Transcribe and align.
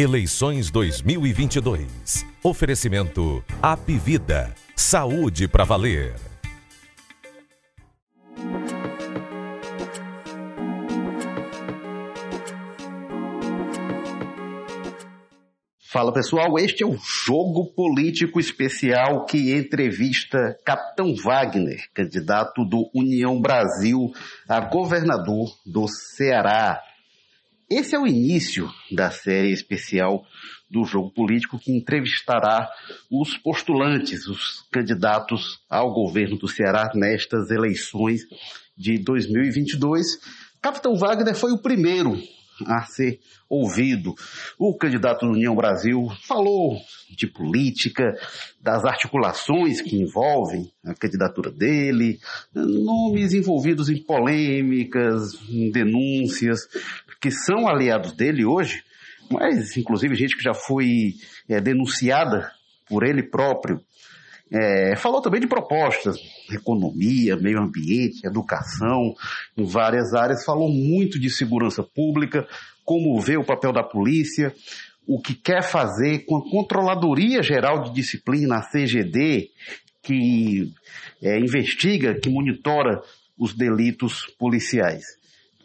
Eleições 0.00 0.70
2022. 0.70 2.24
Oferecimento 2.44 3.42
Apivida. 3.60 4.54
Saúde 4.76 5.48
para 5.48 5.64
valer. 5.64 6.14
Fala 15.90 16.12
pessoal, 16.12 16.56
este 16.60 16.84
é 16.84 16.86
o 16.86 16.96
Jogo 16.96 17.74
Político 17.74 18.38
Especial 18.38 19.24
que 19.24 19.52
entrevista 19.52 20.56
Capitão 20.64 21.12
Wagner, 21.16 21.90
candidato 21.92 22.64
do 22.64 22.88
União 22.94 23.40
Brasil 23.40 24.12
a 24.48 24.60
governador 24.60 25.48
do 25.66 25.88
Ceará. 25.88 26.80
Esse 27.70 27.94
é 27.94 27.98
o 27.98 28.06
início 28.06 28.72
da 28.90 29.10
série 29.10 29.52
especial 29.52 30.24
do 30.70 30.86
Jogo 30.86 31.10
Político 31.10 31.58
que 31.58 31.70
entrevistará 31.70 32.66
os 33.10 33.36
postulantes, 33.36 34.26
os 34.26 34.66
candidatos 34.72 35.60
ao 35.68 35.92
governo 35.92 36.38
do 36.38 36.48
Ceará 36.48 36.90
nestas 36.94 37.50
eleições 37.50 38.22
de 38.74 38.96
2022. 38.96 40.18
Capitão 40.62 40.96
Wagner 40.96 41.34
foi 41.34 41.52
o 41.52 41.58
primeiro 41.58 42.18
a 42.66 42.82
ser 42.82 43.20
ouvido. 43.48 44.14
O 44.58 44.76
candidato 44.76 45.26
da 45.26 45.32
União 45.32 45.54
Brasil 45.54 46.06
falou 46.26 46.78
de 47.10 47.26
política, 47.26 48.14
das 48.60 48.84
articulações 48.84 49.80
que 49.80 49.96
envolvem 49.96 50.70
a 50.84 50.94
candidatura 50.94 51.50
dele, 51.50 52.18
nomes 52.54 53.32
envolvidos 53.32 53.88
em 53.88 54.02
polêmicas, 54.02 55.34
em 55.48 55.70
denúncias, 55.70 56.60
que 57.20 57.30
são 57.30 57.68
aliados 57.68 58.12
dele 58.12 58.44
hoje, 58.44 58.82
mas 59.30 59.76
inclusive 59.76 60.14
gente 60.14 60.36
que 60.36 60.42
já 60.42 60.54
foi 60.54 61.14
é, 61.48 61.60
denunciada 61.60 62.50
por 62.88 63.04
ele 63.04 63.22
próprio. 63.22 63.80
É, 64.50 64.96
falou 64.96 65.20
também 65.20 65.40
de 65.40 65.46
propostas, 65.46 66.16
economia, 66.50 67.36
meio 67.36 67.60
ambiente, 67.60 68.26
educação, 68.26 69.14
em 69.56 69.64
várias 69.64 70.14
áreas. 70.14 70.44
Falou 70.44 70.70
muito 70.70 71.18
de 71.18 71.28
segurança 71.28 71.82
pública, 71.82 72.46
como 72.84 73.20
vê 73.20 73.36
o 73.36 73.44
papel 73.44 73.72
da 73.72 73.82
polícia, 73.82 74.54
o 75.06 75.20
que 75.20 75.34
quer 75.34 75.62
fazer 75.62 76.24
com 76.24 76.36
a 76.36 76.50
Controladoria 76.50 77.42
Geral 77.42 77.82
de 77.82 77.92
Disciplina, 77.92 78.56
a 78.56 78.62
CGD, 78.62 79.50
que 80.02 80.72
é, 81.22 81.38
investiga, 81.38 82.14
que 82.14 82.30
monitora 82.30 83.02
os 83.38 83.54
delitos 83.54 84.26
policiais. 84.38 85.17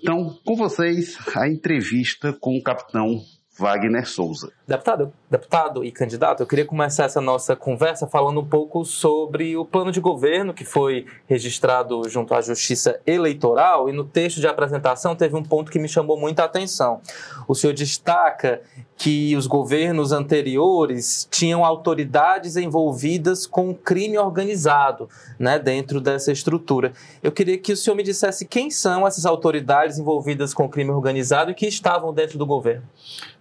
Então, 0.03 0.37
com 0.43 0.57
vocês, 0.57 1.17
a 1.33 1.47
entrevista 1.47 2.33
com 2.33 2.57
o 2.57 2.61
capitão 2.61 3.23
Wagner 3.57 4.05
Souza. 4.05 4.51
Deputado, 4.65 5.11
deputado 5.29 5.83
e 5.83 5.91
candidato, 5.91 6.41
eu 6.41 6.47
queria 6.47 6.63
começar 6.63 7.03
essa 7.03 7.19
nossa 7.19 7.53
conversa 7.53 8.07
falando 8.07 8.39
um 8.39 8.45
pouco 8.45 8.85
sobre 8.85 9.57
o 9.57 9.65
plano 9.65 9.91
de 9.91 9.99
governo 9.99 10.53
que 10.53 10.63
foi 10.63 11.05
registrado 11.27 12.07
junto 12.07 12.33
à 12.33 12.39
Justiça 12.39 12.97
Eleitoral 13.05 13.89
e 13.89 13.91
no 13.91 14.05
texto 14.05 14.39
de 14.39 14.47
apresentação 14.47 15.17
teve 15.17 15.35
um 15.35 15.43
ponto 15.43 15.69
que 15.69 15.77
me 15.77 15.89
chamou 15.89 16.17
muita 16.17 16.45
atenção. 16.45 17.01
O 17.45 17.53
senhor 17.53 17.73
destaca 17.73 18.61
que 18.95 19.35
os 19.35 19.47
governos 19.47 20.13
anteriores 20.13 21.27
tinham 21.29 21.65
autoridades 21.65 22.55
envolvidas 22.55 23.45
com 23.45 23.73
crime 23.73 24.17
organizado, 24.17 25.09
né, 25.37 25.59
dentro 25.59 25.99
dessa 25.99 26.31
estrutura. 26.31 26.93
Eu 27.21 27.31
queria 27.31 27.57
que 27.57 27.73
o 27.73 27.77
senhor 27.77 27.95
me 27.95 28.03
dissesse 28.03 28.45
quem 28.45 28.71
são 28.71 29.05
essas 29.05 29.25
autoridades 29.25 29.97
envolvidas 29.97 30.53
com 30.53 30.69
crime 30.69 30.91
organizado 30.91 31.51
e 31.51 31.53
que 31.53 31.67
estavam 31.67 32.13
dentro 32.13 32.37
do 32.37 32.45
governo. 32.45 32.83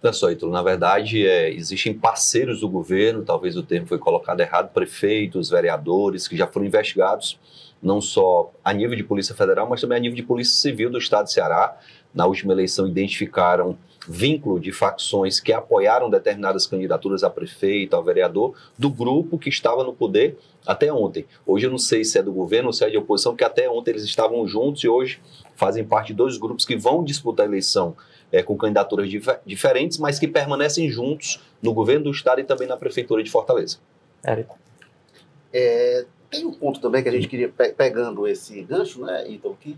Olha 0.03 0.11
só, 0.11 0.29
Ítalo, 0.29 0.51
na 0.51 0.61
verdade, 0.61 1.22
é, 1.25 1.51
existem 1.51 1.93
parceiros 1.93 2.61
do 2.61 2.69
governo, 2.69 3.23
talvez 3.23 3.55
o 3.57 3.63
termo 3.63 3.87
foi 3.87 3.97
colocado 3.97 4.39
errado, 4.39 4.71
prefeitos, 4.73 5.49
vereadores, 5.49 6.27
que 6.27 6.35
já 6.35 6.47
foram 6.47 6.65
investigados, 6.65 7.39
não 7.81 7.99
só 7.99 8.51
a 8.63 8.71
nível 8.73 8.95
de 8.95 9.03
Polícia 9.03 9.35
Federal, 9.35 9.67
mas 9.67 9.81
também 9.81 9.97
a 9.97 10.01
nível 10.01 10.15
de 10.15 10.23
Polícia 10.23 10.55
Civil 10.55 10.89
do 10.89 10.97
Estado 10.97 11.25
de 11.25 11.33
Ceará. 11.33 11.77
Na 12.13 12.25
última 12.25 12.53
eleição, 12.53 12.87
identificaram 12.87 13.77
vínculo 14.07 14.59
de 14.59 14.71
facções 14.71 15.39
que 15.39 15.53
apoiaram 15.53 16.09
determinadas 16.09 16.67
candidaturas 16.67 17.23
a 17.23 17.29
prefeito, 17.29 17.95
a 17.95 18.01
vereador, 18.01 18.53
do 18.77 18.89
grupo 18.89 19.37
que 19.37 19.49
estava 19.49 19.83
no 19.83 19.93
poder 19.93 20.37
até 20.65 20.91
ontem. 20.91 21.25
Hoje 21.45 21.65
eu 21.65 21.71
não 21.71 21.77
sei 21.77 22.03
se 22.03 22.17
é 22.17 22.23
do 22.23 22.31
governo 22.31 22.67
ou 22.67 22.73
se 22.73 22.83
é 22.83 22.89
de 22.89 22.97
oposição, 22.97 23.31
porque 23.33 23.43
até 23.43 23.69
ontem 23.69 23.91
eles 23.91 24.03
estavam 24.03 24.45
juntos 24.47 24.83
e 24.83 24.87
hoje 24.87 25.21
fazem 25.55 25.83
parte 25.83 26.07
de 26.07 26.13
dois 26.13 26.37
grupos 26.37 26.65
que 26.65 26.75
vão 26.75 27.03
disputar 27.03 27.45
a 27.45 27.49
eleição 27.49 27.95
é, 28.33 28.41
com 28.41 28.57
candidaturas 28.57 29.07
dif 29.07 29.27
diferentes, 29.45 29.99
mas 29.99 30.17
que 30.17 30.27
permanecem 30.27 30.89
juntos 30.89 31.39
no 31.61 31.71
governo 31.71 32.05
do 32.05 32.11
estado 32.11 32.41
e 32.41 32.43
também 32.43 32.67
na 32.67 32.75
prefeitura 32.75 33.21
de 33.21 33.29
Fortaleza. 33.29 33.77
Érico. 34.23 34.57
É, 35.53 36.05
tem 36.31 36.43
um 36.43 36.51
ponto 36.51 36.81
também 36.81 37.03
que 37.03 37.09
a 37.09 37.11
gente 37.11 37.27
queria, 37.27 37.47
pe 37.47 37.71
pegando 37.73 38.27
esse 38.27 38.59
gancho, 38.63 39.05
né, 39.05 39.25
então, 39.29 39.55
que 39.59 39.77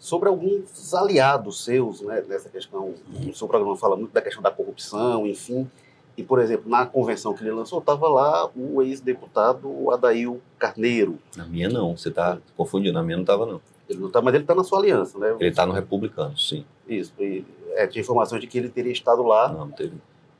sobre 0.00 0.28
alguns 0.28 0.92
aliados 0.92 1.64
seus, 1.64 2.00
né, 2.00 2.24
nessa 2.28 2.48
questão, 2.48 2.92
o 3.24 3.32
seu 3.32 3.46
programa 3.46 3.76
fala 3.76 3.94
muito 3.94 4.12
da 4.12 4.20
questão 4.20 4.42
da 4.42 4.50
corrupção, 4.50 5.24
enfim, 5.24 5.70
e, 6.16 6.24
por 6.24 6.40
exemplo, 6.40 6.68
na 6.68 6.84
convenção 6.84 7.32
que 7.32 7.44
ele 7.44 7.52
lançou, 7.52 7.78
estava 7.78 8.08
lá 8.08 8.50
o 8.56 8.82
ex-deputado 8.82 9.90
Adail 9.92 10.42
Carneiro. 10.58 11.20
Na 11.36 11.46
minha 11.46 11.68
não, 11.68 11.96
você 11.96 12.08
está 12.08 12.38
confundindo, 12.56 12.94
na 12.94 13.02
minha 13.02 13.16
não 13.16 13.22
estava 13.22 13.46
não. 13.46 13.60
Ele 13.88 14.00
não 14.00 14.08
está, 14.08 14.20
mas 14.20 14.34
ele 14.34 14.42
está 14.44 14.54
na 14.54 14.64
sua 14.64 14.80
aliança, 14.80 15.18
né? 15.18 15.36
Ele 15.38 15.48
está 15.50 15.64
no 15.64 15.72
Republicano, 15.72 16.36
sim. 16.36 16.64
Isso, 16.88 17.12
e 17.20 17.44
é, 17.76 17.86
tinha 17.86 18.02
informações 18.02 18.40
de 18.40 18.46
que 18.46 18.58
ele 18.58 18.68
teria 18.68 18.92
estado 18.92 19.22
lá. 19.22 19.48
Não, 19.48 19.66
não 19.66 19.70
teve. 19.70 19.94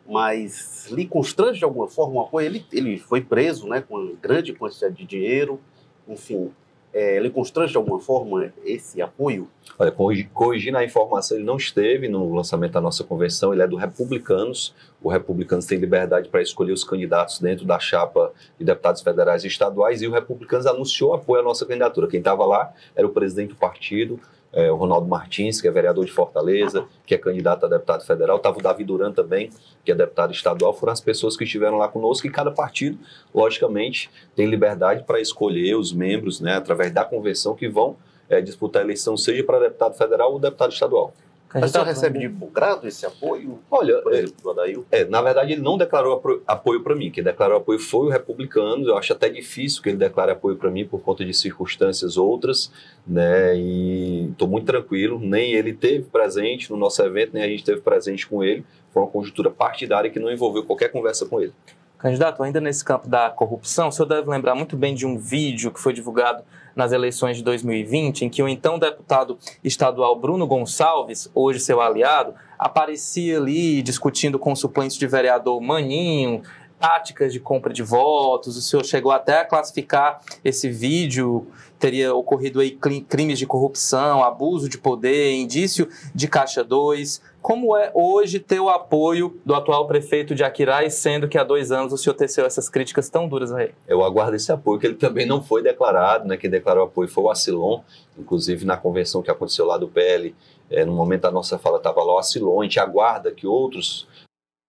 Mas 0.08 0.88
lhe 0.90 1.06
constrange 1.06 1.58
de 1.58 1.64
alguma 1.64 1.88
forma 1.88 2.14
o 2.14 2.20
apoio. 2.20 2.46
Ele, 2.46 2.66
ele 2.72 2.98
foi 2.98 3.20
preso 3.20 3.68
né, 3.68 3.80
com 3.80 3.96
uma 3.96 4.12
grande 4.20 4.52
quantidade 4.52 4.94
de 4.94 5.04
dinheiro, 5.04 5.60
enfim. 6.08 6.50
É, 6.94 7.16
ele 7.16 7.30
constrange 7.30 7.72
de 7.72 7.78
alguma 7.78 7.98
forma 7.98 8.52
esse 8.64 9.00
apoio? 9.00 9.48
Olha, 9.78 9.90
corrigindo 10.34 10.76
a 10.76 10.84
informação, 10.84 11.38
ele 11.38 11.46
não 11.46 11.56
esteve 11.56 12.06
no 12.06 12.34
lançamento 12.34 12.72
da 12.72 12.82
nossa 12.82 13.02
convenção, 13.02 13.52
ele 13.52 13.62
é 13.62 13.66
do 13.66 13.76
Republicanos. 13.76 14.74
O 15.02 15.08
Republicanos 15.08 15.64
tem 15.64 15.78
liberdade 15.78 16.28
para 16.28 16.42
escolher 16.42 16.72
os 16.72 16.84
candidatos 16.84 17.38
dentro 17.38 17.64
da 17.64 17.78
chapa 17.78 18.30
de 18.58 18.64
deputados 18.64 19.00
federais 19.00 19.42
e 19.42 19.46
estaduais, 19.46 20.02
e 20.02 20.06
o 20.06 20.12
Republicanos 20.12 20.66
anunciou 20.66 21.14
apoio 21.14 21.40
à 21.40 21.44
nossa 21.44 21.64
candidatura. 21.64 22.08
Quem 22.08 22.18
estava 22.18 22.44
lá 22.44 22.74
era 22.94 23.06
o 23.06 23.10
presidente 23.10 23.50
do 23.50 23.56
partido, 23.56 24.20
é, 24.52 24.70
o 24.70 24.76
Ronaldo 24.76 25.08
Martins, 25.08 25.60
que 25.60 25.66
é 25.66 25.70
vereador 25.70 26.04
de 26.04 26.12
Fortaleza, 26.12 26.86
que 27.06 27.14
é 27.14 27.18
candidato 27.18 27.64
a 27.64 27.68
deputado 27.68 28.04
federal, 28.04 28.36
estava 28.36 28.58
o 28.58 28.62
Davi 28.62 28.84
Duran 28.84 29.12
também, 29.12 29.50
que 29.84 29.90
é 29.90 29.94
deputado 29.94 30.32
estadual, 30.32 30.74
foram 30.74 30.92
as 30.92 31.00
pessoas 31.00 31.36
que 31.36 31.44
estiveram 31.44 31.78
lá 31.78 31.88
conosco 31.88 32.26
e 32.26 32.30
cada 32.30 32.50
partido, 32.50 32.98
logicamente, 33.34 34.10
tem 34.36 34.46
liberdade 34.46 35.04
para 35.04 35.20
escolher 35.20 35.74
os 35.76 35.92
membros, 35.92 36.40
né, 36.40 36.54
através 36.54 36.92
da 36.92 37.04
convenção, 37.04 37.54
que 37.54 37.68
vão 37.68 37.96
é, 38.28 38.40
disputar 38.40 38.82
a 38.82 38.84
eleição, 38.84 39.16
seja 39.16 39.42
para 39.42 39.58
deputado 39.58 39.94
federal 39.96 40.32
ou 40.32 40.38
deputado 40.38 40.72
estadual. 40.72 41.14
Mas 41.54 41.70
você 41.70 41.82
recebe 41.82 42.18
de 42.18 42.28
bom 42.28 42.48
grado 42.48 42.86
esse 42.88 43.04
apoio? 43.04 43.58
Olha, 43.70 44.00
por 44.00 44.12
exemplo, 44.12 44.34
é, 44.38 44.42
do 44.42 44.50
Adail? 44.50 44.86
É, 44.90 45.04
na 45.04 45.20
verdade, 45.20 45.52
ele 45.52 45.60
não 45.60 45.76
declarou 45.76 46.22
apoio 46.46 46.82
para 46.82 46.94
mim. 46.94 47.10
Quem 47.10 47.22
declarou 47.22 47.58
apoio 47.58 47.78
foi 47.78 48.06
o 48.06 48.10
Republicano. 48.10 48.86
Eu 48.86 48.96
acho 48.96 49.12
até 49.12 49.28
difícil 49.28 49.82
que 49.82 49.90
ele 49.90 49.98
declare 49.98 50.30
apoio 50.30 50.56
para 50.56 50.70
mim 50.70 50.86
por 50.86 51.00
conta 51.00 51.24
de 51.24 51.34
circunstâncias 51.34 52.16
outras, 52.16 52.72
né? 53.06 53.56
E 53.56 54.30
estou 54.30 54.48
muito 54.48 54.66
tranquilo. 54.66 55.18
Nem 55.18 55.52
ele 55.52 55.72
teve 55.72 56.04
presente 56.04 56.70
no 56.70 56.76
nosso 56.76 57.02
evento, 57.02 57.34
nem 57.34 57.42
a 57.42 57.48
gente 57.48 57.64
teve 57.64 57.80
presente 57.80 58.26
com 58.26 58.42
ele. 58.42 58.64
Foi 58.90 59.02
uma 59.02 59.08
conjuntura 59.10 59.50
partidária 59.50 60.10
que 60.10 60.18
não 60.18 60.30
envolveu 60.30 60.64
qualquer 60.64 60.88
conversa 60.88 61.26
com 61.26 61.40
ele. 61.40 61.52
Candidato, 61.98 62.42
ainda 62.42 62.60
nesse 62.60 62.84
campo 62.84 63.08
da 63.08 63.30
corrupção, 63.30 63.88
o 63.88 63.92
senhor 63.92 64.08
deve 64.08 64.28
lembrar 64.28 64.56
muito 64.56 64.76
bem 64.76 64.92
de 64.92 65.06
um 65.06 65.16
vídeo 65.16 65.70
que 65.70 65.78
foi 65.78 65.92
divulgado 65.92 66.42
nas 66.74 66.92
eleições 66.92 67.36
de 67.36 67.42
2020, 67.42 68.24
em 68.24 68.30
que 68.30 68.42
o 68.42 68.48
então 68.48 68.78
deputado 68.78 69.38
estadual 69.62 70.18
Bruno 70.18 70.46
Gonçalves, 70.46 71.30
hoje 71.34 71.60
seu 71.60 71.80
aliado, 71.80 72.34
aparecia 72.58 73.38
ali 73.38 73.82
discutindo 73.82 74.38
com 74.38 74.54
suplentes 74.54 74.96
de 74.96 75.06
vereador 75.06 75.60
Maninho, 75.60 76.42
táticas 76.78 77.32
de 77.32 77.38
compra 77.38 77.72
de 77.72 77.82
votos. 77.82 78.56
O 78.56 78.62
senhor 78.62 78.84
chegou 78.84 79.12
até 79.12 79.40
a 79.40 79.44
classificar 79.44 80.20
esse 80.44 80.68
vídeo 80.68 81.46
teria 81.82 82.14
ocorrido 82.14 82.60
aí 82.60 82.70
crimes 82.70 83.40
de 83.40 83.44
corrupção, 83.44 84.22
abuso 84.22 84.68
de 84.68 84.78
poder, 84.78 85.34
indício 85.34 85.88
de 86.14 86.28
Caixa 86.28 86.62
2. 86.62 87.20
Como 87.42 87.76
é 87.76 87.90
hoje 87.92 88.38
ter 88.38 88.60
o 88.60 88.68
apoio 88.68 89.36
do 89.44 89.52
atual 89.52 89.88
prefeito 89.88 90.32
de 90.32 90.44
Aquiraz, 90.44 90.94
sendo 90.94 91.28
que 91.28 91.36
há 91.36 91.42
dois 91.42 91.72
anos 91.72 91.92
o 91.92 91.98
senhor 91.98 92.14
teceu 92.14 92.46
essas 92.46 92.68
críticas 92.68 93.10
tão 93.10 93.28
duras 93.28 93.52
a 93.52 93.64
ele? 93.64 93.74
Eu 93.88 94.04
aguardo 94.04 94.36
esse 94.36 94.52
apoio, 94.52 94.78
que 94.78 94.86
ele 94.86 94.94
também 94.94 95.26
não 95.26 95.42
foi 95.42 95.60
declarado, 95.60 96.28
né? 96.28 96.36
Quem 96.36 96.48
declarou 96.48 96.84
apoio 96.84 97.08
foi 97.08 97.24
o 97.24 97.30
Acilon, 97.30 97.80
inclusive 98.16 98.64
na 98.64 98.76
convenção 98.76 99.22
que 99.22 99.30
aconteceu 99.30 99.66
lá 99.66 99.76
do 99.76 99.88
PL, 99.88 100.32
é, 100.70 100.84
no 100.84 100.92
momento 100.92 101.22
da 101.22 101.32
nossa 101.32 101.58
fala 101.58 101.78
estava 101.78 102.00
lá 102.04 102.14
o 102.14 102.18
Acilon, 102.18 102.60
a 102.60 102.64
gente 102.64 102.78
aguarda 102.78 103.32
que 103.32 103.44
outros 103.44 104.06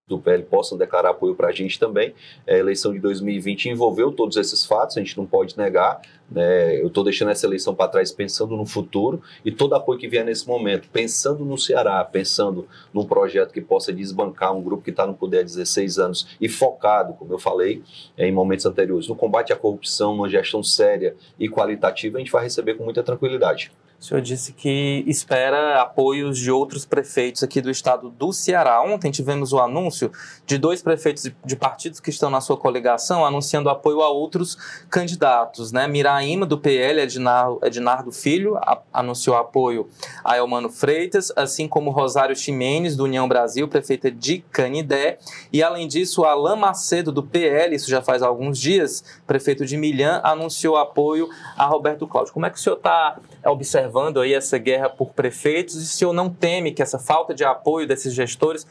do 0.07 0.19
PL 0.19 0.43
possam 0.43 0.77
declarar 0.77 1.11
apoio 1.11 1.35
para 1.35 1.49
a 1.49 1.51
gente 1.51 1.79
também. 1.79 2.13
A 2.47 2.53
eleição 2.53 2.91
de 2.91 2.99
2020 2.99 3.69
envolveu 3.69 4.11
todos 4.11 4.35
esses 4.35 4.65
fatos, 4.65 4.97
a 4.97 4.99
gente 4.99 5.15
não 5.17 5.25
pode 5.25 5.57
negar. 5.57 6.01
Né? 6.31 6.81
Eu 6.81 6.87
estou 6.87 7.03
deixando 7.03 7.31
essa 7.31 7.45
eleição 7.45 7.75
para 7.75 7.89
trás 7.89 8.11
pensando 8.11 8.55
no 8.55 8.65
futuro 8.65 9.21
e 9.43 9.51
todo 9.51 9.75
apoio 9.75 9.99
que 9.99 10.07
vier 10.07 10.25
nesse 10.25 10.47
momento, 10.47 10.87
pensando 10.91 11.45
no 11.45 11.57
Ceará, 11.57 12.03
pensando 12.03 12.67
num 12.93 13.05
projeto 13.05 13.51
que 13.51 13.61
possa 13.61 13.93
desbancar 13.93 14.55
um 14.55 14.61
grupo 14.61 14.83
que 14.83 14.89
está 14.89 15.05
no 15.05 15.13
poder 15.13 15.39
há 15.39 15.43
16 15.43 15.99
anos 15.99 16.27
e 16.39 16.49
focado, 16.49 17.13
como 17.13 17.33
eu 17.33 17.39
falei 17.39 17.83
em 18.17 18.31
momentos 18.31 18.65
anteriores, 18.65 19.07
no 19.07 19.15
combate 19.15 19.53
à 19.53 19.55
corrupção, 19.55 20.15
numa 20.15 20.29
gestão 20.29 20.63
séria 20.63 21.15
e 21.39 21.47
qualitativa, 21.47 22.17
a 22.17 22.19
gente 22.19 22.31
vai 22.31 22.43
receber 22.43 22.75
com 22.75 22.83
muita 22.83 23.03
tranquilidade. 23.03 23.71
O 24.03 24.05
senhor 24.05 24.19
disse 24.19 24.51
que 24.51 25.01
espera 25.07 25.81
apoios 25.81 26.37
de 26.37 26.51
outros 26.51 26.85
prefeitos 26.85 27.41
aqui 27.41 27.61
do 27.61 27.71
estado 27.71 28.09
do 28.09 28.33
Ceará. 28.33 28.81
Ontem 28.83 29.09
tivemos 29.09 29.53
o 29.53 29.59
anúncio 29.59 30.11
de 30.45 30.57
dois 30.57 30.81
prefeitos 30.81 31.31
de 31.45 31.55
partidos 31.55 32.01
que 32.01 32.09
estão 32.09 32.29
na 32.29 32.41
sua 32.41 32.57
coligação 32.57 33.25
anunciando 33.25 33.69
apoio 33.69 34.01
a 34.01 34.09
outros 34.09 34.55
candidatos. 34.89 35.71
Né? 35.71 35.87
Miraíma, 36.13 36.45
do 36.45 36.57
PL, 36.57 37.01
Ednardo, 37.01 37.59
Ednardo 37.63 38.11
Filho, 38.11 38.55
a, 38.57 38.81
anunciou 38.93 39.35
apoio 39.35 39.89
a 40.23 40.37
Elmano 40.37 40.69
Freitas, 40.69 41.31
assim 41.35 41.67
como 41.67 41.89
Rosário 41.89 42.35
Ximenes, 42.35 42.95
do 42.95 43.05
União 43.05 43.27
Brasil, 43.27 43.67
prefeita 43.67 44.11
de 44.11 44.39
Canidé. 44.51 45.17
E, 45.51 45.63
além 45.63 45.87
disso, 45.87 46.23
Alain 46.23 46.59
Macedo, 46.59 47.11
do 47.11 47.23
PL, 47.23 47.75
isso 47.75 47.89
já 47.89 48.01
faz 48.01 48.21
alguns 48.21 48.59
dias, 48.59 49.03
prefeito 49.25 49.65
de 49.65 49.75
Milhã, 49.75 50.21
anunciou 50.23 50.77
apoio 50.77 51.27
a 51.57 51.65
Roberto 51.65 52.05
Cláudio. 52.05 52.33
Como 52.33 52.45
é 52.45 52.49
que 52.49 52.57
o 52.57 52.61
senhor 52.61 52.77
está 52.77 53.17
observando? 53.45 54.19
aí 54.19 54.33
essa 54.33 54.57
guerra 54.57 54.89
por 54.89 55.13
prefeitos 55.13 55.75
e 56.01 56.05
o 56.05 56.13
não 56.13 56.29
teme 56.29 56.71
que 56.71 56.81
essa 56.81 56.99
falta 56.99 57.33
de 57.33 57.43
apoio 57.43 57.87
desses 57.87 58.13
gestores 58.13 58.67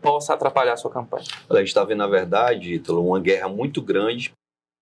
possa 0.00 0.34
atrapalhar 0.34 0.72
a 0.72 0.76
sua 0.76 0.90
campanha? 0.90 1.24
Olha, 1.48 1.58
a 1.58 1.60
gente 1.60 1.68
está 1.68 1.84
vendo, 1.84 1.98
na 1.98 2.06
verdade, 2.06 2.80
uma 2.88 3.20
guerra 3.20 3.48
muito 3.48 3.82
grande 3.82 4.32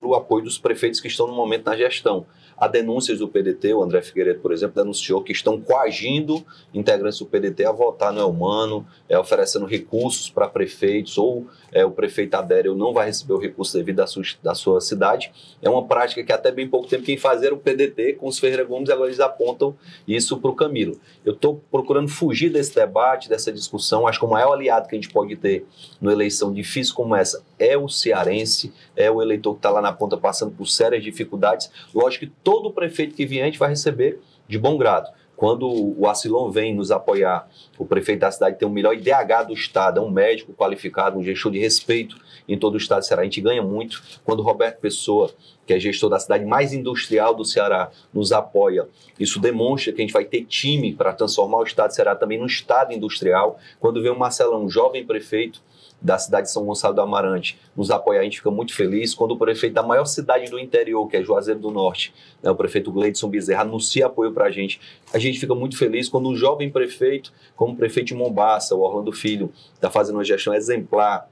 o 0.06 0.14
apoio 0.14 0.44
dos 0.44 0.58
prefeitos 0.58 1.00
que 1.00 1.08
estão 1.08 1.26
no 1.26 1.34
momento 1.34 1.66
na 1.66 1.76
gestão. 1.76 2.26
Há 2.56 2.68
denúncias 2.68 3.18
do 3.18 3.28
PDT, 3.28 3.74
o 3.74 3.82
André 3.82 4.00
Figueiredo, 4.00 4.40
por 4.40 4.52
exemplo, 4.52 4.76
denunciou 4.76 5.22
que 5.22 5.32
estão 5.32 5.60
coagindo 5.60 6.44
integrantes 6.72 7.18
do 7.18 7.26
PDT 7.26 7.64
a 7.64 7.72
votar 7.72 8.12
no 8.12 8.20
Elmano, 8.20 8.86
é, 9.08 9.18
oferecendo 9.18 9.66
recursos 9.66 10.30
para 10.30 10.48
prefeitos, 10.48 11.18
ou 11.18 11.46
é, 11.72 11.84
o 11.84 11.90
prefeito 11.90 12.34
Adério 12.34 12.74
não 12.74 12.92
vai 12.92 13.06
receber 13.06 13.32
o 13.32 13.38
recurso 13.38 13.76
devido 13.76 14.00
à 14.00 14.06
sua, 14.06 14.22
da 14.42 14.54
sua 14.54 14.80
cidade. 14.80 15.32
É 15.60 15.68
uma 15.68 15.84
prática 15.84 16.22
que 16.22 16.32
até 16.32 16.52
bem 16.52 16.68
pouco 16.68 16.86
tempo 16.88 17.02
quem 17.02 17.16
fazia 17.16 17.48
era 17.48 17.54
o 17.54 17.58
PDT 17.58 18.14
com 18.14 18.28
os 18.28 18.38
Ferreira 18.38 18.64
Gomes, 18.64 18.88
agora 18.88 19.08
eles 19.08 19.20
apontam 19.20 19.76
isso 20.06 20.38
para 20.38 20.50
o 20.50 20.54
Camilo. 20.54 20.98
Eu 21.24 21.32
estou 21.32 21.60
procurando 21.70 22.08
fugir 22.08 22.50
desse 22.50 22.74
debate, 22.74 23.28
dessa 23.28 23.52
discussão. 23.52 24.06
Acho 24.06 24.20
que 24.20 24.24
o 24.24 24.30
maior 24.30 24.52
aliado 24.52 24.88
que 24.88 24.94
a 24.94 25.00
gente 25.00 25.12
pode 25.12 25.34
ter 25.36 25.66
numa 26.00 26.12
eleição 26.12 26.52
difícil 26.52 26.94
como 26.94 27.16
essa 27.16 27.42
é 27.58 27.76
o 27.76 27.88
cearense, 27.88 28.72
é 28.96 29.10
o 29.10 29.22
eleitor 29.22 29.52
que 29.54 29.58
está 29.58 29.70
lá 29.70 29.80
na 29.80 29.92
ponta 29.92 30.16
passando 30.16 30.52
por 30.52 30.66
sérias 30.66 31.02
dificuldades. 31.02 31.70
Lógico 31.94 32.26
que 32.26 32.32
todo 32.42 32.72
prefeito 32.72 33.14
que 33.14 33.26
vier 33.26 33.42
a 33.42 33.46
gente 33.46 33.58
vai 33.58 33.70
receber 33.70 34.20
de 34.48 34.58
bom 34.58 34.76
grado. 34.76 35.10
Quando 35.36 35.68
o 35.68 36.08
Acilon 36.08 36.50
vem 36.50 36.74
nos 36.74 36.90
apoiar, 36.90 37.48
o 37.76 37.84
prefeito 37.84 38.20
da 38.20 38.30
cidade 38.30 38.56
tem 38.56 38.68
o 38.68 38.70
melhor 38.70 38.94
IDH 38.94 39.48
do 39.48 39.52
estado, 39.52 39.98
é 39.98 40.02
um 40.02 40.10
médico 40.10 40.52
qualificado, 40.52 41.18
um 41.18 41.24
gestor 41.24 41.50
de 41.50 41.58
respeito 41.58 42.16
em 42.48 42.56
todo 42.56 42.74
o 42.74 42.76
estado 42.76 43.00
do 43.00 43.06
Ceará. 43.06 43.22
A 43.22 43.24
gente 43.24 43.40
ganha 43.40 43.62
muito. 43.62 44.02
Quando 44.24 44.40
o 44.40 44.42
Roberto 44.42 44.78
Pessoa, 44.78 45.32
que 45.66 45.72
é 45.72 45.80
gestor 45.80 46.08
da 46.08 46.20
cidade 46.20 46.44
mais 46.44 46.72
industrial 46.72 47.34
do 47.34 47.44
Ceará, 47.44 47.90
nos 48.12 48.32
apoia, 48.32 48.86
isso 49.18 49.40
demonstra 49.40 49.92
que 49.92 50.00
a 50.00 50.04
gente 50.04 50.12
vai 50.12 50.24
ter 50.24 50.44
time 50.44 50.94
para 50.94 51.12
transformar 51.12 51.58
o 51.58 51.64
estado 51.64 51.88
do 51.88 51.94
Ceará 51.94 52.14
também 52.14 52.38
num 52.38 52.46
estado 52.46 52.92
industrial. 52.92 53.58
Quando 53.80 54.00
vem 54.00 54.12
o 54.12 54.18
Marcelão, 54.18 54.64
um 54.64 54.70
jovem 54.70 55.04
prefeito, 55.04 55.60
da 56.04 56.18
cidade 56.18 56.48
de 56.48 56.52
São 56.52 56.66
Gonçalo 56.66 56.94
do 56.94 57.00
Amarante 57.00 57.58
nos 57.74 57.90
apoiar, 57.90 58.20
a 58.20 58.24
gente 58.24 58.36
fica 58.36 58.50
muito 58.50 58.74
feliz. 58.74 59.14
Quando 59.14 59.30
o 59.30 59.38
prefeito 59.38 59.72
da 59.72 59.82
maior 59.82 60.04
cidade 60.04 60.50
do 60.50 60.58
interior, 60.58 61.08
que 61.08 61.16
é 61.16 61.22
Juazeiro 61.22 61.58
do 61.58 61.70
Norte, 61.70 62.12
né, 62.42 62.50
o 62.50 62.54
prefeito 62.54 62.92
Gleidson 62.92 63.30
Bezerra, 63.30 63.62
anuncia 63.62 64.04
apoio 64.04 64.30
para 64.30 64.44
a 64.44 64.50
gente, 64.50 64.78
a 65.14 65.18
gente 65.18 65.40
fica 65.40 65.54
muito 65.54 65.78
feliz 65.78 66.06
quando 66.06 66.28
um 66.28 66.36
jovem 66.36 66.70
prefeito, 66.70 67.32
como 67.56 67.72
o 67.72 67.76
prefeito 67.76 68.08
de 68.08 68.14
Mombaça, 68.14 68.74
o 68.74 68.80
Orlando 68.80 69.12
Filho, 69.12 69.50
está 69.74 69.88
fazendo 69.88 70.16
uma 70.16 70.24
gestão 70.24 70.52
exemplar, 70.52 71.26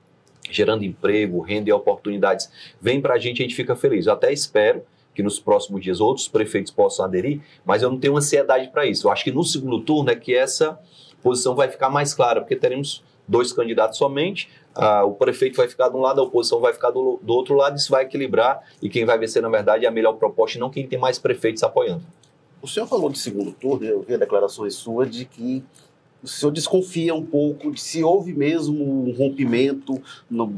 gerando 0.51 0.85
emprego, 0.85 1.41
renda 1.41 1.69
e 1.69 1.73
oportunidades, 1.73 2.51
vem 2.81 2.99
para 2.99 3.15
a 3.15 3.19
gente, 3.19 3.43
a 3.43 3.45
gente 3.45 3.55
fica 3.55 3.77
feliz. 3.77 4.07
Eu 4.07 4.15
até 4.15 4.33
espero 4.33 4.83
que 5.15 5.23
nos 5.23 5.39
próximos 5.39 5.83
dias 5.83 6.01
outros 6.01 6.29
prefeitos 6.29 6.73
possam 6.73 7.05
aderir, 7.05 7.43
mas 7.63 7.83
eu 7.83 7.91
não 7.91 7.99
tenho 7.99 8.17
ansiedade 8.17 8.69
para 8.69 8.87
isso. 8.87 9.07
Eu 9.07 9.13
acho 9.13 9.23
que 9.23 9.31
no 9.31 9.45
segundo 9.45 9.81
turno 9.83 10.11
é 10.11 10.17
que 10.17 10.35
essa 10.35 10.79
posição 11.23 11.55
vai 11.55 11.69
ficar 11.69 11.91
mais 11.91 12.15
clara, 12.15 12.41
porque 12.41 12.57
teremos 12.57 13.05
dois 13.27 13.53
candidatos 13.53 13.99
somente, 13.99 14.49
ah, 14.75 15.05
o 15.05 15.15
prefeito 15.15 15.57
vai 15.57 15.69
ficar 15.69 15.89
de 15.89 15.97
um 15.97 16.01
lado, 16.01 16.21
a 16.21 16.25
oposição 16.25 16.61
vai 16.61 16.73
ficar 16.73 16.91
do, 16.91 17.21
do 17.23 17.33
outro 17.33 17.55
lado, 17.55 17.77
isso 17.77 17.91
vai 17.91 18.05
equilibrar 18.05 18.63
e 18.81 18.89
quem 18.89 19.05
vai 19.05 19.19
vencer, 19.19 19.43
na 19.43 19.49
verdade, 19.49 19.85
é 19.85 19.89
a 19.89 19.93
melhor 19.93 20.15
proposta 20.15 20.57
e 20.57 20.61
não 20.61 20.71
quem 20.71 20.87
tem 20.87 20.99
mais 20.99 21.19
prefeitos 21.19 21.63
apoiando. 21.63 22.03
O 22.61 22.69
senhor 22.69 22.87
falou 22.87 23.11
de 23.11 23.19
segundo 23.19 23.53
turno, 23.53 23.85
eu 23.85 24.03
vi 24.03 24.17
declarações 24.17 24.75
suas 24.75 25.11
de 25.11 25.25
que 25.25 25.65
o 26.23 26.29
senhor 26.29 26.53
desconfia 26.53 27.15
um 27.15 27.25
pouco 27.25 27.73
de 27.73 27.81
se 27.81 28.05
houve 28.05 28.33
mesmo 28.33 29.09
um 29.09 29.13
rompimento 29.13 30.01
no 30.31 30.55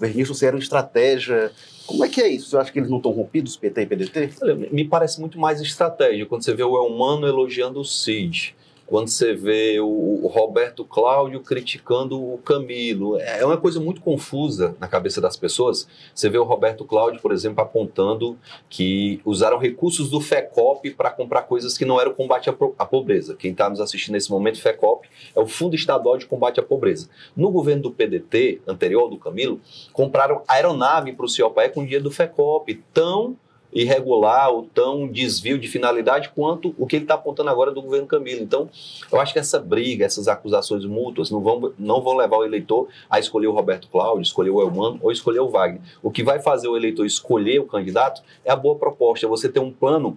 governo, 0.00 0.34
se 0.34 0.44
era 0.44 0.56
uma 0.56 0.62
estratégia. 0.62 1.52
Como 1.86 2.04
é 2.04 2.08
que 2.08 2.20
é 2.20 2.28
isso? 2.28 2.50
Você 2.50 2.56
acha 2.56 2.72
que 2.72 2.78
eles 2.80 2.90
não 2.90 2.96
estão 2.96 3.12
rompidos, 3.12 3.56
PT 3.56 3.82
e 3.82 3.86
PDT? 3.86 4.30
Olha, 4.42 4.54
me 4.56 4.84
parece 4.84 5.20
muito 5.20 5.38
mais 5.38 5.60
estratégia. 5.60 6.26
Quando 6.26 6.42
você 6.42 6.52
vê 6.52 6.64
o 6.64 6.76
Elmano 6.76 7.26
elogiando 7.26 7.80
o 7.80 7.84
Cid, 7.84 8.56
quando 8.86 9.08
você 9.08 9.34
vê 9.34 9.80
o 9.80 10.26
Roberto 10.26 10.84
Cláudio 10.84 11.40
criticando 11.40 12.22
o 12.22 12.38
Camilo. 12.38 13.18
É 13.18 13.44
uma 13.44 13.56
coisa 13.56 13.80
muito 13.80 14.00
confusa 14.00 14.76
na 14.78 14.86
cabeça 14.86 15.20
das 15.20 15.36
pessoas. 15.36 15.88
Você 16.14 16.28
vê 16.28 16.38
o 16.38 16.44
Roberto 16.44 16.84
Cláudio, 16.84 17.20
por 17.20 17.32
exemplo, 17.32 17.62
apontando 17.62 18.38
que 18.68 19.20
usaram 19.24 19.58
recursos 19.58 20.10
do 20.10 20.20
FECOP 20.20 20.90
para 20.90 21.10
comprar 21.10 21.42
coisas 21.42 21.76
que 21.78 21.84
não 21.84 22.00
eram 22.00 22.12
combate 22.12 22.50
à 22.50 22.84
pobreza. 22.86 23.34
Quem 23.34 23.52
está 23.52 23.68
nos 23.70 23.80
assistindo 23.80 24.14
nesse 24.14 24.30
momento, 24.30 24.60
FECOP, 24.60 25.08
é 25.34 25.40
o 25.40 25.46
Fundo 25.46 25.74
Estadual 25.74 26.18
de 26.18 26.26
Combate 26.26 26.60
à 26.60 26.62
Pobreza. 26.62 27.08
No 27.36 27.50
governo 27.50 27.82
do 27.82 27.90
PDT, 27.90 28.60
anterior 28.66 29.08
do 29.08 29.18
Camilo, 29.18 29.60
compraram 29.92 30.42
aeronave 30.46 31.12
para 31.12 31.26
o 31.26 31.28
CIOPAE 31.28 31.70
com 31.70 31.82
dinheiro 31.84 32.04
do 32.04 32.10
FECOP, 32.10 32.82
tão 32.92 33.36
irregular 33.74 34.50
ou 34.50 34.62
tão 34.72 35.08
desvio 35.08 35.58
de 35.58 35.66
finalidade 35.66 36.30
quanto 36.34 36.74
o 36.78 36.86
que 36.86 36.96
ele 36.96 37.04
está 37.04 37.14
apontando 37.14 37.50
agora 37.50 37.72
do 37.72 37.82
governo 37.82 38.06
Camilo. 38.06 38.40
Então, 38.40 38.70
eu 39.10 39.20
acho 39.20 39.32
que 39.32 39.38
essa 39.38 39.58
briga, 39.58 40.04
essas 40.04 40.28
acusações 40.28 40.84
mútuas 40.84 41.30
não 41.30 41.40
vão, 41.40 41.72
não 41.78 42.00
vão 42.00 42.16
levar 42.16 42.36
o 42.36 42.44
eleitor 42.44 42.88
a 43.10 43.18
escolher 43.18 43.48
o 43.48 43.52
Roberto 43.52 43.88
Cláudio, 43.88 44.22
escolher 44.22 44.50
o 44.50 44.60
Elmano 44.60 45.00
ou 45.02 45.10
escolher 45.10 45.40
o 45.40 45.48
Wagner. 45.48 45.82
O 46.02 46.10
que 46.10 46.22
vai 46.22 46.38
fazer 46.40 46.68
o 46.68 46.76
eleitor 46.76 47.04
escolher 47.04 47.58
o 47.58 47.66
candidato 47.66 48.22
é 48.44 48.52
a 48.52 48.56
boa 48.56 48.76
proposta, 48.76 49.26
é 49.26 49.28
você 49.28 49.48
ter 49.48 49.60
um 49.60 49.72
plano 49.72 50.16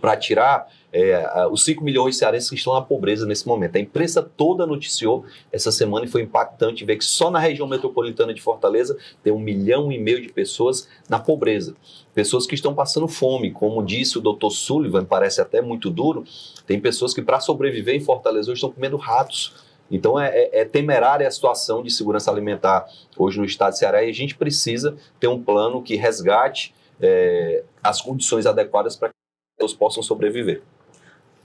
para 0.00 0.16
tirar 0.16 0.68
é, 0.92 1.46
os 1.50 1.64
5 1.64 1.84
milhões 1.84 2.14
de 2.14 2.20
cearenses 2.20 2.48
que 2.48 2.56
estão 2.56 2.72
na 2.72 2.80
pobreza 2.80 3.26
nesse 3.26 3.46
momento. 3.46 3.76
A 3.76 3.80
imprensa 3.80 4.22
toda 4.22 4.66
noticiou 4.66 5.24
essa 5.52 5.70
semana 5.70 6.06
e 6.06 6.08
foi 6.08 6.22
impactante 6.22 6.84
ver 6.84 6.96
que 6.96 7.04
só 7.04 7.30
na 7.30 7.38
região 7.38 7.68
metropolitana 7.68 8.32
de 8.32 8.40
Fortaleza 8.40 8.96
tem 9.22 9.32
um 9.32 9.38
milhão 9.38 9.92
e 9.92 9.98
meio 9.98 10.20
de 10.20 10.28
pessoas 10.28 10.88
na 11.08 11.18
pobreza. 11.18 11.76
Pessoas 12.14 12.46
que 12.46 12.54
estão 12.54 12.74
passando 12.74 13.06
fome, 13.06 13.50
como 13.50 13.84
disse 13.84 14.18
o 14.18 14.20
doutor 14.20 14.50
Sullivan, 14.50 15.04
parece 15.04 15.40
até 15.40 15.60
muito 15.60 15.90
duro, 15.90 16.24
tem 16.66 16.80
pessoas 16.80 17.12
que 17.12 17.22
para 17.22 17.40
sobreviver 17.40 17.94
em 17.94 18.00
Fortaleza 18.00 18.50
hoje 18.50 18.58
estão 18.58 18.72
comendo 18.72 18.96
ratos. 18.96 19.54
Então 19.90 20.18
é, 20.18 20.28
é, 20.28 20.60
é, 20.60 20.64
temerária 20.64 21.26
a 21.26 21.30
situação 21.30 21.82
de 21.82 21.90
segurança 21.90 22.30
alimentar 22.30 22.86
hoje 23.16 23.38
no 23.38 23.44
estado 23.44 23.72
de 23.72 23.78
Ceará 23.78 24.04
e 24.04 24.10
a 24.10 24.14
gente 24.14 24.36
precisa 24.36 24.96
ter 25.18 25.28
um 25.28 25.42
plano 25.42 25.82
que 25.82 25.96
resgate 25.96 26.74
é, 27.00 27.62
as 27.82 28.02
condições 28.02 28.46
adequadas 28.46 28.96
para 28.96 29.08
que 29.08 29.14
eles 29.58 29.72
possam 29.72 30.02
sobreviver. 30.02 30.62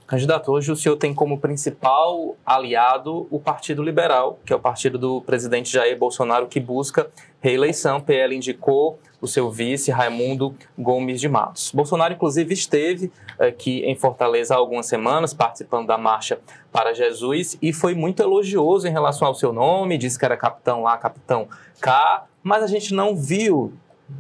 Candidato, 0.06 0.52
hoje 0.52 0.72
o 0.72 0.76
senhor 0.76 0.98
tem 0.98 1.14
como 1.14 1.40
principal 1.40 2.36
aliado 2.46 3.26
o 3.32 3.40
Partido 3.40 3.82
Liberal, 3.82 4.38
que 4.46 4.52
é 4.52 4.56
o 4.56 4.60
partido 4.60 4.98
do 4.98 5.22
presidente 5.22 5.72
Jair 5.72 5.98
Bolsonaro, 5.98 6.48
que 6.48 6.60
busca 6.60 7.10
reeleição. 7.40 8.02
PL 8.02 8.36
indicou 8.36 9.00
o 9.22 9.28
seu 9.28 9.50
vice, 9.50 9.90
Raimundo 9.92 10.54
Gomes 10.78 11.22
de 11.22 11.30
Matos. 11.30 11.72
Bolsonaro, 11.74 12.14
inclusive, 12.14 12.54
esteve 12.54 13.12
aqui 13.40 13.80
em 13.86 13.96
Fortaleza 13.96 14.54
há 14.54 14.58
algumas 14.58 14.86
semanas, 14.86 15.34
participando 15.34 15.88
da 15.88 15.98
Marcha 15.98 16.40
para 16.72 16.94
Jesus, 16.94 17.58
e 17.62 17.72
foi 17.72 17.96
muito 17.96 18.22
elogioso 18.22 18.86
em 18.86 18.92
relação 18.92 19.26
ao 19.26 19.34
seu 19.34 19.54
nome, 19.54 19.98
disse 19.98 20.20
que 20.20 20.26
era 20.26 20.36
capitão 20.36 20.84
lá, 20.84 20.98
capitão 20.98 21.48
K, 21.80 22.26
mas 22.44 22.62
a 22.62 22.68
gente 22.68 22.94
não 22.94 23.16
viu 23.16 23.72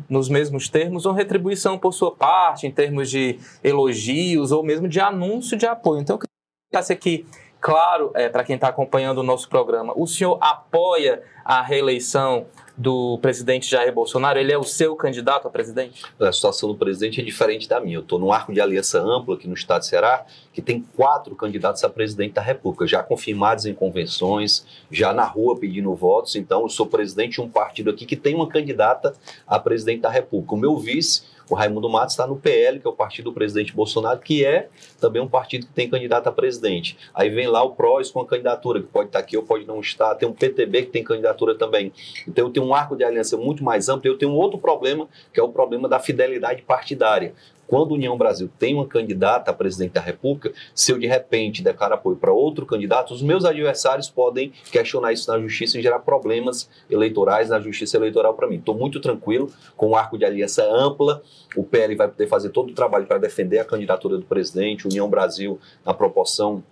nos 0.10 0.30
mesmos 0.30 0.70
termos, 0.70 1.06
ou 1.06 1.14
retribuição 1.14 1.78
por 1.78 1.94
sua 1.94 2.12
parte, 2.12 2.66
em 2.68 2.72
termos 2.72 3.10
de 3.10 3.40
elogios 3.64 4.52
ou 4.52 4.64
mesmo 4.64 4.88
de 4.88 5.00
anúncio 5.00 5.58
de 5.58 5.66
apoio. 5.66 6.02
Então, 6.02 6.16
eu 6.16 6.20
queria 6.20 6.86
que 6.86 6.94
aqui 6.94 7.26
claro 7.64 8.12
é, 8.14 8.28
para 8.28 8.44
quem 8.44 8.56
está 8.56 8.68
acompanhando 8.68 9.20
o 9.20 9.24
nosso 9.24 9.48
programa, 9.48 9.94
o 9.96 10.06
senhor 10.06 10.38
apoia 10.42 11.24
a 11.46 11.62
reeleição 11.62 12.46
do 12.76 13.18
presidente 13.20 13.70
Jair 13.70 13.94
Bolsonaro? 13.94 14.40
Ele 14.40 14.52
é 14.52 14.58
o 14.58 14.64
seu 14.64 14.96
candidato 14.96 15.48
a 15.48 15.52
presidente? 15.52 16.04
A 16.20 16.32
situação 16.32 16.70
do 16.70 16.76
presidente 16.76 17.22
é 17.22 17.24
diferente 17.24 17.68
da 17.68 17.80
minha. 17.80 17.98
Eu 17.98 18.02
estou 18.02 18.18
num 18.20 18.32
arco 18.32 18.54
de 18.54 18.60
aliança 18.60 19.00
ampla 19.00 19.36
aqui 19.36 19.48
no 19.48 19.54
estado 19.54 19.82
de 19.82 19.88
Ceará, 19.88 20.26
que 20.52 20.62
tem 20.62 20.82
quatro 20.96 21.36
candidatos 21.36 21.84
a 21.84 21.90
presidente 21.90 22.34
da 22.34 22.42
República, 22.42 22.88
já 22.88 23.04
confirmados 23.04 23.66
em 23.66 23.74
convenções, 23.74 24.66
já 24.92 25.14
na 25.14 25.26
rua 25.26 25.58
pedindo 25.58 25.94
votos. 25.94 26.36
Então, 26.36 26.62
eu 26.62 26.70
sou 26.70 26.86
presidente 26.86 27.34
de 27.34 27.42
um 27.42 27.50
partido 27.50 27.90
aqui 27.90 28.06
que 28.06 28.16
tem 28.16 28.36
uma 28.36 28.48
candidata 28.48 29.14
a 29.48 29.60
presidente 29.60 30.02
da 30.02 30.10
República. 30.10 30.56
O 30.56 30.58
meu 30.58 30.78
vice 30.78 31.33
o 31.50 31.56
Raimundo 31.56 31.90
Matos 31.90 32.14
está 32.14 32.26
no 32.26 32.36
PL, 32.36 32.80
que 32.80 32.88
é 32.88 32.90
o 32.90 32.94
partido 32.94 33.26
do 33.26 33.34
presidente 33.34 33.74
Bolsonaro, 33.74 34.20
que 34.20 34.46
é 34.46 34.70
também 35.00 35.22
um 35.22 35.28
partido 35.28 35.66
que 35.66 35.74
tem 35.74 35.90
candidato 35.90 36.28
a 36.28 36.32
presidente. 36.32 36.98
Aí 37.14 37.30
vem 37.30 37.48
lá 37.48 37.64
o 37.64 37.72
PROS 37.72 38.12
com 38.12 38.22
a 38.22 38.26
candidatura, 38.26 38.82
que 38.82 38.88
pode 38.88 39.10
estar 39.10 39.20
tá 39.20 39.26
aqui 39.26 39.38
ou 39.38 39.44
pode 39.44 39.66
não 39.66 39.80
estar. 39.80 40.16
Tem 40.16 40.28
um 40.28 40.34
PTB 40.34 40.84
que 40.84 40.92
tem 40.92 41.04
candidatura 41.04 41.56
também. 41.56 41.92
Então 42.28 42.46
eu 42.46 42.52
tenho 42.52 42.66
um 42.66 42.74
arco 42.74 42.96
de 42.96 43.04
aliança 43.04 43.38
muito 43.38 43.64
mais 43.64 43.90
amplo. 43.90 44.10
Eu 44.10 44.18
tenho 44.18 44.32
um 44.32 44.36
outro 44.36 44.58
problema, 44.58 45.08
que 45.34 45.40
é 45.40 45.44
o 45.44 45.50
problema 45.50 45.88
da 45.88 46.00
fidelidade 46.00 46.62
partidária. 46.62 47.34
Quando 47.68 47.94
União 47.94 48.18
Brasil 48.18 48.50
tem 48.60 48.76
uma 48.76 48.86
candidata 48.86 49.50
a 49.50 49.54
presidente 49.54 49.94
da 49.94 50.02
República, 50.02 50.52
se 50.76 50.92
eu 50.92 51.00
de 51.00 51.08
repente 51.08 51.64
declaro 51.64 51.94
apoio 51.94 52.18
para 52.18 52.32
outro 52.32 52.66
candidato, 52.66 53.14
os 53.14 53.22
meus 53.22 53.46
adversários 53.46 54.10
podem 54.10 54.52
questionar 54.72 55.14
isso 55.14 55.32
na 55.32 55.40
justiça 55.40 55.80
e 55.80 55.82
gerar 55.82 56.00
problemas 56.00 56.70
eleitorais 56.90 57.50
na 57.50 57.60
justiça 57.60 57.98
eleitoral 57.98 58.34
para 58.34 58.48
mim. 58.48 58.58
Estou 58.58 58.76
muito 58.76 59.00
tranquilo, 59.00 59.52
com 59.76 59.90
um 59.90 59.96
arco 59.96 60.18
de 60.18 60.26
aliança 60.26 60.64
ampla, 60.64 61.22
o 61.56 61.64
PL 61.64 61.96
vai 61.96 62.08
poder 62.08 62.28
fazer 62.28 62.50
todo 62.50 62.72
o 62.72 62.74
trabalho 62.74 63.06
para 63.06 63.18
defender 63.18 63.60
a 63.60 63.66
candidatura 63.66 64.18
do 64.18 64.26
presidente, 64.26 64.88
União 64.88 65.10
Brasil, 65.10 65.60
na 65.86 65.94
proporção 65.94 66.64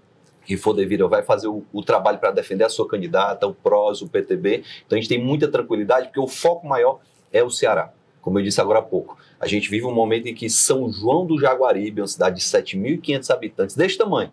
que 0.46 0.58
for 0.58 0.74
devido, 0.74 1.08
vai 1.08 1.22
fazer 1.22 1.48
o, 1.48 1.64
o 1.72 1.84
trabalho 1.84 2.18
para 2.18 2.32
defender 2.32 2.64
a 2.64 2.70
sua 2.70 2.88
candidata, 2.88 3.46
o 3.46 3.54
PROS, 3.54 4.02
o 4.02 4.10
PTB. 4.10 4.64
Então 4.86 4.98
a 4.98 5.02
gente 5.02 5.08
tem 5.08 5.24
muita 5.24 5.48
tranquilidade, 5.48 6.08
porque 6.08 6.20
o 6.20 6.28
foco 6.28 6.68
maior 6.68 7.00
é 7.32 7.44
o 7.44 7.50
Ceará 7.50 7.94
como 8.22 8.40
eu 8.40 8.44
disse 8.44 8.62
agora 8.62 8.80
há 8.80 8.84
pouco. 8.84 9.18
A 9.40 9.48
gente 9.48 9.70
vive 9.70 9.86
um 9.86 9.94
momento 9.94 10.28
em 10.28 10.36
que 10.36 10.50
São 10.50 10.92
João 10.92 11.26
do 11.26 11.40
Jaguaribe, 11.40 12.02
uma 12.02 12.08
cidade 12.08 12.38
de 12.38 12.44
7.500 12.44 13.30
habitantes, 13.32 13.76
deste 13.76 13.98
tamanho, 13.98 14.32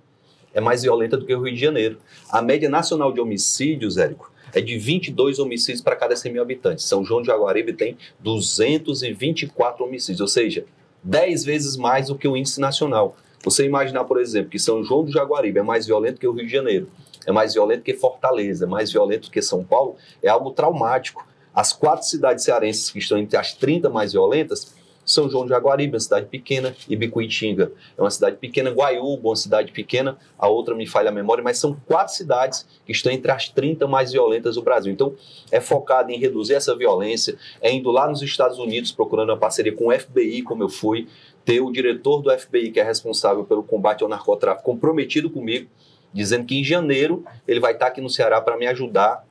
é 0.52 0.60
mais 0.60 0.82
violenta 0.82 1.16
do 1.16 1.24
que 1.24 1.34
o 1.34 1.42
Rio 1.42 1.54
de 1.54 1.60
Janeiro. 1.60 1.98
A 2.30 2.42
média 2.42 2.68
nacional 2.68 3.12
de 3.12 3.20
homicídios, 3.20 3.96
Érico, 3.96 4.30
é 4.52 4.60
de 4.60 4.78
22 4.78 5.38
homicídios 5.38 5.82
para 5.82 5.96
cada 5.96 6.16
100 6.16 6.32
mil 6.32 6.42
habitantes. 6.42 6.84
São 6.84 7.04
João 7.04 7.20
do 7.20 7.26
Jaguaribe 7.26 7.72
tem 7.72 7.96
224 8.20 9.84
homicídios, 9.84 10.20
ou 10.20 10.28
seja, 10.28 10.64
10 11.02 11.44
vezes 11.44 11.76
mais 11.76 12.08
do 12.08 12.16
que 12.16 12.26
o 12.26 12.36
índice 12.36 12.60
nacional. 12.60 13.16
Você 13.44 13.64
imaginar, 13.64 14.04
por 14.04 14.20
exemplo, 14.20 14.50
que 14.50 14.58
São 14.58 14.82
João 14.82 15.04
do 15.04 15.12
Jaguaribe 15.12 15.60
é 15.60 15.62
mais 15.62 15.86
violento 15.86 16.18
que 16.18 16.26
o 16.26 16.32
Rio 16.32 16.46
de 16.46 16.52
Janeiro, 16.52 16.88
é 17.26 17.32
mais 17.32 17.54
violento 17.54 17.82
que 17.82 17.94
Fortaleza, 17.94 18.64
é 18.64 18.68
mais 18.68 18.90
violento 18.90 19.30
que 19.30 19.40
São 19.40 19.62
Paulo, 19.62 19.96
é 20.22 20.28
algo 20.28 20.50
traumático. 20.50 21.26
As 21.58 21.72
quatro 21.72 22.06
cidades 22.06 22.44
cearenses 22.44 22.88
que 22.88 23.00
estão 23.00 23.18
entre 23.18 23.36
as 23.36 23.52
30 23.52 23.90
mais 23.90 24.12
violentas 24.12 24.76
são 25.04 25.28
João 25.28 25.42
de 25.42 25.48
Jaguaribe, 25.48 25.94
uma 25.94 25.98
cidade 25.98 26.26
pequena, 26.26 26.72
e 26.88 26.94
Bicuitinga, 26.94 27.72
é 27.96 28.00
uma 28.00 28.12
cidade 28.12 28.36
pequena, 28.36 28.70
Guaiúba, 28.70 29.30
uma 29.30 29.34
cidade 29.34 29.72
pequena, 29.72 30.16
a 30.38 30.46
outra 30.46 30.72
me 30.72 30.86
falha 30.86 31.08
a 31.08 31.12
memória, 31.12 31.42
mas 31.42 31.58
são 31.58 31.76
quatro 31.84 32.14
cidades 32.14 32.64
que 32.86 32.92
estão 32.92 33.10
entre 33.10 33.32
as 33.32 33.48
30 33.48 33.88
mais 33.88 34.12
violentas 34.12 34.54
do 34.54 34.62
Brasil. 34.62 34.92
Então, 34.92 35.16
é 35.50 35.60
focado 35.60 36.12
em 36.12 36.16
reduzir 36.20 36.54
essa 36.54 36.76
violência, 36.76 37.36
é 37.60 37.72
indo 37.72 37.90
lá 37.90 38.06
nos 38.06 38.22
Estados 38.22 38.60
Unidos 38.60 38.92
procurando 38.92 39.30
uma 39.30 39.36
parceria 39.36 39.74
com 39.74 39.88
o 39.88 39.98
FBI, 39.98 40.42
como 40.42 40.62
eu 40.62 40.68
fui, 40.68 41.08
ter 41.44 41.60
o 41.60 41.72
diretor 41.72 42.22
do 42.22 42.30
FBI, 42.30 42.70
que 42.70 42.78
é 42.78 42.84
responsável 42.84 43.42
pelo 43.42 43.64
combate 43.64 44.04
ao 44.04 44.08
narcotráfico, 44.08 44.62
comprometido 44.62 45.28
comigo, 45.28 45.68
dizendo 46.14 46.46
que 46.46 46.56
em 46.56 46.62
janeiro 46.62 47.24
ele 47.48 47.58
vai 47.58 47.72
estar 47.72 47.88
aqui 47.88 48.00
no 48.00 48.08
Ceará 48.08 48.40
para 48.40 48.56
me 48.56 48.68
ajudar 48.68 49.26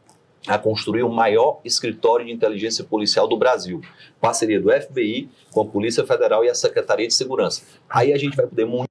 a 0.48 0.58
construir 0.58 1.03
o 1.03 1.10
maior 1.10 1.60
escritório 1.63 2.25
de 2.25 2.32
inteligência 2.32 2.84
policial 2.84 3.27
do 3.27 3.38
Brasil. 3.38 3.82
Parceria 4.20 4.60
do 4.60 4.72
FBI 4.72 5.29
com 5.51 5.62
a 5.62 5.65
Polícia 5.65 6.06
Federal 6.06 6.44
e 6.44 6.50
a 6.50 6.56
Secretaria 6.56 7.08
de 7.08 7.13
Segurança. 7.13 7.63
Aí 7.89 8.13
a 8.13 8.17
gente 8.17 8.36
vai 8.36 8.46
poder 8.46 8.65
montar 8.65 8.88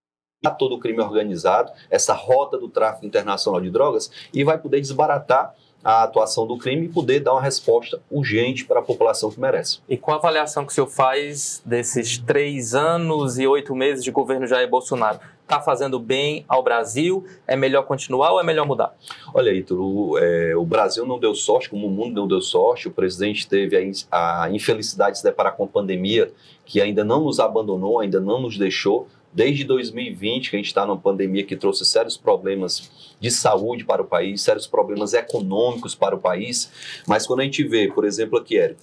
todo 0.59 0.75
o 0.75 0.79
crime 0.79 1.01
organizado, 1.01 1.73
essa 1.91 2.15
rota 2.15 2.59
do 2.59 2.69
tráfico 2.69 3.07
internacional 3.07 3.61
de 3.61 3.71
drogas 3.71 4.11
e 4.33 4.45
vai 4.45 4.59
poder 4.59 4.81
desbaratar 4.81 5.55
a 5.87 6.03
atuação 6.03 6.49
do 6.49 6.59
crime 6.59 6.87
e 6.87 6.89
poder 6.89 7.21
dar 7.21 7.33
uma 7.33 7.41
resposta 7.41 8.01
urgente 8.11 8.65
para 8.65 8.81
a 8.81 8.83
população 8.83 9.31
que 9.31 9.39
merece. 9.39 9.79
E 9.89 9.97
qual 9.97 10.17
a 10.17 10.19
avaliação 10.19 10.67
que 10.67 10.73
o 10.73 10.75
senhor 10.75 10.89
faz 10.89 11.63
desses 11.65 12.19
três 12.19 12.75
anos 12.75 13.39
e 13.39 13.47
oito 13.47 13.73
meses 13.73 14.03
de 14.03 14.11
governo 14.11 14.49
Jair 14.49 14.69
Bolsonaro? 14.69 15.21
Está 15.47 15.61
fazendo 15.61 16.01
bem 16.01 16.45
ao 16.49 16.61
Brasil? 16.61 17.25
É 17.47 17.55
melhor 17.55 17.85
continuar 17.85 18.33
ou 18.33 18.41
é 18.41 18.43
melhor 18.43 18.67
mudar? 18.67 18.97
Olha, 19.33 19.53
Ítalo, 19.55 20.19
é, 20.19 20.57
o 20.57 20.65
Brasil 20.65 21.07
não 21.07 21.21
deu 21.21 21.37
sorte, 21.37 21.71
como 21.71 21.87
o 21.87 21.91
mundo 21.91 22.17
não 22.17 22.27
deu 22.27 22.41
sorte. 22.41 22.89
O 22.89 22.91
presidente 22.91 23.47
teve 23.47 24.05
a, 24.11 24.43
a 24.43 24.51
infelicidade 24.51 25.13
de 25.13 25.19
se 25.19 25.25
deparar 25.25 25.55
com 25.55 25.63
a 25.63 25.69
pandemia, 25.69 26.33
que 26.65 26.81
ainda 26.81 27.05
não 27.05 27.23
nos 27.23 27.39
abandonou, 27.39 28.01
ainda 28.01 28.19
não 28.19 28.41
nos 28.41 28.59
deixou 28.59 29.07
desde 29.33 29.63
2020, 29.63 30.51
que 30.51 30.57
a 30.57 30.59
gente 30.59 30.67
está 30.67 30.85
numa 30.85 30.99
pandemia 30.99 31.45
que 31.45 31.55
trouxe 31.55 31.85
sérios 31.85 32.17
problemas 32.17 33.15
de 33.21 33.31
saúde 33.31 33.85
para 33.85 34.03
o 34.03 34.05
país, 34.05 34.43
sérios 34.43 34.67
problemas 34.67 35.15
econômicos 35.15 35.95
para 35.95 36.17
o 36.17 36.19
país. 36.19 36.73
Mas 37.07 37.25
quando 37.25 37.41
a 37.41 37.45
gente 37.45 37.63
vê, 37.63 37.87
por 37.87 38.05
exemplo, 38.05 38.37
aqui, 38.37 38.59
Érico, 38.59 38.81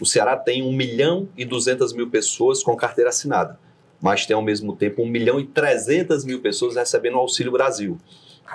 o 0.00 0.06
Ceará 0.06 0.34
tem 0.34 0.62
1 0.62 0.72
milhão 0.72 1.28
e 1.36 1.44
200 1.44 1.92
mil 1.92 2.08
pessoas 2.08 2.62
com 2.62 2.74
carteira 2.74 3.10
assinada, 3.10 3.58
mas 4.06 4.24
tem 4.24 4.36
ao 4.36 4.42
mesmo 4.42 4.76
tempo 4.76 5.02
1 5.02 5.06
milhão 5.08 5.40
e 5.40 5.44
300 5.44 6.24
mil 6.24 6.40
pessoas 6.40 6.76
recebendo 6.76 7.16
o 7.16 7.18
Auxílio 7.18 7.50
Brasil. 7.50 7.98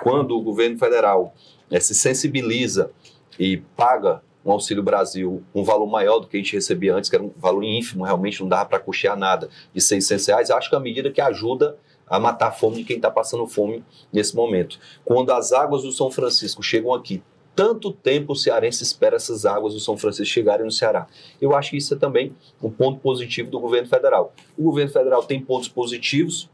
Quando 0.02 0.34
o 0.34 0.40
governo 0.40 0.78
federal 0.78 1.34
é, 1.70 1.78
se 1.78 1.94
sensibiliza 1.94 2.90
e 3.38 3.58
paga 3.76 4.22
um 4.42 4.50
Auxílio 4.50 4.82
Brasil, 4.82 5.42
um 5.54 5.62
valor 5.62 5.86
maior 5.86 6.20
do 6.20 6.26
que 6.26 6.38
a 6.38 6.40
gente 6.40 6.54
recebia 6.54 6.94
antes, 6.94 7.10
que 7.10 7.16
era 7.16 7.22
um 7.22 7.30
valor 7.36 7.62
ínfimo, 7.64 8.02
realmente 8.02 8.40
não 8.40 8.48
dava 8.48 8.64
para 8.64 8.78
custear 8.78 9.14
nada, 9.14 9.50
de 9.74 9.80
600 9.82 10.26
reais, 10.26 10.50
acho 10.50 10.70
que 10.70 10.74
é 10.74 10.78
uma 10.78 10.84
medida 10.84 11.10
que 11.10 11.20
ajuda 11.20 11.76
a 12.08 12.18
matar 12.18 12.48
a 12.48 12.52
fome 12.52 12.76
de 12.76 12.84
quem 12.84 12.96
está 12.96 13.10
passando 13.10 13.46
fome 13.46 13.84
nesse 14.10 14.34
momento. 14.34 14.78
Quando 15.04 15.32
as 15.32 15.52
águas 15.52 15.82
do 15.82 15.92
São 15.92 16.10
Francisco 16.10 16.62
chegam 16.62 16.94
aqui, 16.94 17.22
tanto 17.54 17.92
tempo 17.92 18.32
o 18.32 18.36
cearense 18.36 18.82
espera 18.82 19.16
essas 19.16 19.44
águas 19.44 19.74
do 19.74 19.80
São 19.80 19.96
Francisco 19.96 20.32
chegarem 20.32 20.64
no 20.64 20.72
Ceará. 20.72 21.06
Eu 21.40 21.54
acho 21.54 21.70
que 21.70 21.76
isso 21.76 21.94
é 21.94 21.96
também 21.96 22.34
um 22.62 22.70
ponto 22.70 23.00
positivo 23.00 23.50
do 23.50 23.60
governo 23.60 23.88
federal. 23.88 24.32
O 24.56 24.64
governo 24.64 24.90
federal 24.90 25.22
tem 25.22 25.40
pontos 25.40 25.68
positivos 25.68 26.48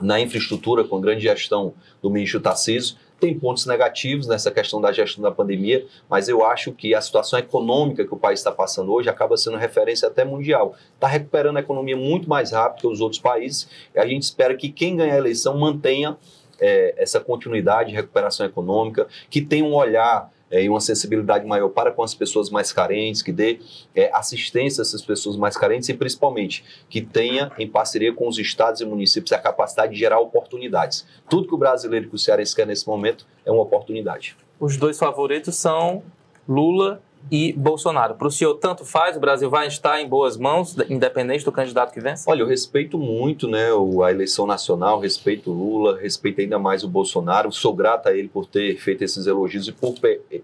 na 0.00 0.20
infraestrutura, 0.20 0.84
com 0.84 1.00
grande 1.00 1.22
gestão 1.22 1.72
do 2.02 2.10
ministro 2.10 2.40
Tarcísio, 2.40 2.96
tem 3.20 3.38
pontos 3.38 3.64
negativos 3.64 4.26
nessa 4.26 4.50
questão 4.50 4.80
da 4.80 4.92
gestão 4.92 5.22
da 5.22 5.30
pandemia, 5.30 5.86
mas 6.10 6.28
eu 6.28 6.44
acho 6.44 6.72
que 6.72 6.94
a 6.94 7.00
situação 7.00 7.38
econômica 7.38 8.04
que 8.04 8.12
o 8.12 8.16
país 8.16 8.40
está 8.40 8.50
passando 8.50 8.92
hoje 8.92 9.08
acaba 9.08 9.36
sendo 9.36 9.56
referência 9.56 10.08
até 10.08 10.24
mundial. 10.24 10.74
Está 10.94 11.06
recuperando 11.06 11.56
a 11.56 11.60
economia 11.60 11.96
muito 11.96 12.28
mais 12.28 12.52
rápido 12.52 12.80
que 12.80 12.86
os 12.86 13.00
outros 13.00 13.20
países 13.20 13.68
e 13.94 13.98
a 13.98 14.06
gente 14.06 14.24
espera 14.24 14.54
que 14.56 14.68
quem 14.68 14.96
ganhar 14.96 15.14
a 15.14 15.18
eleição 15.18 15.56
mantenha 15.56 16.18
é, 16.60 16.94
essa 16.96 17.20
continuidade 17.20 17.90
de 17.90 17.96
recuperação 17.96 18.46
econômica, 18.46 19.06
que 19.28 19.40
tenha 19.40 19.64
um 19.64 19.74
olhar 19.74 20.30
é, 20.50 20.62
e 20.62 20.68
uma 20.68 20.80
sensibilidade 20.80 21.44
maior 21.46 21.68
para 21.68 21.90
com 21.90 22.02
as 22.02 22.14
pessoas 22.14 22.50
mais 22.50 22.72
carentes, 22.72 23.22
que 23.22 23.32
dê 23.32 23.58
é, 23.94 24.10
assistência 24.14 24.80
a 24.80 24.82
essas 24.82 25.02
pessoas 25.02 25.36
mais 25.36 25.56
carentes 25.56 25.88
e, 25.88 25.94
principalmente, 25.94 26.64
que 26.88 27.00
tenha, 27.00 27.50
em 27.58 27.68
parceria 27.68 28.12
com 28.12 28.28
os 28.28 28.38
estados 28.38 28.80
e 28.80 28.84
municípios, 28.84 29.32
a 29.32 29.38
capacidade 29.38 29.92
de 29.92 29.98
gerar 29.98 30.20
oportunidades. 30.20 31.06
Tudo 31.28 31.48
que 31.48 31.54
o 31.54 31.58
brasileiro 31.58 32.08
e 32.12 32.14
o 32.14 32.18
cearense 32.18 32.54
quer 32.54 32.66
nesse 32.66 32.86
momento 32.86 33.26
é 33.44 33.50
uma 33.50 33.62
oportunidade. 33.62 34.36
Os 34.60 34.76
dois 34.76 34.98
favoritos 34.98 35.56
são 35.56 36.02
Lula 36.48 37.02
e 37.30 37.52
Bolsonaro. 37.52 38.14
Para 38.14 38.28
o 38.28 38.30
senhor, 38.30 38.54
tanto 38.54 38.84
faz? 38.84 39.16
O 39.16 39.20
Brasil 39.20 39.48
vai 39.48 39.66
estar 39.66 40.00
em 40.00 40.08
boas 40.08 40.36
mãos, 40.36 40.76
independente 40.88 41.44
do 41.44 41.52
candidato 41.52 41.92
que 41.92 42.00
vence? 42.00 42.24
Olha, 42.28 42.42
eu 42.42 42.46
respeito 42.46 42.98
muito 42.98 43.48
né, 43.48 43.68
a 44.04 44.10
eleição 44.10 44.46
nacional, 44.46 45.00
respeito 45.00 45.50
Lula, 45.50 45.98
respeito 45.98 46.40
ainda 46.40 46.58
mais 46.58 46.84
o 46.84 46.88
Bolsonaro. 46.88 47.50
Sou 47.52 47.74
grato 47.74 48.08
a 48.08 48.16
ele 48.16 48.28
por 48.28 48.46
ter 48.46 48.76
feito 48.78 49.02
esses 49.02 49.26
elogios 49.26 49.68
e 49.68 49.72
por, 49.72 49.94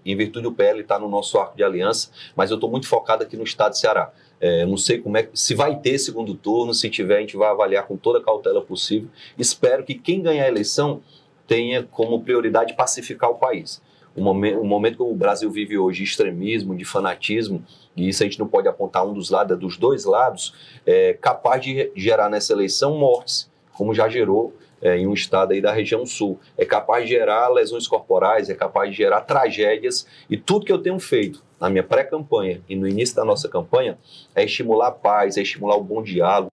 em 0.05 0.15
virtude 0.15 0.43
do 0.43 0.51
PL 0.51 0.81
estar 0.81 0.99
no 0.99 1.09
nosso 1.09 1.37
arco 1.37 1.55
de 1.55 1.63
aliança, 1.63 2.09
mas 2.35 2.49
eu 2.49 2.55
estou 2.55 2.69
muito 2.69 2.87
focado 2.87 3.23
aqui 3.23 3.37
no 3.37 3.43
estado 3.43 3.73
de 3.73 3.79
Ceará. 3.79 4.11
É, 4.39 4.65
não 4.65 4.77
sei 4.77 4.97
como 4.97 5.15
é 5.17 5.29
se 5.35 5.53
vai 5.53 5.79
ter 5.79 5.99
segundo 5.99 6.33
turno, 6.33 6.73
se 6.73 6.89
tiver, 6.89 7.17
a 7.17 7.19
gente 7.21 7.37
vai 7.37 7.49
avaliar 7.49 7.85
com 7.85 7.95
toda 7.95 8.17
a 8.17 8.23
cautela 8.23 8.59
possível. 8.59 9.07
Espero 9.37 9.83
que 9.83 9.93
quem 9.93 10.21
ganhar 10.21 10.45
a 10.45 10.47
eleição 10.47 11.01
tenha 11.45 11.83
como 11.83 12.21
prioridade 12.21 12.73
pacificar 12.75 13.29
o 13.29 13.35
país 13.35 13.81
o 14.15 14.21
momento, 14.21 14.59
o 14.59 14.65
momento 14.65 14.97
que 14.97 15.03
o 15.03 15.15
Brasil 15.15 15.49
vive 15.49 15.77
hoje 15.77 15.99
de 15.99 16.09
extremismo, 16.09 16.75
de 16.75 16.83
fanatismo, 16.85 17.63
e 17.95 18.09
isso 18.09 18.23
a 18.23 18.25
gente 18.25 18.39
não 18.39 18.47
pode 18.47 18.67
apontar 18.67 19.05
um 19.05 19.13
dos 19.13 19.29
lados, 19.29 19.55
é 19.55 19.59
dos 19.59 19.77
dois 19.77 20.05
lados, 20.05 20.53
é 20.85 21.13
capaz 21.13 21.63
de 21.63 21.91
gerar 21.95 22.29
nessa 22.29 22.53
eleição 22.53 22.97
mortes, 22.97 23.49
como 23.73 23.93
já 23.93 24.09
gerou 24.09 24.53
é, 24.81 24.97
em 24.97 25.07
um 25.07 25.13
estado 25.13 25.53
aí 25.53 25.61
da 25.61 25.71
região 25.71 26.05
sul. 26.05 26.39
É 26.57 26.65
capaz 26.65 27.05
de 27.05 27.11
gerar 27.11 27.47
lesões 27.49 27.87
corporais, 27.87 28.49
é 28.49 28.55
capaz 28.55 28.91
de 28.91 28.97
gerar 28.97 29.21
tragédias, 29.21 30.05
e 30.29 30.37
tudo 30.37 30.65
que 30.65 30.71
eu 30.71 30.81
tenho 30.81 30.99
feito 30.99 31.43
na 31.59 31.69
minha 31.69 31.83
pré-campanha 31.83 32.61
e 32.67 32.75
no 32.75 32.87
início 32.87 33.15
da 33.15 33.23
nossa 33.23 33.47
campanha 33.47 33.97
é 34.35 34.43
estimular 34.43 34.87
a 34.87 34.91
paz, 34.91 35.37
é 35.37 35.41
estimular 35.41 35.75
o 35.75 35.83
bom 35.83 36.01
diálogo. 36.01 36.49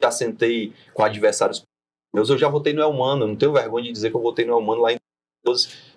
Já 0.00 0.10
sentei 0.10 0.72
com 0.94 1.02
adversários 1.02 1.62
meus, 2.14 2.28
eu 2.28 2.36
já 2.36 2.48
votei 2.48 2.74
no 2.74 2.82
Elmano, 2.82 3.26
não 3.26 3.34
tenho 3.34 3.52
vergonha 3.52 3.86
de 3.86 3.92
dizer 3.92 4.10
que 4.10 4.16
eu 4.16 4.20
votei 4.20 4.44
no 4.44 4.52
Elmano 4.52 4.82
lá 4.82 4.92
em 4.92 4.96
2012 4.96 5.01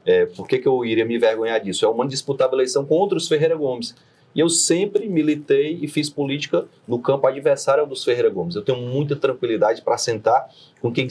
é, 0.05 0.25
por 0.25 0.47
que, 0.47 0.57
que 0.57 0.67
eu 0.67 0.83
iria 0.83 1.05
me 1.05 1.15
envergonhar 1.15 1.61
disso? 1.61 1.85
É 1.85 1.93
Mano 1.93 2.09
disputava 2.09 2.55
eleição 2.55 2.83
com 2.85 2.95
outros 2.95 3.27
Ferreira 3.27 3.55
Gomes. 3.55 3.95
E 4.33 4.39
eu 4.39 4.49
sempre 4.49 5.07
militei 5.07 5.79
e 5.81 5.87
fiz 5.87 6.09
política 6.09 6.65
no 6.85 6.99
campo 6.99 7.25
adversário 7.25 7.85
dos 7.85 8.03
Ferreira 8.03 8.29
Gomes. 8.29 8.55
Eu 8.55 8.63
tenho 8.63 8.79
muita 8.79 9.15
tranquilidade 9.15 9.81
para 9.81 9.97
sentar 9.97 10.49
com 10.81 10.91
quem 10.91 11.07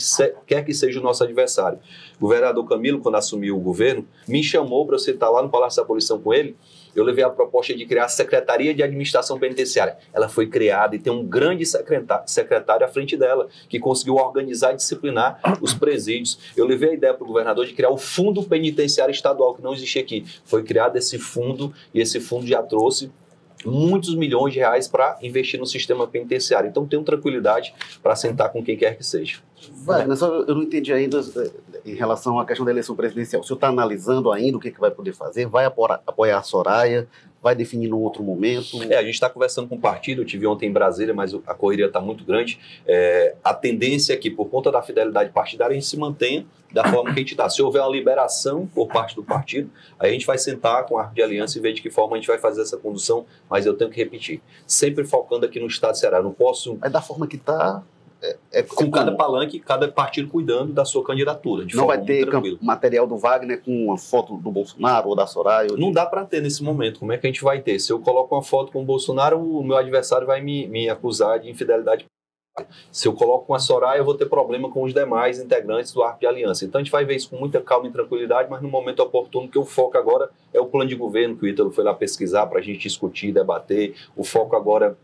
quer 0.47 0.63
que 0.63 0.75
seja 0.75 1.01
o 1.01 1.03
nosso 1.03 1.25
adversário. 1.25 1.79
O 2.19 2.21
governador 2.21 2.69
Camilo, 2.69 3.01
quando 3.01 3.15
assumiu 3.15 3.57
o 3.57 3.61
governo, 3.61 4.07
me 4.29 4.43
chamou 4.43 4.85
para 4.85 4.97
eu 4.97 4.99
sentar 4.99 5.31
lá 5.31 5.43
no 5.43 5.49
Palácio 5.49 5.79
da 5.79 5.85
Abolição 5.85 6.21
com 6.21 6.35
ele 6.35 6.55
eu 6.95 7.05
levei 7.05 7.25
a 7.25 7.31
proposta 7.31 7.75
de 7.75 7.85
criar 7.87 8.05
a 8.05 8.09
Secretaria 8.09 8.75
de 8.75 8.83
Administração 8.83 9.39
Penitenciária. 9.39 9.97
Ela 10.13 10.29
foi 10.29 10.47
criada 10.47 10.95
e 10.97 10.99
tem 10.99 11.13
um 11.13 11.25
grande 11.25 11.65
secretário 12.27 12.87
à 12.87 12.89
frente 12.89 13.17
dela, 13.17 13.49
que 13.69 13.79
conseguiu 13.79 14.15
organizar 14.15 14.73
e 14.73 14.77
disciplinar 14.77 15.41
os 15.61 15.75
presídios. 15.75 16.39
Eu 16.57 16.67
levei 16.67 16.91
a 16.91 16.95
ideia 16.95 17.15
para 17.15 17.25
o 17.25 17.27
governador 17.27 17.67
de 17.67 17.73
criar 17.73 17.91
o 17.91 17.97
Fundo 17.97 18.43
Penitenciário 18.43 19.13
Estadual, 19.13 19.55
que 19.55 19.63
não 19.63 19.73
existia 19.73 20.03
aqui. 20.03 20.25
Foi 20.45 20.63
criado 20.63 20.97
esse 20.97 21.19
fundo 21.19 21.73
e 21.93 22.01
esse 22.01 22.21
fundo 22.21 22.47
já 22.47 22.63
trouxe 22.63 23.11
muitos 23.65 24.15
milhões 24.15 24.53
de 24.53 24.59
reais 24.59 24.87
para 24.87 25.19
investir 25.23 25.59
no 25.59 25.67
sistema 25.67 26.07
penitenciário. 26.07 26.69
Então, 26.69 26.87
tenho 26.87 27.03
tranquilidade 27.03 27.75
para 28.03 28.15
sentar 28.15 28.53
com 28.53 28.63
quem 28.63 28.77
quer 28.77 28.97
que 28.97 29.05
seja. 29.05 29.39
Wagner, 29.73 30.17
só 30.17 30.35
eu 30.43 30.55
não 30.55 30.63
entendi 30.63 30.93
ainda 30.93 31.21
eh, 31.21 31.51
em 31.85 31.95
relação 31.95 32.39
à 32.39 32.47
questão 32.47 32.65
da 32.65 32.73
eleição 32.73 32.95
presidencial. 32.97 33.43
O 33.43 33.45
senhor 33.45 33.57
está 33.57 33.69
analisando 33.69 34.33
ainda 34.33 34.57
o 34.57 34.61
que, 34.61 34.71
que 34.71 34.81
vai 34.81 34.91
poder 34.91 35.13
fazer? 35.13 35.47
Vai 35.47 35.65
apoiar 35.65 36.39
a 36.39 36.43
Soraya? 36.43 37.07
Vai 37.43 37.55
definir 37.55 37.89
num 37.89 37.99
outro 37.99 38.23
momento? 38.23 38.83
É, 38.85 38.97
a 38.97 39.03
gente 39.03 39.15
está 39.15 39.29
conversando 39.29 39.69
com 39.69 39.75
o 39.75 39.79
partido, 39.79 40.23
eu 40.23 40.25
tive 40.25 40.47
ontem 40.47 40.67
em 40.67 40.73
Brasília, 40.73 41.13
mas 41.13 41.35
a 41.47 41.55
correria 41.55 41.87
está 41.87 42.01
muito 42.01 42.25
grande. 42.25 42.59
É, 42.87 43.35
a 43.45 43.53
tendência 43.53 44.15
é 44.15 44.17
que, 44.17 44.31
por 44.31 44.47
conta 44.47 44.73
da 44.73 44.81
fidelidade 44.81 45.31
partidária, 45.31 45.73
a 45.73 45.75
gente 45.75 45.87
se 45.87 45.99
mantenha 45.99 46.47
da 46.73 46.83
forma 46.91 47.13
que 47.13 47.19
a 47.19 47.23
gente 47.23 47.33
está. 47.33 47.49
Se 47.51 47.61
houver 47.61 47.83
uma 47.83 47.91
liberação 47.91 48.67
por 48.75 48.89
parte 48.89 49.15
do 49.15 49.23
partido, 49.23 49.71
aí 49.99 50.09
a 50.09 50.13
gente 50.13 50.25
vai 50.25 50.39
sentar 50.39 50.87
com 50.87 50.97
a 50.97 51.03
arte 51.03 51.17
de 51.17 51.23
aliança 51.23 51.59
e 51.59 51.61
ver 51.61 51.75
de 51.75 51.83
que 51.83 51.91
forma 51.91 52.17
a 52.17 52.19
gente 52.19 52.27
vai 52.27 52.39
fazer 52.39 52.63
essa 52.63 52.79
condução, 52.79 53.27
mas 53.49 53.67
eu 53.67 53.75
tenho 53.75 53.91
que 53.91 53.97
repetir, 53.99 54.41
sempre 54.67 55.05
focando 55.05 55.45
aqui 55.45 55.61
no 55.61 55.67
estado 55.67 55.93
de 55.93 55.99
Ceará. 55.99 56.17
Eu 56.17 56.25
não 56.25 56.33
posso... 56.33 56.79
Mas 56.81 56.91
da 56.91 57.03
forma 57.03 57.27
que 57.27 57.37
está, 57.37 57.83
é, 58.25 58.37
é, 58.53 58.63
com 58.63 58.91
cada 58.91 59.13
palanque, 59.13 59.61
cada 59.61 59.87
partido 59.87 60.29
cuidando 60.29 60.73
da 60.73 60.85
sua 60.85 61.05
candidatura. 61.05 61.67
não 61.75 61.87
vai 61.87 62.01
ter 62.01 62.27
material 62.63 63.07
do 63.07 63.19
Wagner 63.19 63.63
com 63.63 63.87
uma 63.87 63.99
foto 63.99 64.39
do 64.39 64.51
Bolsonaro 64.51 65.11
ou 65.11 65.15
da 65.15 65.27
Soraya? 65.27 65.71
Ou 65.71 65.79
não 65.79 65.93
dá 65.93 66.07
para 66.07 66.25
ter 66.25 66.41
nesse 66.41 66.63
momento. 66.63 67.01
Como 67.01 67.13
é 67.13 67.19
que 67.19 67.27
a 67.27 67.31
gente 67.31 67.45
vai 67.45 67.61
ter? 67.61 67.79
Se 67.79 67.93
eu 67.93 68.01
coloco 68.01 68.35
uma 68.35 68.43
foto 68.43 68.73
com 68.73 68.81
o 68.81 68.85
Bolsonaro, 68.85 69.39
o 69.39 69.63
meu 69.63 69.77
adversário 69.77 70.27
vai 70.27 70.41
me, 70.41 70.67
me 70.67 70.89
acusar 70.89 71.39
de 71.39 71.51
infidelidade. 71.51 72.07
Se 72.91 73.09
eu 73.09 73.13
coloco 73.13 73.47
com 73.47 73.55
a 73.55 73.59
Soraya, 73.59 73.99
eu 73.99 74.05
vou 74.05 74.15
ter 74.15 74.27
problema 74.27 74.71
com 74.71 74.85
os 74.85 74.95
demais 74.95 75.39
integrantes 75.39 75.93
do 75.93 76.03
Arco 76.03 76.21
de 76.21 76.27
Aliança. 76.27 76.65
Então 76.65 76.81
a 76.81 76.85
gente 76.85 76.93
vai 76.93 77.05
ver 77.05 77.17
isso 77.17 77.29
com 77.29 77.37
muita 77.37 77.61
calma 77.61 77.89
e 77.89 77.93
tranquilidade, 77.93 78.49
mas 78.49 78.63
no 78.63 78.69
momento 78.69 79.01
oportuno, 79.01 79.49
que 79.49 79.59
o 79.59 79.65
foco 79.65 79.99
agora 79.99 80.31
é 80.53 80.61
o 80.61 80.67
plano 80.67 80.89
de 80.89 80.95
governo 80.95 81.37
que 81.37 81.45
o 81.45 81.49
Ítalo 81.49 81.71
foi 81.73 81.85
lá 81.85 81.93
pesquisar 81.93 82.47
para 82.47 82.61
a 82.61 82.63
gente 82.63 82.79
discutir, 82.79 83.33
debater. 83.33 83.95
O 84.17 84.25
foco 84.25 84.55
agora 84.57 84.97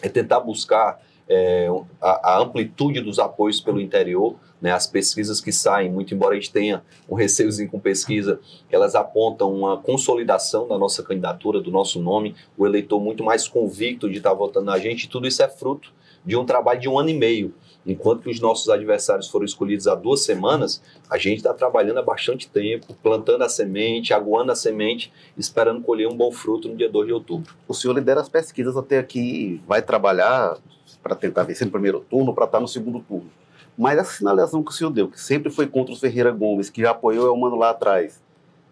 é 0.00 0.08
tentar 0.08 0.40
buscar 0.40 1.00
é, 1.28 1.68
a, 2.00 2.34
a, 2.34 2.38
amplitude 2.40 3.00
dos 3.00 3.18
apoios 3.18 3.60
pelo 3.60 3.80
interior, 3.80 4.36
né, 4.60 4.70
as 4.70 4.86
pesquisas 4.86 5.40
que 5.40 5.52
saem, 5.52 5.90
muito 5.90 6.14
embora 6.14 6.34
a 6.34 6.36
gente 6.36 6.52
tenha 6.52 6.82
um 7.08 7.14
receiozinho 7.14 7.70
com 7.70 7.80
pesquisa, 7.80 8.40
elas 8.70 8.94
apontam 8.94 9.52
uma 9.52 9.76
consolidação 9.76 10.68
da 10.68 10.78
nossa 10.78 11.02
candidatura, 11.02 11.60
do 11.60 11.70
nosso 11.70 12.00
nome, 12.00 12.34
o 12.56 12.66
eleitor 12.66 13.00
muito 13.00 13.24
mais 13.24 13.48
convicto 13.48 14.08
de 14.08 14.18
estar 14.18 14.34
votando 14.34 14.66
na 14.66 14.78
gente, 14.78 15.08
tudo 15.08 15.26
isso 15.26 15.42
é 15.42 15.48
fruto 15.48 15.92
de 16.24 16.36
um 16.36 16.44
trabalho 16.44 16.80
de 16.80 16.88
um 16.88 16.98
ano 16.98 17.08
e 17.08 17.14
meio. 17.14 17.54
Enquanto 17.84 18.22
que 18.22 18.30
os 18.30 18.40
nossos 18.40 18.68
adversários 18.68 19.28
foram 19.28 19.44
escolhidos 19.44 19.88
há 19.88 19.94
duas 19.94 20.20
semanas, 20.20 20.80
a 21.10 21.18
gente 21.18 21.38
está 21.38 21.52
trabalhando 21.52 21.98
há 21.98 22.02
bastante 22.02 22.48
tempo, 22.48 22.94
plantando 23.02 23.42
a 23.42 23.48
semente, 23.48 24.14
aguando 24.14 24.52
a 24.52 24.54
semente, 24.54 25.12
esperando 25.36 25.82
colher 25.82 26.06
um 26.06 26.16
bom 26.16 26.30
fruto 26.30 26.68
no 26.68 26.76
dia 26.76 26.88
2 26.88 27.08
de 27.08 27.12
outubro. 27.12 27.54
O 27.66 27.74
senhor 27.74 27.94
lidera 27.94 28.20
as 28.20 28.28
pesquisas 28.28 28.76
até 28.76 28.98
aqui, 28.98 29.60
vai 29.66 29.82
trabalhar 29.82 30.58
para 31.02 31.14
tentar 31.14 31.42
vencer 31.44 31.66
no 31.66 31.72
primeiro 31.72 32.00
turno, 32.00 32.34
para 32.34 32.44
estar 32.44 32.60
no 32.60 32.68
segundo 32.68 33.00
turno. 33.00 33.30
Mas 33.76 33.98
essa 33.98 34.12
sinalização 34.12 34.62
que 34.62 34.70
o 34.70 34.74
senhor 34.74 34.90
deu, 34.90 35.08
que 35.08 35.20
sempre 35.20 35.50
foi 35.50 35.66
contra 35.66 35.94
o 35.94 35.96
Ferreira 35.96 36.30
Gomes, 36.30 36.68
que 36.68 36.82
já 36.82 36.90
apoiou 36.90 37.24
o 37.24 37.28
Elmano 37.28 37.56
lá 37.56 37.70
atrás, 37.70 38.22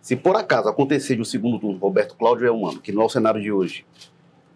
se 0.00 0.16
por 0.16 0.36
acaso 0.36 0.68
acontecer 0.68 1.14
de 1.14 1.22
um 1.22 1.24
segundo 1.24 1.58
turno, 1.58 1.78
Roberto 1.78 2.16
Cláudio 2.16 2.46
é 2.46 2.50
humano, 2.50 2.80
que 2.80 2.92
não 2.92 3.02
é 3.02 3.04
o 3.06 3.08
cenário 3.08 3.40
de 3.40 3.50
hoje, 3.50 3.84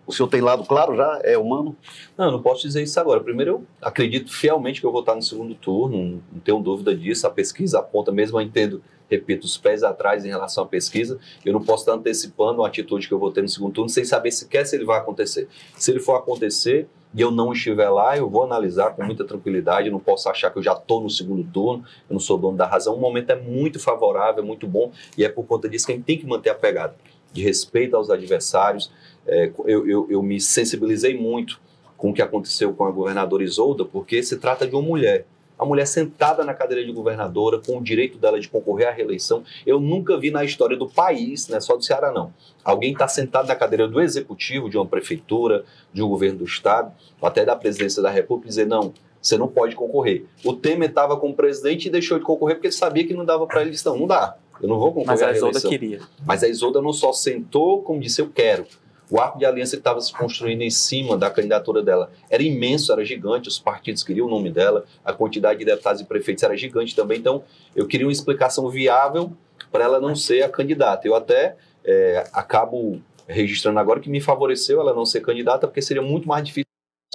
o 0.06 0.12
senhor 0.12 0.28
tem 0.28 0.40
lado 0.40 0.64
claro 0.64 0.94
já? 0.96 1.20
É 1.24 1.36
humano? 1.38 1.76
Não, 2.16 2.30
não 2.30 2.42
posso 2.42 2.62
dizer 2.62 2.82
isso 2.82 2.98
agora. 3.00 3.20
Primeiro, 3.20 3.50
eu 3.52 3.66
acredito 3.80 4.30
fielmente 4.30 4.80
que 4.80 4.86
eu 4.86 4.92
vou 4.92 5.00
estar 5.00 5.14
no 5.14 5.22
segundo 5.22 5.54
turno, 5.54 6.22
não 6.30 6.40
tenho 6.40 6.60
dúvida 6.60 6.94
disso. 6.94 7.26
A 7.26 7.30
pesquisa 7.30 7.78
aponta, 7.78 8.12
mesmo 8.12 8.38
eu 8.38 8.42
entendo, 8.42 8.82
repito, 9.10 9.46
os 9.46 9.56
pés 9.56 9.82
atrás 9.82 10.24
em 10.24 10.28
relação 10.28 10.64
à 10.64 10.66
pesquisa. 10.66 11.18
Eu 11.44 11.54
não 11.54 11.62
posso 11.62 11.84
estar 11.84 11.94
antecipando 11.94 12.62
a 12.62 12.68
atitude 12.68 13.08
que 13.08 13.14
eu 13.14 13.18
vou 13.18 13.32
ter 13.32 13.42
no 13.42 13.48
segundo 13.48 13.72
turno 13.72 13.88
sem 13.88 14.04
saber 14.04 14.30
sequer 14.30 14.66
se 14.66 14.76
ele 14.76 14.84
vai 14.84 14.98
acontecer. 14.98 15.48
Se 15.76 15.90
ele 15.90 16.00
for 16.00 16.16
acontecer, 16.16 16.86
e 17.14 17.20
eu 17.20 17.30
não 17.30 17.52
estiver 17.52 17.88
lá, 17.88 18.16
eu 18.16 18.28
vou 18.28 18.42
analisar 18.42 18.90
com 18.90 19.04
muita 19.04 19.24
tranquilidade, 19.24 19.86
eu 19.86 19.92
não 19.92 20.00
posso 20.00 20.28
achar 20.28 20.50
que 20.50 20.58
eu 20.58 20.62
já 20.62 20.72
estou 20.72 21.00
no 21.00 21.08
segundo 21.08 21.44
turno, 21.44 21.84
eu 22.10 22.14
não 22.14 22.20
sou 22.20 22.36
dono 22.36 22.56
da 22.56 22.66
razão. 22.66 22.94
O 22.94 23.00
momento 23.00 23.30
é 23.30 23.36
muito 23.36 23.78
favorável, 23.78 24.42
é 24.42 24.46
muito 24.46 24.66
bom, 24.66 24.90
e 25.16 25.24
é 25.24 25.28
por 25.28 25.44
conta 25.44 25.68
disso 25.68 25.86
que 25.86 25.92
a 25.92 25.94
gente 25.94 26.04
tem 26.04 26.18
que 26.18 26.26
manter 26.26 26.50
a 26.50 26.54
pegada 26.54 26.96
de 27.32 27.42
respeito 27.42 27.96
aos 27.96 28.10
adversários. 28.10 28.90
É, 29.26 29.52
eu, 29.64 29.88
eu, 29.88 30.06
eu 30.10 30.22
me 30.22 30.40
sensibilizei 30.40 31.16
muito 31.16 31.60
com 31.96 32.10
o 32.10 32.12
que 32.12 32.20
aconteceu 32.20 32.74
com 32.74 32.84
a 32.84 32.90
governadora 32.90 33.44
Isolda, 33.44 33.84
porque 33.84 34.22
se 34.22 34.36
trata 34.36 34.66
de 34.66 34.74
uma 34.74 34.82
mulher 34.82 35.24
a 35.58 35.64
mulher 35.64 35.86
sentada 35.86 36.44
na 36.44 36.52
cadeira 36.52 36.84
de 36.84 36.92
governadora, 36.92 37.58
com 37.58 37.78
o 37.78 37.82
direito 37.82 38.18
dela 38.18 38.40
de 38.40 38.48
concorrer 38.48 38.88
à 38.88 38.90
reeleição. 38.90 39.44
Eu 39.64 39.80
nunca 39.80 40.16
vi 40.18 40.30
na 40.30 40.44
história 40.44 40.76
do 40.76 40.88
país, 40.88 41.48
não 41.48 41.56
é 41.56 41.60
só 41.60 41.76
do 41.76 41.84
Ceará, 41.84 42.12
não. 42.12 42.32
Alguém 42.64 42.92
está 42.92 43.06
sentado 43.06 43.46
na 43.46 43.54
cadeira 43.54 43.86
do 43.86 44.00
executivo, 44.00 44.68
de 44.68 44.76
uma 44.76 44.86
prefeitura, 44.86 45.64
de 45.92 46.02
um 46.02 46.08
governo 46.08 46.38
do 46.38 46.44
estado, 46.44 46.92
ou 47.20 47.28
até 47.28 47.44
da 47.44 47.54
presidência 47.54 48.02
da 48.02 48.10
República, 48.10 48.48
e 48.48 48.50
dizer: 48.50 48.66
não, 48.66 48.92
você 49.20 49.38
não 49.38 49.48
pode 49.48 49.74
concorrer. 49.76 50.24
O 50.44 50.52
Temer 50.52 50.88
estava 50.88 51.16
como 51.16 51.34
presidente 51.34 51.86
e 51.86 51.90
deixou 51.90 52.18
de 52.18 52.24
concorrer 52.24 52.56
porque 52.56 52.66
ele 52.66 52.74
sabia 52.74 53.06
que 53.06 53.14
não 53.14 53.24
dava 53.24 53.46
para 53.46 53.62
ele. 53.62 53.70
Disse: 53.70 53.86
não, 53.86 53.96
não 53.96 54.06
dá, 54.06 54.36
eu 54.60 54.68
não 54.68 54.78
vou 54.78 54.92
concorrer 54.92 55.06
Mas 55.06 55.22
a 55.22 55.32
Isolda 55.32 55.60
queria. 55.60 56.00
Mas 56.26 56.42
a 56.42 56.48
Isolda 56.48 56.82
não 56.82 56.92
só 56.92 57.12
sentou, 57.12 57.82
como 57.82 58.00
disse: 58.00 58.20
eu 58.20 58.28
quero. 58.28 58.66
O 59.14 59.20
arco 59.20 59.38
de 59.38 59.46
aliança 59.46 59.76
que 59.76 59.80
estava 59.80 60.00
se 60.00 60.12
construindo 60.12 60.62
em 60.62 60.70
cima 60.70 61.16
da 61.16 61.30
candidatura 61.30 61.80
dela 61.84 62.10
era 62.28 62.42
imenso, 62.42 62.92
era 62.92 63.04
gigante, 63.04 63.48
os 63.48 63.60
partidos 63.60 64.02
queriam 64.02 64.26
o 64.26 64.28
nome 64.28 64.50
dela, 64.50 64.84
a 65.04 65.12
quantidade 65.12 65.60
de 65.60 65.64
deputados 65.64 66.00
e 66.00 66.04
prefeitos 66.04 66.42
era 66.42 66.56
gigante 66.56 66.96
também. 66.96 67.20
Então, 67.20 67.44
eu 67.76 67.86
queria 67.86 68.08
uma 68.08 68.12
explicação 68.12 68.68
viável 68.68 69.32
para 69.70 69.84
ela 69.84 70.00
não 70.00 70.16
ser 70.16 70.42
a 70.42 70.48
candidata. 70.48 71.06
Eu 71.06 71.14
até 71.14 71.54
é, 71.84 72.28
acabo 72.32 73.00
registrando 73.28 73.78
agora 73.78 74.00
que 74.00 74.10
me 74.10 74.20
favoreceu 74.20 74.80
ela 74.80 74.92
não 74.92 75.06
ser 75.06 75.20
candidata, 75.20 75.68
porque 75.68 75.80
seria 75.80 76.02
muito 76.02 76.26
mais 76.26 76.42
difícil 76.44 76.66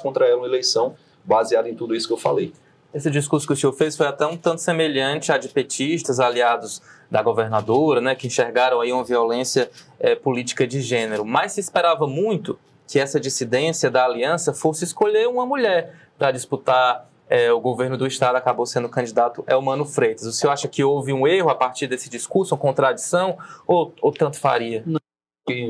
contra 0.02 0.26
ela 0.26 0.38
uma 0.38 0.48
eleição 0.48 0.96
baseada 1.26 1.68
em 1.68 1.76
tudo 1.76 1.94
isso 1.94 2.08
que 2.08 2.14
eu 2.14 2.18
falei. 2.18 2.54
Esse 2.94 3.12
discurso 3.12 3.46
que 3.46 3.52
o 3.52 3.58
senhor 3.58 3.74
fez 3.74 3.98
foi 3.98 4.08
até 4.08 4.26
um 4.26 4.38
tanto 4.38 4.62
semelhante 4.62 5.34
a 5.34 5.38
de 5.38 5.50
petistas, 5.50 6.18
aliados 6.22 6.82
da 7.10 7.22
governadora, 7.22 8.02
né, 8.02 8.15
que 8.15 8.28
enxergaram 8.28 8.82
aí 8.82 8.91
uma 8.91 9.04
violência 9.04 9.69
é, 10.00 10.15
política 10.15 10.67
de 10.67 10.82
gênero. 10.82 11.26
Mas 11.26 11.54
se 11.54 11.60
esperava 11.60 12.08
muito 12.08 12.58
que 12.88 13.00
essa 13.00 13.19
dissidência 13.19 13.89
da 13.89 14.06
aliança 14.06 14.54
fosse 14.54 14.84
escolher 14.84 15.28
uma 15.28 15.45
mulher 15.45 15.93
para 16.17 16.32
disputar 16.32 17.10
é, 17.30 17.52
o 17.54 17.60
governo 17.60 17.95
do 17.95 18.08
estado 18.08 18.36
acabou 18.36 18.65
sendo 18.65 18.86
o 18.86 18.89
candidato 18.89 19.43
Elmano 19.48 19.86
Freitas. 19.86 20.26
O 20.26 20.32
senhor 20.32 20.52
acha 20.52 20.67
que 20.67 20.84
houve 20.84 21.13
um 21.13 21.28
erro 21.28 21.50
a 21.50 21.56
partir 21.56 21.86
desse 21.86 22.10
discurso, 22.10 22.56
uma 22.56 22.60
contradição, 22.60 23.38
ou, 23.67 23.93
ou 24.02 24.12
tanto 24.12 24.39
faria? 24.39 24.84
Não, 24.86 25.00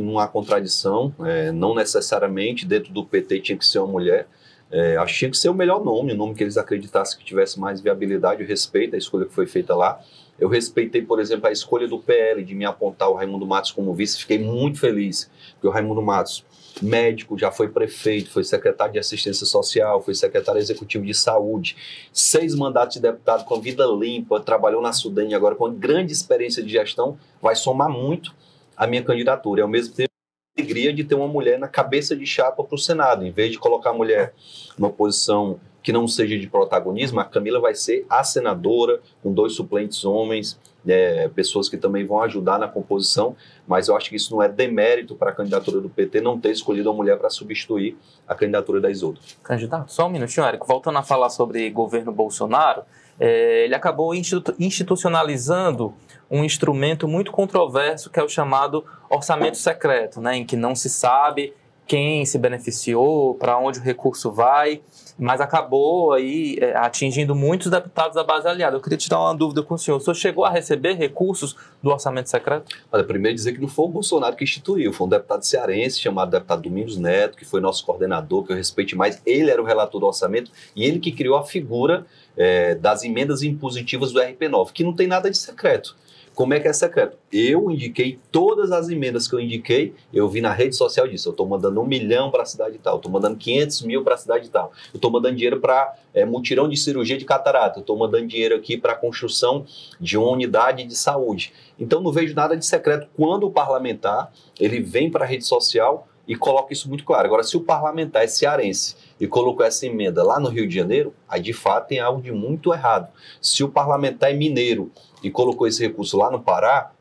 não 0.01 0.19
há 0.19 0.27
contradição, 0.27 1.13
é, 1.19 1.51
não 1.51 1.75
necessariamente 1.75 2.65
dentro 2.65 2.93
do 2.93 3.05
PT 3.05 3.41
tinha 3.41 3.57
que 3.57 3.65
ser 3.65 3.79
uma 3.79 3.91
mulher. 3.91 4.27
É, 4.71 5.03
tinha 5.05 5.29
que 5.29 5.37
ser 5.37 5.49
o 5.49 5.53
melhor 5.53 5.83
nome, 5.83 6.13
o 6.13 6.15
nome 6.15 6.33
que 6.35 6.43
eles 6.43 6.55
acreditassem 6.55 7.17
que 7.19 7.25
tivesse 7.25 7.59
mais 7.59 7.81
viabilidade, 7.81 8.43
o 8.43 8.47
respeito 8.47 8.95
à 8.95 8.97
escolha 8.97 9.25
que 9.25 9.33
foi 9.33 9.45
feita 9.45 9.75
lá. 9.75 9.99
Eu 10.39 10.47
respeitei, 10.47 11.01
por 11.01 11.19
exemplo, 11.19 11.47
a 11.47 11.51
escolha 11.51 11.87
do 11.87 11.99
PL 11.99 12.43
de 12.43 12.55
me 12.55 12.65
apontar 12.65 13.09
o 13.09 13.13
Raimundo 13.13 13.45
Matos 13.45 13.71
como 13.71 13.93
vice, 13.93 14.19
fiquei 14.19 14.39
muito 14.39 14.79
feliz, 14.79 15.29
porque 15.53 15.67
o 15.67 15.71
Raimundo 15.71 16.01
Matos, 16.01 16.45
médico, 16.81 17.37
já 17.37 17.51
foi 17.51 17.67
prefeito, 17.67 18.29
foi 18.29 18.43
secretário 18.43 18.93
de 18.93 18.99
assistência 18.99 19.45
social, 19.45 20.01
foi 20.01 20.15
secretário 20.15 20.59
executivo 20.59 21.05
de 21.05 21.13
saúde, 21.13 21.75
seis 22.13 22.55
mandatos 22.55 22.95
de 22.95 23.01
deputado 23.01 23.43
com 23.43 23.59
vida 23.59 23.85
limpa, 23.85 24.39
trabalhou 24.39 24.81
na 24.81 24.93
Sudene 24.93 25.33
agora 25.33 25.55
com 25.55 25.73
grande 25.73 26.13
experiência 26.13 26.63
de 26.63 26.69
gestão, 26.69 27.17
vai 27.41 27.55
somar 27.55 27.89
muito 27.89 28.33
a 28.77 28.87
minha 28.87 29.03
candidatura. 29.03 29.59
E 29.59 29.63
ao 29.63 29.67
mesmo 29.67 29.93
tempo, 29.93 30.09
alegria 30.57 30.93
de 30.93 31.03
ter 31.03 31.15
uma 31.15 31.27
mulher 31.27 31.59
na 31.59 31.67
cabeça 31.67 32.15
de 32.15 32.25
chapa 32.25 32.63
para 32.63 32.75
o 32.75 32.77
Senado. 32.77 33.25
Em 33.25 33.31
vez 33.31 33.51
de 33.51 33.59
colocar 33.59 33.89
a 33.89 33.93
mulher 33.93 34.33
numa 34.77 34.89
posição 34.89 35.59
que 35.81 35.93
não 35.93 36.07
seja 36.07 36.37
de 36.37 36.47
protagonismo, 36.47 37.19
a 37.19 37.25
Camila 37.25 37.59
vai 37.59 37.73
ser 37.73 38.05
a 38.09 38.23
senadora, 38.23 38.99
com 39.23 39.33
dois 39.33 39.53
suplentes 39.53 40.03
homens, 40.03 40.59
é, 40.87 41.27
pessoas 41.29 41.69
que 41.69 41.77
também 41.77 42.05
vão 42.05 42.21
ajudar 42.21 42.57
na 42.57 42.67
composição, 42.67 43.35
mas 43.67 43.87
eu 43.87 43.95
acho 43.95 44.09
que 44.09 44.15
isso 44.15 44.33
não 44.33 44.41
é 44.41 44.49
demérito 44.49 45.15
para 45.15 45.31
a 45.31 45.33
candidatura 45.33 45.79
do 45.79 45.89
PT 45.89 46.21
não 46.21 46.39
ter 46.39 46.51
escolhido 46.51 46.89
uma 46.89 46.97
mulher 46.97 47.17
para 47.17 47.29
substituir 47.29 47.97
a 48.27 48.35
candidatura 48.35 48.79
da 48.79 48.89
Isolda. 48.89 49.19
Candidato, 49.43 49.91
só 49.91 50.07
um 50.07 50.09
minutinho, 50.09 50.45
Érico. 50.45 50.67
Voltando 50.67 50.97
a 50.97 51.03
falar 51.03 51.29
sobre 51.29 51.69
governo 51.69 52.11
Bolsonaro, 52.11 52.83
é, 53.19 53.65
ele 53.65 53.75
acabou 53.75 54.13
institucionalizando 54.15 55.93
um 56.31 56.43
instrumento 56.43 57.07
muito 57.07 57.31
controverso 57.31 58.09
que 58.09 58.19
é 58.19 58.23
o 58.23 58.29
chamado 58.29 58.85
orçamento 59.09 59.57
secreto, 59.57 60.21
né, 60.21 60.37
em 60.37 60.45
que 60.45 60.55
não 60.55 60.75
se 60.75 60.89
sabe 60.89 61.53
quem 61.87 62.23
se 62.23 62.37
beneficiou, 62.37 63.33
para 63.33 63.57
onde 63.57 63.79
o 63.79 63.81
recurso 63.81 64.31
vai, 64.31 64.79
mas 65.19 65.41
acabou 65.41 66.13
aí 66.13 66.57
é, 66.61 66.75
atingindo 66.77 67.35
muitos 67.35 67.69
deputados 67.69 68.15
da 68.15 68.23
base 68.23 68.47
aliada. 68.47 68.77
Eu 68.77 68.81
queria 68.81 68.97
tirar 68.97 69.19
uma 69.19 69.35
dúvida 69.35 69.61
com 69.61 69.73
o 69.73 69.77
senhor. 69.77 69.97
O 69.97 69.99
senhor 69.99 70.15
chegou 70.15 70.45
a 70.45 70.49
receber 70.49 70.93
recursos 70.93 71.57
do 71.83 71.89
orçamento 71.89 72.29
secreto? 72.29 72.73
Olha, 72.89 73.03
primeiro 73.03 73.35
dizer 73.35 73.51
que 73.51 73.59
não 73.59 73.67
foi 73.67 73.85
o 73.85 73.89
Bolsonaro 73.89 74.35
que 74.35 74.45
instituiu, 74.45 74.93
foi 74.93 75.07
um 75.07 75.09
deputado 75.09 75.43
cearense 75.43 75.99
chamado 75.99 76.31
deputado 76.31 76.61
Domingos 76.61 76.97
Neto, 76.97 77.37
que 77.37 77.43
foi 77.43 77.59
nosso 77.59 77.85
coordenador, 77.85 78.45
que 78.45 78.53
eu 78.53 78.55
respeite 78.55 78.95
mais. 78.95 79.21
Ele 79.25 79.51
era 79.51 79.61
o 79.61 79.65
relator 79.65 79.99
do 79.99 80.07
orçamento 80.07 80.51
e 80.73 80.85
ele 80.85 80.99
que 80.99 81.11
criou 81.11 81.37
a 81.37 81.43
figura 81.43 82.05
é, 82.37 82.75
das 82.75 83.03
emendas 83.03 83.43
impositivas 83.43 84.13
do 84.13 84.21
RP9, 84.21 84.71
que 84.71 84.83
não 84.83 84.93
tem 84.93 85.05
nada 85.05 85.29
de 85.29 85.37
secreto. 85.37 85.97
Como 86.39 86.53
é 86.53 86.59
que 86.61 86.69
é 86.69 86.71
secreto? 86.71 87.17
Eu 87.33 87.69
indiquei 87.69 88.17
todas 88.31 88.71
as 88.71 88.87
emendas 88.87 89.27
que 89.27 89.35
eu 89.35 89.41
indiquei, 89.41 89.93
eu 90.13 90.25
vi 90.29 90.39
na 90.39 90.53
rede 90.53 90.73
social 90.73 91.05
disso. 91.05 91.27
Eu 91.27 91.31
estou 91.31 91.45
mandando 91.45 91.81
um 91.81 91.85
milhão 91.85 92.31
para 92.31 92.43
a 92.43 92.45
cidade 92.45 92.77
tal, 92.77 92.95
estou 92.95 93.11
mandando 93.11 93.35
500 93.35 93.81
mil 93.81 94.05
para 94.05 94.13
a 94.13 94.17
cidade 94.17 94.49
tal, 94.49 94.71
eu 94.93 94.99
estou 94.99 95.11
mandando 95.11 95.35
dinheiro 95.35 95.59
para 95.59 95.93
é, 96.13 96.23
mutirão 96.23 96.69
de 96.69 96.77
cirurgia 96.77 97.17
de 97.17 97.25
catarata, 97.25 97.79
eu 97.79 97.81
estou 97.81 97.97
mandando 97.97 98.25
dinheiro 98.25 98.55
aqui 98.55 98.77
para 98.77 98.93
a 98.93 98.95
construção 98.95 99.65
de 99.99 100.17
uma 100.17 100.29
unidade 100.29 100.85
de 100.85 100.95
saúde. 100.95 101.51
Então 101.77 101.99
não 101.99 102.09
vejo 102.09 102.33
nada 102.33 102.55
de 102.55 102.65
secreto 102.65 103.09
quando 103.17 103.45
o 103.45 103.51
parlamentar 103.51 104.31
ele 104.57 104.79
vem 104.79 105.11
para 105.11 105.25
a 105.25 105.27
rede 105.27 105.45
social 105.45 106.07
e 106.25 106.37
coloca 106.37 106.71
isso 106.71 106.87
muito 106.87 107.03
claro. 107.03 107.25
Agora, 107.25 107.43
se 107.43 107.57
o 107.57 107.61
parlamentar 107.61 108.23
é 108.23 108.27
cearense 108.27 108.95
e 109.19 109.27
colocou 109.27 109.65
essa 109.65 109.85
emenda 109.85 110.23
lá 110.23 110.39
no 110.39 110.49
Rio 110.49 110.67
de 110.67 110.73
Janeiro, 110.73 111.13
aí 111.27 111.41
de 111.41 111.53
fato 111.53 111.87
tem 111.87 111.99
algo 111.99 112.21
de 112.21 112.31
muito 112.31 112.73
errado. 112.73 113.11
Se 113.41 113.63
o 113.63 113.69
parlamentar 113.69 114.31
é 114.31 114.33
mineiro 114.33 114.91
e 115.21 115.29
colocou 115.29 115.67
esse 115.67 115.85
recurso 115.85 116.17
lá 116.17 116.31
no 116.31 116.39
Pará, 116.39 116.91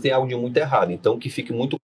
tem 0.00 0.10
algo 0.10 0.26
de 0.26 0.34
muito 0.34 0.56
errado. 0.56 0.90
Então, 0.90 1.18
que 1.18 1.28
fique 1.28 1.52
muito 1.52 1.76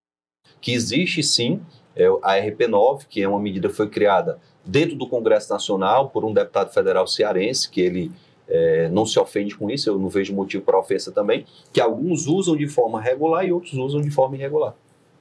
que 0.59 0.73
existe 0.73 1.23
sim 1.23 1.61
é, 1.95 2.07
a 2.21 2.35
RP9, 2.35 3.05
que 3.09 3.21
é 3.21 3.27
uma 3.27 3.39
medida 3.39 3.67
que 3.67 3.73
foi 3.73 3.89
criada 3.89 4.39
dentro 4.65 4.95
do 4.95 5.07
Congresso 5.07 5.51
Nacional 5.51 6.09
por 6.09 6.23
um 6.23 6.33
deputado 6.33 6.71
federal 6.71 7.07
cearense, 7.07 7.69
que 7.69 7.81
ele 7.81 8.11
é, 8.47 8.89
não 8.89 9.05
se 9.05 9.19
ofende 9.19 9.55
com 9.55 9.69
isso, 9.69 9.89
eu 9.89 9.97
não 9.97 10.09
vejo 10.09 10.33
motivo 10.33 10.63
para 10.63 10.77
ofensa 10.77 11.11
também, 11.11 11.45
que 11.73 11.81
alguns 11.81 12.27
usam 12.27 12.55
de 12.55 12.67
forma 12.67 13.01
regular 13.01 13.45
e 13.45 13.51
outros 13.51 13.73
usam 13.73 14.01
de 14.01 14.11
forma 14.11 14.35
irregular. 14.35 14.75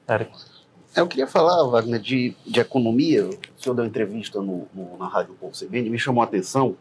Eric. 0.09 0.33
Eu 0.97 1.07
queria 1.07 1.27
falar, 1.27 1.65
Wagner, 1.69 2.01
de, 2.01 2.35
de 2.45 2.61
economia. 2.61 3.27
O 3.27 3.63
senhor 3.63 3.75
deu 3.75 3.85
entrevista 3.85 4.41
no, 4.41 4.67
no, 4.75 4.99
na 4.99 5.07
Rádio 5.07 5.37
CBN, 5.53 5.91
me 5.91 5.99
chamou 5.99 6.23
a 6.23 6.27
atenção 6.27 6.77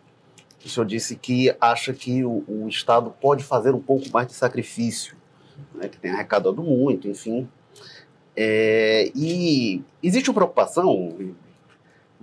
o 0.65 0.69
senhor 0.69 0.85
disse 0.85 1.15
que 1.15 1.55
acha 1.59 1.93
que 1.93 2.23
o, 2.23 2.43
o 2.47 2.67
Estado 2.67 3.13
pode 3.21 3.43
fazer 3.43 3.73
um 3.73 3.79
pouco 3.79 4.05
mais 4.11 4.27
de 4.27 4.33
sacrifício, 4.33 5.15
né, 5.73 5.87
que 5.87 5.97
tem 5.97 6.11
arrecadado 6.11 6.61
muito, 6.61 7.07
enfim. 7.07 7.47
É, 8.35 9.11
e 9.15 9.81
existe 10.03 10.29
uma 10.29 10.35
preocupação, 10.35 11.17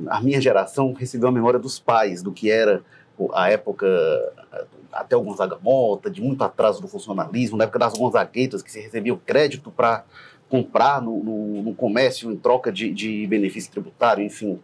a 0.09 0.21
minha 0.21 0.41
geração 0.41 0.93
recebeu 0.93 1.29
a 1.29 1.33
memória 1.33 1.59
dos 1.59 1.79
pais, 1.79 2.23
do 2.23 2.33
que 2.33 2.51
era 2.51 2.83
a 3.33 3.51
época 3.51 3.87
até 4.93 5.17
o 5.17 5.23
Gonzaga 5.23 5.59
Mota, 5.61 6.11
de 6.11 6.21
muito 6.21 6.43
atraso 6.43 6.81
do 6.81 6.89
funcionalismo, 6.89 7.57
na 7.57 7.65
época 7.65 7.79
das 7.79 7.95
Gonzaguetas, 7.95 8.63
que 8.63 8.71
se 8.71 8.81
recebia 8.81 9.15
o 9.15 9.19
crédito 9.19 9.71
para 9.71 10.05
comprar 10.49 11.03
no, 11.03 11.23
no, 11.23 11.63
no, 11.63 11.75
comércio 11.75 12.31
em 12.31 12.37
troca 12.37 12.71
de, 12.71 12.93
de 12.93 13.27
benefício 13.27 13.71
tributário, 13.71 14.25
enfim. 14.25 14.61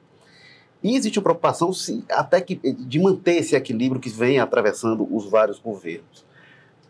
E 0.83 0.97
existe 0.97 1.18
a 1.18 1.23
preocupação 1.23 1.73
sim, 1.73 2.05
até 2.11 2.40
que, 2.40 2.57
de 2.57 2.99
manter 2.99 3.37
esse 3.37 3.55
equilíbrio 3.55 4.01
que 4.01 4.09
vem 4.09 4.38
atravessando 4.38 5.07
os 5.14 5.29
vários 5.29 5.59
governos. 5.59 6.25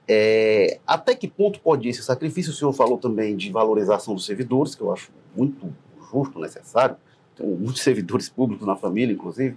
É, 0.09 0.79
até 0.87 1.15
que 1.15 1.29
ponto 1.29 1.61
pode 1.61 1.87
ir 1.87 1.91
esse 1.91 2.03
sacrifício? 2.03 2.53
O 2.53 2.55
senhor 2.55 2.73
falou 2.73 2.99
também 2.99 3.37
de 3.37 3.51
valorização 3.51 4.15
dos 4.15 4.27
servidores, 4.27 4.75
que 4.75 4.83
eu 4.83 4.93
acho 4.93 5.11
muito 5.37 5.73
justo, 6.11 6.39
necessário. 6.39 6.97
Tem 7.37 7.47
muitos 7.47 7.81
servidores 7.83 8.29
públicos 8.29 8.67
na 8.67 8.77
família, 8.77 9.15
inclusive. 9.15 9.57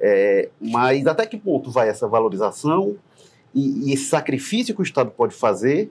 É, 0.00 0.50
mas 0.60 1.06
até 1.06 1.24
que 1.24 1.36
ponto 1.36 1.70
vai 1.70 1.88
essa 1.88 2.08
valorização 2.08 2.96
e, 3.54 3.88
e, 3.88 3.92
esse 3.94 4.06
sacrifício 4.06 4.74
que 4.74 4.80
o 4.80 4.82
Estado 4.82 5.10
pode 5.10 5.34
fazer 5.34 5.90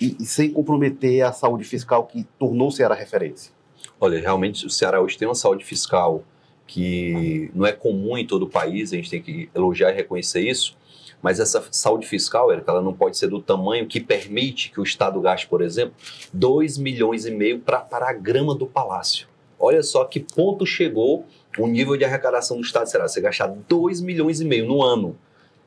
e, 0.00 0.16
e 0.20 0.24
sem 0.24 0.50
comprometer 0.50 1.22
a 1.22 1.32
saúde 1.32 1.64
fiscal 1.64 2.06
que 2.06 2.24
tornou 2.38 2.68
o 2.68 2.72
Ceará 2.72 2.94
referência? 2.94 3.52
Olha, 3.98 4.20
realmente 4.20 4.66
o 4.66 4.70
Ceará 4.70 5.00
hoje 5.00 5.16
tem 5.16 5.26
uma 5.26 5.34
saúde 5.34 5.64
fiscal 5.64 6.22
que 6.66 7.50
não 7.54 7.66
é 7.66 7.72
comum 7.72 8.16
em 8.16 8.26
todo 8.26 8.44
o 8.44 8.48
país, 8.48 8.92
a 8.92 8.96
gente 8.96 9.10
tem 9.10 9.20
que 9.20 9.50
elogiar 9.54 9.90
e 9.90 9.94
reconhecer 9.94 10.40
isso, 10.40 10.76
mas 11.22 11.40
essa 11.40 11.62
saúde 11.70 12.06
fiscal, 12.06 12.52
Eric, 12.52 12.68
ela 12.68 12.80
não 12.80 12.94
pode 12.94 13.18
ser 13.18 13.28
do 13.28 13.42
tamanho 13.42 13.86
que 13.86 14.00
permite 14.00 14.70
que 14.70 14.80
o 14.80 14.82
Estado 14.82 15.20
gaste, 15.20 15.46
por 15.46 15.62
exemplo, 15.62 15.94
2 16.32 16.78
milhões 16.78 17.26
e 17.26 17.30
meio 17.30 17.58
para 17.58 17.80
parar 17.80 18.10
a 18.10 18.12
grama 18.12 18.54
do 18.54 18.66
palácio. 18.66 19.28
Olha 19.58 19.82
só 19.82 20.04
que 20.04 20.20
ponto 20.20 20.64
chegou 20.64 21.26
o 21.58 21.66
nível 21.66 21.96
de 21.96 22.04
arrecadação 22.04 22.56
do 22.56 22.62
Estado 22.62 22.86
será. 22.86 23.06
Você 23.06 23.20
gastar 23.20 23.48
2 23.48 24.00
milhões 24.00 24.40
e 24.40 24.44
meio 24.44 24.66
no 24.66 24.82
ano 24.82 25.18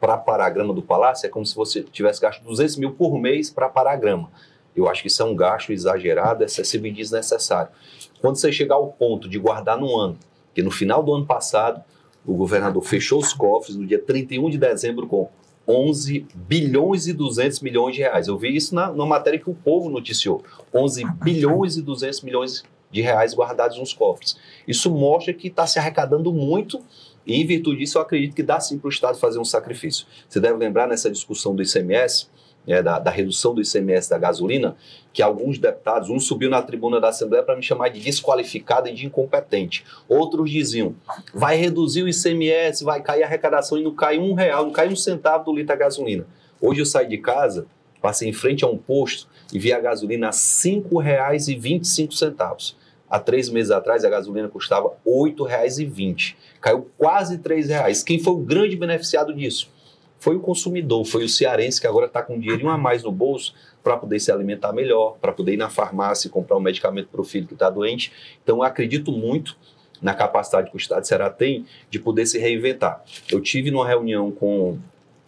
para 0.04 0.18
parar 0.18 0.48
a 0.48 0.50
grama 0.50 0.74
do 0.74 0.82
palácio 0.82 1.26
é 1.26 1.30
como 1.30 1.46
se 1.46 1.56
você 1.56 1.82
tivesse 1.82 2.20
gasto 2.20 2.44
200 2.44 2.76
mil 2.76 2.92
por 2.92 3.18
mês 3.18 3.50
para 3.50 3.70
parar 3.70 3.94
a 3.94 3.96
grama. 3.96 4.30
Eu 4.76 4.90
acho 4.90 5.02
que 5.02 5.08
isso 5.08 5.24
é 5.24 5.26
um 5.26 5.34
gasto 5.34 5.72
exagerado, 5.72 6.44
excessivo 6.44 6.88
e 6.88 6.92
desnecessário. 6.92 7.72
Quando 8.20 8.36
você 8.36 8.52
chegar 8.52 8.76
ao 8.76 8.88
ponto 8.88 9.30
de 9.30 9.40
guardar 9.40 9.80
no 9.80 9.98
ano 9.98 10.18
que 10.54 10.62
no 10.62 10.70
final 10.70 11.02
do 11.02 11.14
ano 11.14 11.26
passado, 11.26 11.82
o 12.26 12.34
governador 12.34 12.84
fechou 12.84 13.18
os 13.18 13.32
cofres 13.32 13.78
no 13.78 13.88
dia 13.88 13.98
31 13.98 14.50
de 14.50 14.58
dezembro 14.58 15.08
com 15.08 15.30
11 15.66 16.28
bilhões 16.36 17.08
e 17.08 17.14
200 17.14 17.62
milhões 17.62 17.96
de 17.96 18.02
reais. 18.02 18.28
Eu 18.28 18.38
vi 18.38 18.54
isso 18.54 18.76
na, 18.76 18.92
na 18.92 19.06
matéria 19.06 19.40
que 19.40 19.50
o 19.50 19.56
povo 19.56 19.90
noticiou. 19.90 20.44
11 20.76 21.06
bilhões 21.24 21.78
e 21.78 21.82
200 21.82 22.24
milhões 22.24 22.62
de 22.92 23.02
reais 23.02 23.34
guardados 23.34 23.80
nos 23.80 23.94
cofres. 23.94 24.36
Isso 24.68 24.92
mostra 24.92 25.34
que 25.34 25.48
está 25.48 25.66
se 25.66 25.80
arrecadando 25.80 26.34
muito 26.34 26.82
e, 27.26 27.42
em 27.42 27.46
virtude 27.46 27.80
disso, 27.80 27.98
eu 27.98 28.02
acredito 28.02 28.36
que 28.36 28.44
dá 28.44 28.60
sim 28.60 28.78
para 28.78 28.88
o 28.88 28.92
Estado 28.92 29.18
fazer 29.18 29.40
um 29.40 29.46
sacrifício. 29.46 30.06
Você 30.28 30.40
deve 30.40 30.58
lembrar 30.58 30.88
nessa 30.88 31.10
discussão 31.10 31.56
do 31.56 31.64
ICMS, 31.64 32.28
é, 32.66 32.82
da, 32.82 32.98
da, 32.98 33.12
redução 33.12 33.54
do 33.54 33.62
ICMS 33.62 34.10
da 34.10 34.18
gasolina, 34.18 34.76
que 35.12 35.22
alguns 35.22 35.58
deputados, 35.58 36.10
um 36.10 36.20
subiu 36.20 36.50
na 36.50 36.62
tribuna 36.62 37.00
da 37.00 37.10
Assembleia 37.10 37.44
para 37.44 37.56
me 37.56 37.64
chamar 37.64 37.90
de 37.90 38.00
desqualificado 38.00 38.88
e 38.88 38.94
de 38.94 39.06
incompetente. 39.06 39.84
Outros 40.08 40.50
diziam, 40.50 40.96
vai 41.34 41.58
reduzir 41.58 42.04
o 42.04 42.10
ICMS, 42.10 42.84
vai 42.84 43.02
cair 43.02 43.24
a 43.24 43.26
arrecadação 43.26 43.78
e 43.78 43.84
não 43.84 43.94
cai 43.94 44.18
um 44.18 44.34
real, 44.34 44.66
não 44.66 44.72
cai 44.72 44.88
um 44.88 44.96
centavo 44.96 45.46
do 45.46 45.54
litro 45.54 45.68
da 45.68 45.76
gasolina. 45.76 46.26
Hoje 46.62 46.80
eu 46.80 46.86
saí 46.86 47.08
de 47.08 47.18
casa, 47.18 47.68
passei 48.02 48.30
em 48.30 48.34
frente 48.34 48.64
a 48.64 48.68
um 48.68 48.78
posto 48.78 49.28
e 49.52 49.60
vi 49.60 49.74
a 49.74 49.80
gasolina 49.80 50.28
a 50.28 50.32
R$ 50.32 50.36
5,25. 50.36 52.76
Há 53.10 53.20
três 53.20 53.50
meses 53.50 53.72
atrás, 53.72 54.04
a 54.04 54.10
gasolina 54.10 54.48
custava 54.48 54.90
R$ 55.06 55.32
8,20. 55.32 56.36
Caiu 56.60 56.90
quase 56.98 57.36
R$ 57.36 57.62
reais. 57.62 58.04
Quem 58.04 58.20
foi 58.20 58.34
o 58.34 58.38
grande 58.38 58.76
beneficiado 58.76 59.34
disso? 59.34 59.72
foi 60.24 60.38
o 60.38 60.40
consumidor, 60.40 61.04
foi 61.04 61.26
o 61.26 61.28
cearense 61.28 61.82
que 61.82 61.86
agora 61.86 62.06
está 62.06 62.24
com 62.24 62.36
um 62.36 62.40
dinheirinho 62.40 62.70
a 62.70 62.78
mais 62.78 63.04
no 63.04 63.12
bolso 63.12 63.54
para 63.84 63.98
poder 63.98 64.22
se 64.22 64.32
alimentar 64.32 64.72
melhor, 64.72 65.18
para 65.20 65.34
poder 65.34 65.56
ir 65.56 65.58
na 65.58 65.70
farmácia 65.70 66.30
e 66.30 66.32
comprar 66.32 66.56
um 66.56 66.62
medicamento 66.62 67.10
para 67.10 67.20
o 67.20 67.26
filho 67.26 67.46
que 67.46 67.54
está 67.54 67.70
doente. 67.70 68.10
Então, 68.42 68.60
eu 68.60 68.64
acredito 68.64 69.12
muito 69.12 69.58
na 70.02 70.14
capacidade 70.14 70.70
que 70.70 70.78
o 70.78 70.80
Estado 70.80 71.02
de 71.02 71.10
Ceará 71.10 71.30
tem 71.30 71.66
de 71.90 72.00
poder 72.00 72.26
se 72.26 72.40
reinventar. 72.40 73.04
Eu 73.30 73.42
tive 73.42 73.70
numa 73.70 73.86
reunião 73.86 74.32
com 74.32 74.80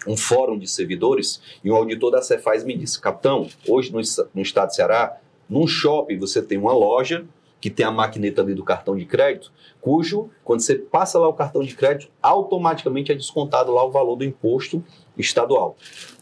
um 0.08 0.16
fórum 0.16 0.58
de 0.58 0.66
servidores 0.66 1.42
e 1.62 1.70
um 1.70 1.76
auditor 1.76 2.12
da 2.12 2.22
Cefaz 2.22 2.64
me 2.64 2.78
disse: 2.78 2.98
Capitão, 3.02 3.50
hoje 3.68 3.92
no, 3.92 4.00
no 4.34 4.42
Estado 4.42 4.70
de 4.70 4.76
Ceará, 4.76 5.18
num 5.50 5.68
shopping 5.68 6.18
você 6.18 6.42
tem 6.42 6.58
uma 6.58 6.72
loja 6.72 7.26
que 7.66 7.70
tem 7.72 7.84
a 7.84 7.90
maquineta 7.90 8.44
ali 8.44 8.54
do 8.54 8.64
cartão 8.64 8.96
de 8.96 9.06
crédito, 9.06 9.52
cujo, 9.82 10.30
quando 10.44 10.60
você 10.60 10.76
passa 10.76 11.18
lá 11.18 11.28
o 11.28 11.34
cartão 11.34 11.64
de 11.64 11.76
crédito, 11.76 12.12
automaticamente 12.22 13.12
é 13.12 13.16
descontado 13.16 13.74
lá 13.74 13.84
o 13.84 13.90
valor 13.90 14.16
do 14.16 14.24
imposto 14.24 14.84
estadual. 15.18 15.76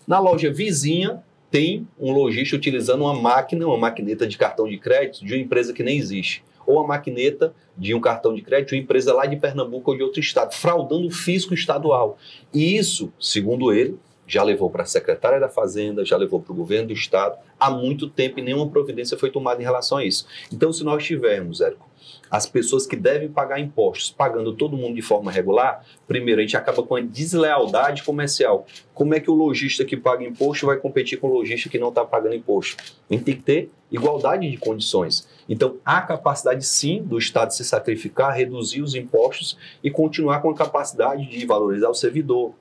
Na 0.07 0.19
loja 0.19 0.49
vizinha, 0.49 1.21
tem 1.51 1.85
um 1.99 2.13
lojista 2.13 2.55
utilizando 2.55 3.01
uma 3.01 3.13
máquina, 3.13 3.67
uma 3.67 3.77
maquineta 3.77 4.25
de 4.25 4.37
cartão 4.37 4.69
de 4.69 4.77
crédito 4.77 5.25
de 5.25 5.33
uma 5.33 5.41
empresa 5.41 5.73
que 5.73 5.83
nem 5.83 5.97
existe. 5.97 6.45
Ou 6.65 6.79
a 6.79 6.87
maquineta 6.87 7.53
de 7.77 7.93
um 7.93 7.99
cartão 7.99 8.33
de 8.33 8.41
crédito 8.41 8.69
de 8.69 8.75
uma 8.75 8.83
empresa 8.83 9.13
lá 9.13 9.25
de 9.25 9.35
Pernambuco 9.35 9.91
ou 9.91 9.97
de 9.97 10.03
outro 10.03 10.21
estado, 10.21 10.53
fraudando 10.53 11.07
o 11.07 11.11
fisco 11.11 11.53
estadual. 11.53 12.17
E 12.53 12.77
isso, 12.77 13.11
segundo 13.19 13.73
ele, 13.73 13.99
já 14.33 14.43
levou 14.43 14.69
para 14.69 14.81
a 14.81 14.85
secretária 14.85 15.39
da 15.39 15.47
Fazenda, 15.47 16.03
já 16.03 16.17
levou 16.17 16.41
para 16.41 16.51
o 16.51 16.55
governo 16.55 16.87
do 16.87 16.93
Estado, 16.93 17.37
há 17.59 17.69
muito 17.69 18.09
tempo 18.09 18.39
e 18.39 18.41
nenhuma 18.41 18.67
providência 18.67 19.17
foi 19.17 19.29
tomada 19.29 19.61
em 19.61 19.63
relação 19.63 19.99
a 19.99 20.05
isso. 20.05 20.25
Então, 20.51 20.73
se 20.73 20.83
nós 20.83 21.03
tivermos, 21.03 21.61
Érico, 21.61 21.87
as 22.31 22.47
pessoas 22.47 22.87
que 22.87 22.95
devem 22.95 23.29
pagar 23.29 23.59
impostos 23.59 24.09
pagando 24.09 24.53
todo 24.53 24.75
mundo 24.75 24.95
de 24.95 25.03
forma 25.03 25.31
regular, 25.31 25.85
primeiro, 26.07 26.41
a 26.41 26.43
gente 26.43 26.57
acaba 26.57 26.81
com 26.81 26.95
a 26.95 26.99
deslealdade 26.99 28.01
comercial. 28.01 28.65
Como 28.91 29.13
é 29.13 29.19
que 29.19 29.29
o 29.29 29.35
lojista 29.35 29.85
que 29.85 29.95
paga 29.95 30.23
imposto 30.23 30.65
vai 30.65 30.77
competir 30.77 31.19
com 31.19 31.27
o 31.27 31.33
lojista 31.33 31.69
que 31.69 31.77
não 31.77 31.89
está 31.89 32.03
pagando 32.03 32.33
imposto? 32.33 32.83
A 33.07 33.13
gente 33.13 33.23
tem 33.23 33.35
que 33.35 33.43
ter 33.43 33.71
igualdade 33.91 34.49
de 34.49 34.57
condições. 34.57 35.27
Então, 35.47 35.77
há 35.85 36.01
capacidade 36.01 36.65
sim 36.65 37.03
do 37.03 37.19
Estado 37.19 37.53
se 37.53 37.63
sacrificar, 37.63 38.35
reduzir 38.35 38.81
os 38.81 38.95
impostos 38.95 39.55
e 39.83 39.91
continuar 39.91 40.41
com 40.41 40.49
a 40.49 40.55
capacidade 40.55 41.27
de 41.27 41.45
valorizar 41.45 41.89
o 41.89 41.93
servidor, 41.93 42.53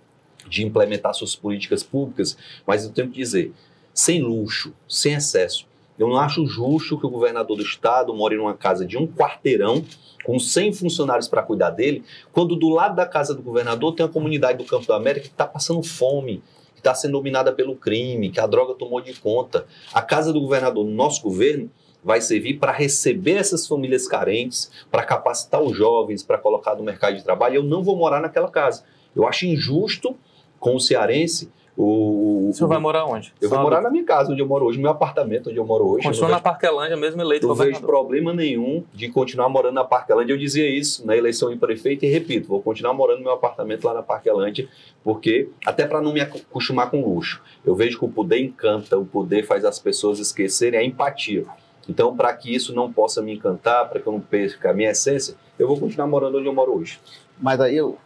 de 0.49 0.65
implementar 0.65 1.15
suas 1.15 1.35
políticas 1.35 1.83
públicas, 1.83 2.37
mas 2.67 2.85
eu 2.85 2.91
tenho 2.91 3.09
que 3.09 3.17
dizer, 3.17 3.53
sem 3.95 4.23
luxo, 4.23 4.73
sem 4.89 5.15
excesso. 5.15 5.67
Eu 5.99 6.09
não 6.09 6.17
acho 6.17 6.47
justo 6.47 6.99
que 6.99 7.07
o 7.07 7.11
governador 7.11 7.57
do 7.57 7.63
estado 7.63 8.15
more 8.15 8.37
numa 8.37 8.55
casa 8.55 8.85
de 8.87 8.97
um 8.97 9.07
quarteirão 9.07 9.85
com 10.25 10.39
100 10.39 10.73
funcionários 10.73 11.29
para 11.29 11.43
cuidar 11.43 11.71
dele, 11.71 12.05
quando 12.33 12.57
do 12.57 12.69
lado 12.69 12.97
da 12.97 13.07
casa 13.07 13.35
do 13.35 13.43
governador 13.43 13.95
tem 13.95 14.07
a 14.07 14.09
comunidade 14.09 14.59
do 14.59 14.65
Campo 14.65 14.87
da 14.87 14.97
América 14.97 15.27
que 15.27 15.33
está 15.33 15.47
passando 15.47 15.83
fome, 15.83 16.43
que 16.75 16.81
está 16.81 16.95
sendo 16.95 17.13
dominada 17.13 17.53
pelo 17.53 17.77
crime, 17.77 18.31
que 18.31 18.41
a 18.41 18.47
droga 18.47 18.75
tomou 18.75 19.01
de 19.01 19.15
conta. 19.15 19.67
A 19.93 20.01
casa 20.01 20.33
do 20.33 20.41
governador, 20.41 20.85
no 20.85 20.93
nosso 20.93 21.23
governo, 21.23 21.71
vai 22.03 22.21
servir 22.21 22.59
para 22.59 22.73
receber 22.73 23.37
essas 23.37 23.67
famílias 23.67 24.09
carentes, 24.09 24.71
para 24.91 25.05
capacitar 25.05 25.63
os 25.63 25.77
jovens, 25.77 26.23
para 26.23 26.39
colocar 26.39 26.75
no 26.75 26.83
mercado 26.83 27.17
de 27.17 27.23
trabalho. 27.23 27.57
Eu 27.57 27.63
não 27.63 27.83
vou 27.83 27.97
morar 27.97 28.21
naquela 28.21 28.51
casa. 28.51 28.85
Eu 29.15 29.27
acho 29.27 29.47
injusto 29.47 30.17
com 30.63 30.77
o 30.77 30.81
cearense 30.81 31.51
o, 31.77 32.51
o 32.51 32.53
senhor 32.53 32.69
vai 32.69 32.79
morar 32.79 33.07
onde? 33.07 33.33
Eu 33.41 33.49
Só 33.49 33.55
vou 33.55 33.65
morar 33.65 33.81
na 33.81 33.91
minha 33.91 34.05
casa, 34.05 34.31
onde 34.31 34.43
eu 34.43 34.47
moro 34.47 34.67
hoje, 34.67 34.77
no 34.77 34.83
meu 34.83 34.91
apartamento, 34.91 35.49
onde 35.49 35.59
eu 35.59 35.65
moro 35.65 35.87
hoje. 35.89 36.07
Continua 36.07 36.29
na 36.29 36.41
Parquelândia, 36.41 36.97
mesmo 36.99 37.23
eleito 37.23 37.49
Não 37.49 37.55
vejo 37.55 37.81
problema 37.81 38.35
nenhum 38.35 38.85
de 38.93 39.09
continuar 39.09 39.49
morando 39.49 39.75
na 39.75 39.85
Parquelândia. 39.85 40.35
Eu 40.35 40.39
dizia 40.39 40.69
isso 40.69 41.07
na 41.07 41.17
eleição 41.17 41.51
em 41.51 41.57
prefeito 41.57 42.05
e 42.05 42.09
repito, 42.09 42.49
vou 42.49 42.61
continuar 42.61 42.93
morando 42.93 43.19
no 43.19 43.25
meu 43.25 43.33
apartamento 43.33 43.85
lá 43.85 43.95
na 43.95 44.03
Parquelândia, 44.03 44.69
porque 45.03 45.49
até 45.65 45.87
para 45.87 46.03
não 46.03 46.13
me 46.13 46.21
acostumar 46.21 46.91
com 46.91 47.03
luxo. 47.03 47.43
Eu 47.65 47.75
vejo 47.75 47.99
que 47.99 48.05
o 48.05 48.09
poder 48.09 48.39
encanta, 48.39 48.99
o 48.99 49.07
poder 49.07 49.43
faz 49.45 49.65
as 49.65 49.79
pessoas 49.79 50.19
esquecerem 50.19 50.79
a 50.79 50.85
empatia. 50.85 51.47
Então, 51.89 52.15
para 52.15 52.33
que 52.35 52.55
isso 52.55 52.75
não 52.75 52.93
possa 52.93 53.23
me 53.23 53.35
encantar, 53.35 53.89
para 53.89 53.99
que 53.99 54.07
eu 54.07 54.13
não 54.13 54.21
perca 54.21 54.71
a 54.71 54.75
minha 54.75 54.91
essência, 54.91 55.35
eu 55.59 55.67
vou 55.67 55.79
continuar 55.81 56.07
morando 56.07 56.39
onde 56.39 56.47
eu 56.47 56.55
moro 56.55 56.77
hoje. 56.77 57.01
Mas 57.41 57.61
aí 57.61 57.77
eu, 57.77 57.99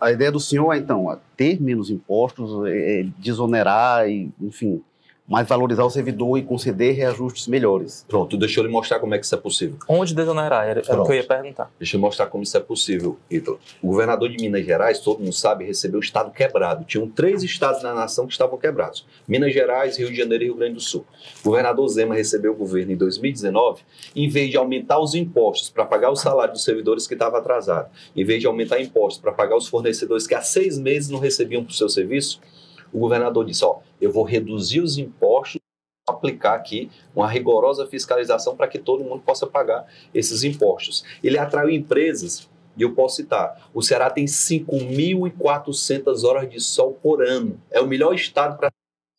a 0.00 0.10
ideia 0.10 0.32
do 0.32 0.40
senhor 0.40 0.72
é, 0.72 0.78
então, 0.78 1.18
ter 1.36 1.60
menos 1.60 1.90
impostos, 1.90 2.66
é, 2.66 3.00
é 3.00 3.06
desonerar, 3.18 4.08
e, 4.08 4.30
enfim, 4.40 4.82
mas 5.26 5.48
valorizar 5.48 5.84
o 5.84 5.90
servidor 5.90 6.36
e 6.36 6.42
conceder 6.42 6.94
reajustes 6.94 7.46
melhores. 7.46 8.04
Pronto, 8.08 8.36
deixa 8.36 8.60
eu 8.60 8.64
lhe 8.64 8.70
mostrar 8.70 8.98
como 8.98 9.14
é 9.14 9.18
que 9.18 9.24
isso 9.24 9.34
é 9.34 9.38
possível. 9.38 9.76
Onde 9.88 10.14
desonerar? 10.14 10.66
Era, 10.66 10.82
era 10.86 11.00
o 11.00 11.04
que 11.04 11.12
eu 11.12 11.16
ia 11.16 11.24
perguntar. 11.24 11.70
Deixa 11.78 11.96
eu 11.96 12.00
mostrar 12.00 12.26
como 12.26 12.42
isso 12.42 12.56
é 12.56 12.60
possível, 12.60 13.16
Ítalo. 13.30 13.58
O 13.80 13.88
governador 13.88 14.28
de 14.28 14.36
Minas 14.36 14.64
Gerais, 14.64 14.98
todo 15.00 15.20
mundo 15.20 15.32
sabe, 15.32 15.64
recebeu 15.64 16.00
o 16.00 16.02
estado 16.02 16.32
quebrado. 16.32 16.84
Tinham 16.84 17.08
três 17.08 17.42
estados 17.42 17.82
na 17.82 17.94
nação 17.94 18.26
que 18.26 18.32
estavam 18.32 18.58
quebrados: 18.58 19.06
Minas 19.26 19.52
Gerais, 19.52 19.96
Rio 19.96 20.10
de 20.10 20.16
Janeiro 20.16 20.44
e 20.44 20.46
Rio 20.48 20.56
Grande 20.56 20.74
do 20.74 20.80
Sul. 20.80 21.06
O 21.40 21.48
governador 21.48 21.88
Zema 21.88 22.14
recebeu 22.14 22.52
o 22.52 22.56
governo 22.56 22.92
em 22.92 22.96
2019, 22.96 23.82
em 24.14 24.28
vez 24.28 24.50
de 24.50 24.56
aumentar 24.56 24.98
os 24.98 25.14
impostos 25.14 25.70
para 25.70 25.84
pagar 25.84 26.10
o 26.10 26.16
salário 26.16 26.52
dos 26.52 26.64
servidores 26.64 27.06
que 27.06 27.14
estavam 27.14 27.38
atrasados, 27.38 27.90
em 28.14 28.24
vez 28.24 28.40
de 28.40 28.46
aumentar 28.46 28.80
impostos 28.80 29.22
para 29.22 29.32
pagar 29.32 29.56
os 29.56 29.68
fornecedores 29.68 30.26
que 30.26 30.34
há 30.34 30.42
seis 30.42 30.78
meses 30.78 31.08
não 31.08 31.18
recebiam 31.18 31.64
por 31.64 31.72
seu 31.72 31.88
serviço, 31.88 32.40
o 32.92 32.98
governador 32.98 33.44
disse: 33.44 33.64
Ó, 33.64 33.78
eu 34.00 34.12
vou 34.12 34.24
reduzir 34.24 34.80
os 34.80 34.98
impostos, 34.98 35.60
aplicar 36.08 36.54
aqui 36.54 36.90
uma 37.14 37.28
rigorosa 37.28 37.86
fiscalização 37.86 38.56
para 38.56 38.68
que 38.68 38.78
todo 38.78 39.04
mundo 39.04 39.22
possa 39.24 39.46
pagar 39.46 39.86
esses 40.12 40.44
impostos. 40.44 41.04
Ele 41.22 41.38
atraiu 41.38 41.70
empresas, 41.70 42.48
e 42.76 42.82
eu 42.82 42.94
posso 42.94 43.16
citar: 43.16 43.68
o 43.72 43.82
Ceará 43.82 44.10
tem 44.10 44.24
5.400 44.24 46.24
horas 46.24 46.50
de 46.50 46.60
sol 46.60 46.98
por 47.02 47.24
ano. 47.24 47.60
É 47.70 47.80
o 47.80 47.86
melhor 47.86 48.14
estado 48.14 48.58
para 48.58 48.70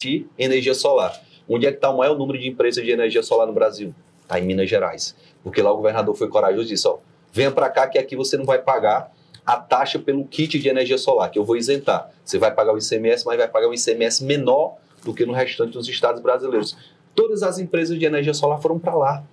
investir 0.02 0.28
energia 0.38 0.74
solar. 0.74 1.20
Onde 1.48 1.66
é 1.66 1.72
que 1.72 1.78
está 1.78 1.90
o 1.90 1.98
maior 1.98 2.18
número 2.18 2.40
de 2.40 2.48
empresas 2.48 2.84
de 2.84 2.92
energia 2.92 3.22
solar 3.22 3.48
no 3.48 3.54
Brasil? 3.54 3.94
Está 4.22 4.40
em 4.40 4.46
Minas 4.46 4.70
Gerais. 4.70 5.16
Porque 5.44 5.62
lá 5.62 5.72
o 5.72 5.76
governador 5.76 6.16
foi 6.16 6.28
corajoso 6.28 6.68
e 6.68 6.70
disse: 6.70 6.88
ó, 6.88 6.98
venha 7.32 7.52
para 7.52 7.70
cá 7.70 7.88
que 7.88 7.98
aqui 7.98 8.16
você 8.16 8.38
não 8.38 8.46
vai 8.46 8.60
pagar 8.60 9.12
a 9.46 9.58
taxa 9.58 10.00
pelo 10.00 10.26
kit 10.26 10.58
de 10.58 10.70
energia 10.70 10.98
solar, 10.98 11.30
que 11.30 11.38
eu 11.38 11.44
vou 11.44 11.58
isentar. 11.58 12.10
Você 12.24 12.38
vai 12.38 12.54
pagar 12.54 12.74
o 12.74 12.78
ICMS, 12.78 13.26
mas 13.26 13.38
vai 13.38 13.48
pagar 13.48 13.68
um 13.68 13.74
ICMS 13.74 14.24
menor 14.24 14.78
do 15.04 15.14
que 15.14 15.26
no 15.26 15.34
restante 15.34 15.74
dos 15.74 15.88
estados 15.88 16.22
brasileiros. 16.22 16.78
Todas 17.14 17.44
as 17.44 17.60
empresas 17.60 17.98
de 18.00 18.06
energia 18.06 18.34
solar 18.34 18.62
foram 18.62 18.80
para 18.80 18.96
lá. 18.96 19.24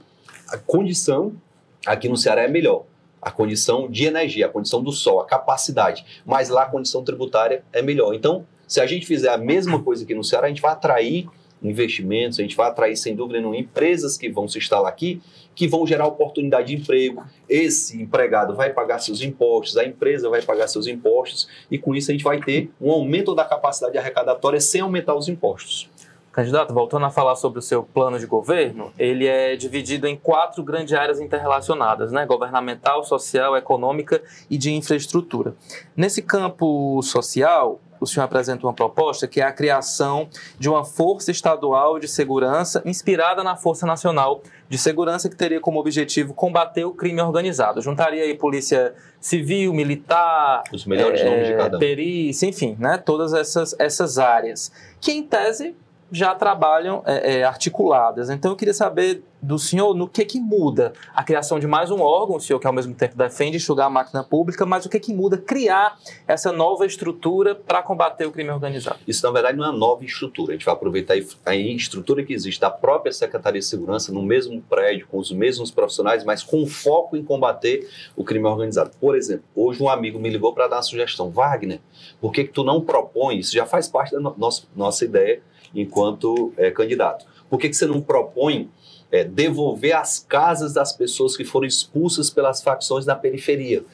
A 0.49 0.59
condição 0.59 1.33
aqui 1.87 2.09
no 2.09 2.17
Ceará 2.17 2.43
é 2.43 2.49
melhor. 2.49 2.85
A 3.23 3.31
condição 3.31 3.89
de 3.89 4.05
energia, 4.05 4.47
a 4.47 4.49
condição 4.49 4.83
do 4.83 4.93
sol, 4.93 5.21
a 5.21 5.27
capacidade. 5.27 6.05
Mas 6.27 6.49
lá 6.49 6.63
a 6.63 6.67
condição 6.67 7.05
tributária 7.05 7.65
é 7.73 7.81
melhor. 7.81 8.15
Então, 8.15 8.45
se 8.67 8.81
a 8.81 8.87
gente 8.87 9.07
fizer 9.07 9.29
a 9.29 9.39
mesma 9.39 9.83
coisa 9.83 10.05
aqui 10.05 10.15
no 10.15 10.25
Ceará, 10.25 10.47
a 10.47 10.49
gente 10.49 10.63
vai 10.63 10.73
atrair 10.73 11.29
investimentos, 11.63 12.39
a 12.39 12.43
gente 12.43 12.57
vai 12.57 12.69
atrair, 12.69 12.97
sem 12.97 13.15
dúvida 13.15 13.39
nenhuma, 13.39 13.57
empresas 13.57 14.17
que 14.17 14.31
vão 14.31 14.49
se 14.49 14.59
instalar 14.59 14.91
aqui, 14.91 15.21
que 15.55 15.69
vão 15.69 15.87
gerar 15.87 16.07
oportunidade 16.07 16.69
de 16.69 16.83
emprego. 16.83 17.23
Esse 17.49 18.01
empregado 18.01 18.55
vai 18.55 18.73
pagar 18.73 18.99
seus 18.99 19.21
impostos, 19.21 19.77
a 19.77 19.85
empresa 19.85 20.29
vai 20.29 20.43
pagar 20.43 20.69
seus 20.69 20.87
impostos, 20.87 21.49
e 21.71 21.79
com 21.79 21.95
isso 21.95 22.11
a 22.11 22.15
gente 22.15 22.25
vai 22.25 22.41
ter 22.41 22.71
um 22.81 22.91
aumento 22.91 23.35
da 23.35 23.45
capacidade 23.45 23.97
arrecadatória 23.99 24.61
sem 24.61 24.81
aumentar 24.81 25.15
os 25.15 25.29
impostos. 25.29 25.91
Candidato, 26.33 26.73
voltando 26.73 27.05
a 27.07 27.11
falar 27.11 27.35
sobre 27.35 27.59
o 27.59 27.63
seu 27.63 27.83
plano 27.83 28.17
de 28.17 28.25
governo, 28.25 28.93
ele 28.97 29.27
é 29.27 29.57
dividido 29.57 30.07
em 30.07 30.17
quatro 30.17 30.63
grandes 30.63 30.95
áreas 30.95 31.21
interrelacionadas, 31.21 32.13
né? 32.13 32.25
Governamental, 32.25 33.03
social, 33.03 33.57
econômica 33.57 34.23
e 34.49 34.57
de 34.57 34.73
infraestrutura. 34.73 35.57
Nesse 35.97 36.23
campo 36.23 37.03
social, 37.03 37.81
o 38.01 38.07
senhor 38.07 38.25
apresenta 38.25 38.67
uma 38.67 38.73
proposta 38.73 39.29
que 39.29 39.41
é 39.41 39.45
a 39.45 39.53
criação 39.53 40.29
de 40.59 40.69
uma 40.69 40.85
força 40.85 41.31
estadual 41.31 41.99
de 41.99 42.09
segurança 42.09 42.83
inspirada 42.85 43.45
na 43.45 43.57
Força 43.57 43.87
Nacional 43.87 44.43
de 44.69 44.79
Segurança, 44.79 45.29
que 45.29 45.37
teria 45.37 45.61
como 45.61 45.79
objetivo 45.79 46.33
combater 46.33 46.85
o 46.85 46.93
crime 46.93 47.21
organizado. 47.21 47.83
Juntaria 47.83 48.23
aí 48.23 48.35
polícia 48.35 48.95
civil, 49.21 49.75
militar, 49.75 50.63
os 50.73 50.87
melhores 50.87 51.21
é, 51.21 51.25
nomes 51.25 51.49
de 51.49 51.57
cada 51.57 51.77
um. 51.77 51.81
perícia, 51.81 52.47
enfim, 52.47 52.77
né, 52.79 52.97
todas 52.97 53.35
essas, 53.35 53.75
essas 53.79 54.19
áreas, 54.19 54.73
que 55.01 55.13
em 55.13 55.23
tese 55.23 55.75
já 56.11 56.35
trabalham 56.35 57.03
é, 57.07 57.39
é, 57.39 57.45
articuladas. 57.45 58.31
Então 58.31 58.51
eu 58.51 58.57
queria 58.57 58.75
saber 58.75 59.23
do 59.43 59.59
senhor 59.59 59.95
no 59.95 60.07
que 60.07 60.25
que 60.25 60.39
muda 60.39 60.93
a 61.15 61.25
criação 61.25 61.59
de 61.59 61.67
mais 61.67 61.91
um 61.91 62.01
órgão, 62.01 62.37
o 62.37 62.41
senhor 62.41 62.59
que 62.59 62.67
ao 62.67 62.73
mesmo 62.73 62.95
tempo 62.95 63.17
defende 63.17 63.57
enxugar 63.57 63.87
a 63.87 63.91
máquina 63.91 64.23
pública, 64.23 64.67
mas 64.67 64.85
o 64.85 64.91
que 64.91 65.01
que 65.01 65.15
muda 65.15 65.39
criar 65.39 65.99
essa 66.27 66.53
nova 66.53 66.85
estrutura 66.85 67.55
para 67.55 67.83
combater 67.83 68.27
o 68.27 68.33
crime 68.33 68.51
organizado? 68.51 68.99
Isso 69.07 69.25
na 69.25 69.33
verdade 69.33 69.57
não 69.57 69.65
é 69.65 69.71
uma 69.71 69.79
nova 69.79 70.05
estrutura, 70.05 70.53
a 70.53 70.55
gente 70.55 70.67
vai 70.67 70.75
aproveitar 70.75 71.15
a 71.47 71.55
estrutura 71.57 72.23
que 72.23 72.35
existe 72.35 72.61
da 72.61 72.71
própria 72.71 73.13
Secretaria 73.13 73.61
de 73.61 73.67
Segurança 73.67 74.13
no 74.13 74.23
mesmo 74.23 74.61
prédio, 74.63 75.07
com 75.09 75.19
os 75.19 75.33
mesmos 75.33 75.71
profissionais, 75.71 76.23
mas 76.23 76.43
com 76.43 76.67
foco 76.67 77.17
em 77.17 77.25
combater 77.25 77.89
o 78.15 78.25
crime 78.25 78.47
organizado. 78.47 78.91
Por 79.01 79.17
exemplo, 79.17 79.45
hoje 79.57 79.83
um 79.83 79.89
amigo 79.89 80.19
me 80.19 80.29
ligou 80.29 80.53
para 80.53 80.69
dar 80.69 80.77
uma 80.77 80.83
sugestão, 80.83 81.31
Wagner, 81.31 81.81
por 82.21 82.31
que 82.33 82.45
que 82.45 82.53
tu 82.53 82.63
não 82.63 82.81
propõe, 82.81 83.39
isso 83.39 83.55
já 83.55 83.65
faz 83.65 83.89
parte 83.89 84.13
da 84.13 84.21
no 84.21 84.35
nossa, 84.37 84.65
nossa 84.77 85.05
ideia 85.05 85.43
enquanto 85.75 86.53
é, 86.57 86.71
candidato, 86.71 87.27
por 87.49 87.59
que 87.59 87.69
que 87.69 87.77
você 87.77 87.87
não 87.87 88.01
propõe 88.01 88.71
é, 89.11 89.25
devolver 89.25 89.97
as 89.97 90.19
casas 90.19 90.73
das 90.73 90.93
pessoas 90.93 91.37
que 91.37 91.45
foram 91.45 91.67
expulsas 91.67 92.31
pelas 92.31 92.63
facções 92.63 93.05
da 93.05 93.17
periferia. 93.17 93.85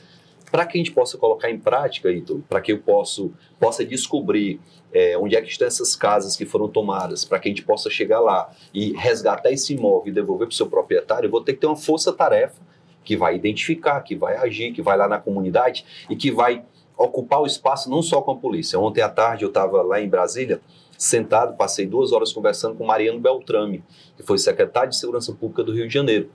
Para 0.50 0.64
que 0.64 0.78
a 0.78 0.80
gente 0.80 0.92
possa 0.92 1.18
colocar 1.18 1.50
em 1.50 1.58
prática, 1.58 2.10
Ito, 2.10 2.44
para 2.48 2.60
que 2.60 2.72
eu 2.72 2.78
possa, 2.78 3.28
possa 3.58 3.84
descobrir 3.84 4.60
é, 4.92 5.18
onde 5.18 5.34
é 5.34 5.42
que 5.42 5.48
estão 5.48 5.66
essas 5.66 5.96
casas 5.96 6.36
que 6.36 6.46
foram 6.46 6.68
tomadas, 6.68 7.24
para 7.24 7.38
que 7.38 7.48
a 7.48 7.50
gente 7.50 7.64
possa 7.64 7.90
chegar 7.90 8.20
lá 8.20 8.50
e 8.72 8.92
resgatar 8.92 9.50
esse 9.50 9.74
imóvel 9.74 10.08
e 10.08 10.12
devolver 10.12 10.46
para 10.46 10.52
o 10.52 10.56
seu 10.56 10.68
proprietário, 10.68 11.26
eu 11.26 11.30
vou 11.30 11.42
ter 11.42 11.54
que 11.54 11.60
ter 11.60 11.66
uma 11.66 11.76
força-tarefa 11.76 12.60
que 13.04 13.16
vai 13.16 13.34
identificar, 13.34 14.00
que 14.02 14.14
vai 14.14 14.36
agir, 14.36 14.72
que 14.72 14.82
vai 14.82 14.96
lá 14.96 15.08
na 15.08 15.18
comunidade 15.18 15.84
e 16.08 16.16
que 16.16 16.30
vai 16.30 16.64
ocupar 16.96 17.40
o 17.40 17.46
espaço 17.46 17.90
não 17.90 18.00
só 18.00 18.22
com 18.22 18.30
a 18.30 18.36
polícia. 18.36 18.78
Ontem 18.78 19.02
à 19.02 19.08
tarde 19.08 19.44
eu 19.44 19.48
estava 19.48 19.82
lá 19.82 20.00
em 20.00 20.08
Brasília, 20.08 20.60
sentado, 20.98 21.56
passei 21.56 21.86
duas 21.86 22.12
horas 22.12 22.32
conversando 22.32 22.74
com 22.74 22.84
Mariano 22.84 23.20
Beltrame, 23.20 23.84
que 24.16 24.22
foi 24.22 24.38
secretário 24.38 24.90
de 24.90 24.96
Segurança 24.96 25.32
Pública 25.32 25.62
do 25.62 25.72
Rio 25.72 25.86
de 25.86 25.94
Janeiro, 25.94 26.30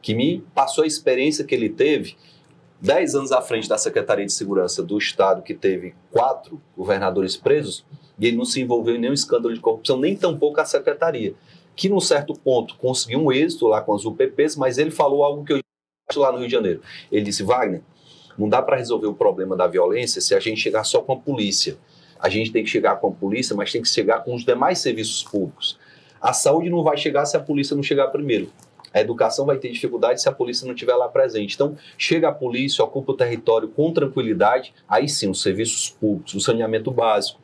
que 0.00 0.14
me 0.14 0.44
passou 0.54 0.84
a 0.84 0.86
experiência 0.86 1.44
que 1.44 1.54
ele 1.54 1.68
teve 1.68 2.16
dez 2.80 3.14
anos 3.14 3.30
à 3.30 3.40
frente 3.40 3.68
da 3.68 3.78
Secretaria 3.78 4.26
de 4.26 4.32
Segurança 4.32 4.82
do 4.82 4.98
Estado, 4.98 5.42
que 5.42 5.54
teve 5.54 5.94
quatro 6.10 6.60
governadores 6.76 7.36
presos, 7.36 7.84
e 8.18 8.26
ele 8.26 8.36
não 8.36 8.44
se 8.44 8.60
envolveu 8.60 8.96
em 8.96 8.98
nenhum 8.98 9.12
escândalo 9.12 9.54
de 9.54 9.60
corrupção, 9.60 9.98
nem 9.98 10.16
tampouco 10.16 10.60
a 10.60 10.64
Secretaria, 10.64 11.34
que 11.76 11.88
num 11.88 12.00
certo 12.00 12.34
ponto 12.34 12.76
conseguiu 12.76 13.20
um 13.20 13.32
êxito 13.32 13.66
lá 13.66 13.80
com 13.80 13.94
as 13.94 14.04
UPPs, 14.04 14.56
mas 14.56 14.78
ele 14.78 14.90
falou 14.90 15.22
algo 15.22 15.44
que 15.44 15.52
eu 15.52 15.62
lá 16.16 16.32
no 16.32 16.38
Rio 16.38 16.46
de 16.46 16.52
Janeiro. 16.52 16.82
Ele 17.10 17.24
disse, 17.24 17.42
Wagner, 17.42 17.82
não 18.36 18.48
dá 18.48 18.60
para 18.60 18.76
resolver 18.76 19.06
o 19.06 19.14
problema 19.14 19.56
da 19.56 19.66
violência 19.66 20.20
se 20.20 20.34
a 20.34 20.40
gente 20.40 20.60
chegar 20.60 20.84
só 20.84 21.00
com 21.00 21.12
a 21.12 21.16
polícia. 21.16 21.78
A 22.22 22.28
gente 22.28 22.52
tem 22.52 22.62
que 22.62 22.70
chegar 22.70 22.96
com 22.96 23.08
a 23.08 23.10
polícia, 23.10 23.56
mas 23.56 23.72
tem 23.72 23.82
que 23.82 23.88
chegar 23.88 24.20
com 24.20 24.32
os 24.32 24.44
demais 24.44 24.78
serviços 24.78 25.24
públicos. 25.24 25.76
A 26.20 26.32
saúde 26.32 26.70
não 26.70 26.84
vai 26.84 26.96
chegar 26.96 27.26
se 27.26 27.36
a 27.36 27.40
polícia 27.40 27.74
não 27.74 27.82
chegar 27.82 28.06
primeiro. 28.06 28.48
A 28.94 29.00
educação 29.00 29.44
vai 29.44 29.56
ter 29.56 29.72
dificuldade 29.72 30.22
se 30.22 30.28
a 30.28 30.32
polícia 30.32 30.64
não 30.64 30.74
estiver 30.74 30.94
lá 30.94 31.08
presente. 31.08 31.56
Então, 31.56 31.76
chega 31.98 32.28
a 32.28 32.32
polícia, 32.32 32.84
ocupa 32.84 33.10
o 33.10 33.16
território 33.16 33.66
com 33.68 33.92
tranquilidade, 33.92 34.72
aí 34.88 35.08
sim, 35.08 35.28
os 35.28 35.42
serviços 35.42 35.90
públicos, 35.90 36.34
o 36.34 36.40
saneamento 36.40 36.92
básico, 36.92 37.40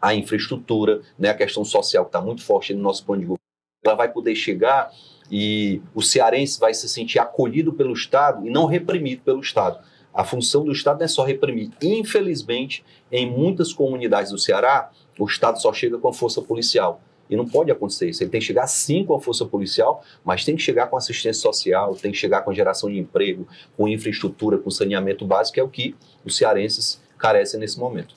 a 0.00 0.14
infraestrutura, 0.14 1.02
né, 1.18 1.28
a 1.28 1.34
questão 1.34 1.64
social 1.64 2.04
que 2.04 2.08
está 2.08 2.20
muito 2.20 2.42
forte 2.42 2.72
no 2.72 2.80
nosso 2.80 3.04
plano 3.04 3.20
de 3.20 3.26
governo, 3.26 3.42
ela 3.84 3.94
vai 3.94 4.10
poder 4.10 4.34
chegar 4.34 4.90
e 5.30 5.82
o 5.94 6.00
cearense 6.00 6.58
vai 6.58 6.72
se 6.72 6.88
sentir 6.88 7.18
acolhido 7.18 7.72
pelo 7.72 7.92
Estado 7.92 8.46
e 8.46 8.50
não 8.50 8.64
reprimido 8.64 9.22
pelo 9.22 9.40
Estado. 9.40 9.78
A 10.18 10.24
função 10.24 10.64
do 10.64 10.72
Estado 10.72 10.98
não 10.98 11.04
é 11.04 11.08
só 11.08 11.22
reprimir. 11.22 11.70
Infelizmente, 11.80 12.84
em 13.12 13.30
muitas 13.30 13.72
comunidades 13.72 14.32
do 14.32 14.38
Ceará, 14.38 14.90
o 15.16 15.24
Estado 15.24 15.62
só 15.62 15.72
chega 15.72 15.96
com 15.96 16.08
a 16.08 16.12
força 16.12 16.42
policial. 16.42 17.00
E 17.30 17.36
não 17.36 17.46
pode 17.46 17.70
acontecer 17.70 18.08
isso. 18.08 18.24
Ele 18.24 18.30
tem 18.30 18.40
que 18.40 18.46
chegar 18.48 18.66
sim 18.66 19.04
com 19.04 19.14
a 19.14 19.20
força 19.20 19.46
policial, 19.46 20.02
mas 20.24 20.44
tem 20.44 20.56
que 20.56 20.62
chegar 20.62 20.88
com 20.88 20.96
assistência 20.96 21.40
social, 21.40 21.94
tem 21.94 22.10
que 22.10 22.18
chegar 22.18 22.40
com 22.42 22.52
geração 22.52 22.90
de 22.90 22.98
emprego, 22.98 23.46
com 23.76 23.86
infraestrutura, 23.86 24.58
com 24.58 24.72
saneamento 24.72 25.24
básico, 25.24 25.54
que 25.54 25.60
é 25.60 25.62
o 25.62 25.68
que 25.68 25.94
os 26.24 26.36
cearenses 26.36 27.00
carecem 27.16 27.60
nesse 27.60 27.78
momento. 27.78 28.16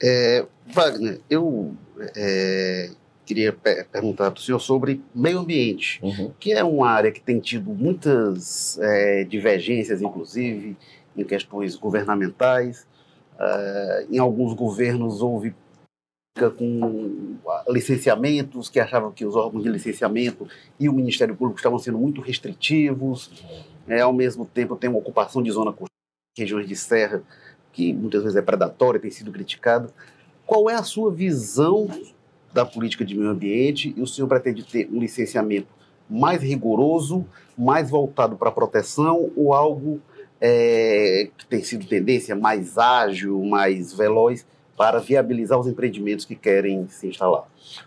É, 0.00 0.46
Wagner, 0.72 1.20
eu 1.28 1.74
é, 2.14 2.90
queria 3.26 3.52
perguntar 3.52 4.30
para 4.30 4.38
o 4.38 4.42
senhor 4.42 4.60
sobre 4.60 5.02
meio 5.12 5.40
ambiente, 5.40 5.98
uhum. 6.02 6.32
que 6.38 6.52
é 6.52 6.62
uma 6.62 6.88
área 6.88 7.10
que 7.10 7.20
tem 7.20 7.40
tido 7.40 7.70
muitas 7.74 8.78
é, 8.78 9.24
divergências, 9.24 10.00
inclusive, 10.00 10.76
em 11.16 11.24
questões 11.24 11.74
governamentais. 11.74 12.86
Uh, 13.34 14.14
em 14.14 14.18
alguns 14.18 14.54
governos 14.54 15.20
houve 15.20 15.54
com 16.56 17.36
licenciamentos, 17.68 18.68
que 18.68 18.78
achavam 18.78 19.10
que 19.10 19.24
os 19.24 19.34
órgãos 19.34 19.62
de 19.62 19.70
licenciamento 19.70 20.46
e 20.78 20.88
o 20.88 20.92
Ministério 20.92 21.34
Público 21.34 21.58
estavam 21.58 21.78
sendo 21.78 21.98
muito 21.98 22.20
restritivos. 22.20 23.44
É, 23.88 24.00
ao 24.00 24.12
mesmo 24.12 24.44
tempo, 24.44 24.76
tem 24.76 24.88
uma 24.88 24.98
ocupação 24.98 25.42
de 25.42 25.50
zona 25.50 25.74
regiões 26.38 26.68
de 26.68 26.76
serra, 26.76 27.22
que 27.72 27.92
muitas 27.92 28.22
vezes 28.22 28.36
é 28.36 28.42
predatória, 28.42 29.00
tem 29.00 29.10
sido 29.10 29.32
criticada. 29.32 29.90
Qual 30.44 30.68
é 30.68 30.74
a 30.74 30.82
sua 30.82 31.10
visão 31.10 31.88
da 32.52 32.64
política 32.64 33.04
de 33.04 33.14
meio 33.14 33.30
ambiente 33.30 33.94
e 33.96 34.00
o 34.00 34.06
senhor 34.06 34.28
pretende 34.28 34.64
ter 34.64 34.88
um 34.92 34.98
licenciamento 34.98 35.68
mais 36.08 36.42
rigoroso, 36.42 37.26
mais 37.56 37.90
voltado 37.90 38.36
para 38.36 38.48
a 38.48 38.52
proteção 38.52 39.30
ou 39.36 39.52
algo 39.52 40.00
é, 40.40 41.30
que 41.36 41.46
tem 41.46 41.62
sido 41.62 41.86
tendência 41.86 42.34
mais 42.34 42.78
ágil, 42.78 43.42
mais 43.44 43.92
veloz 43.92 44.46
para 44.76 45.00
viabilizar 45.00 45.58
os 45.58 45.66
empreendimentos 45.66 46.24
que 46.24 46.36
querem 46.36 46.86
se 46.88 47.08
instalar? 47.08 47.44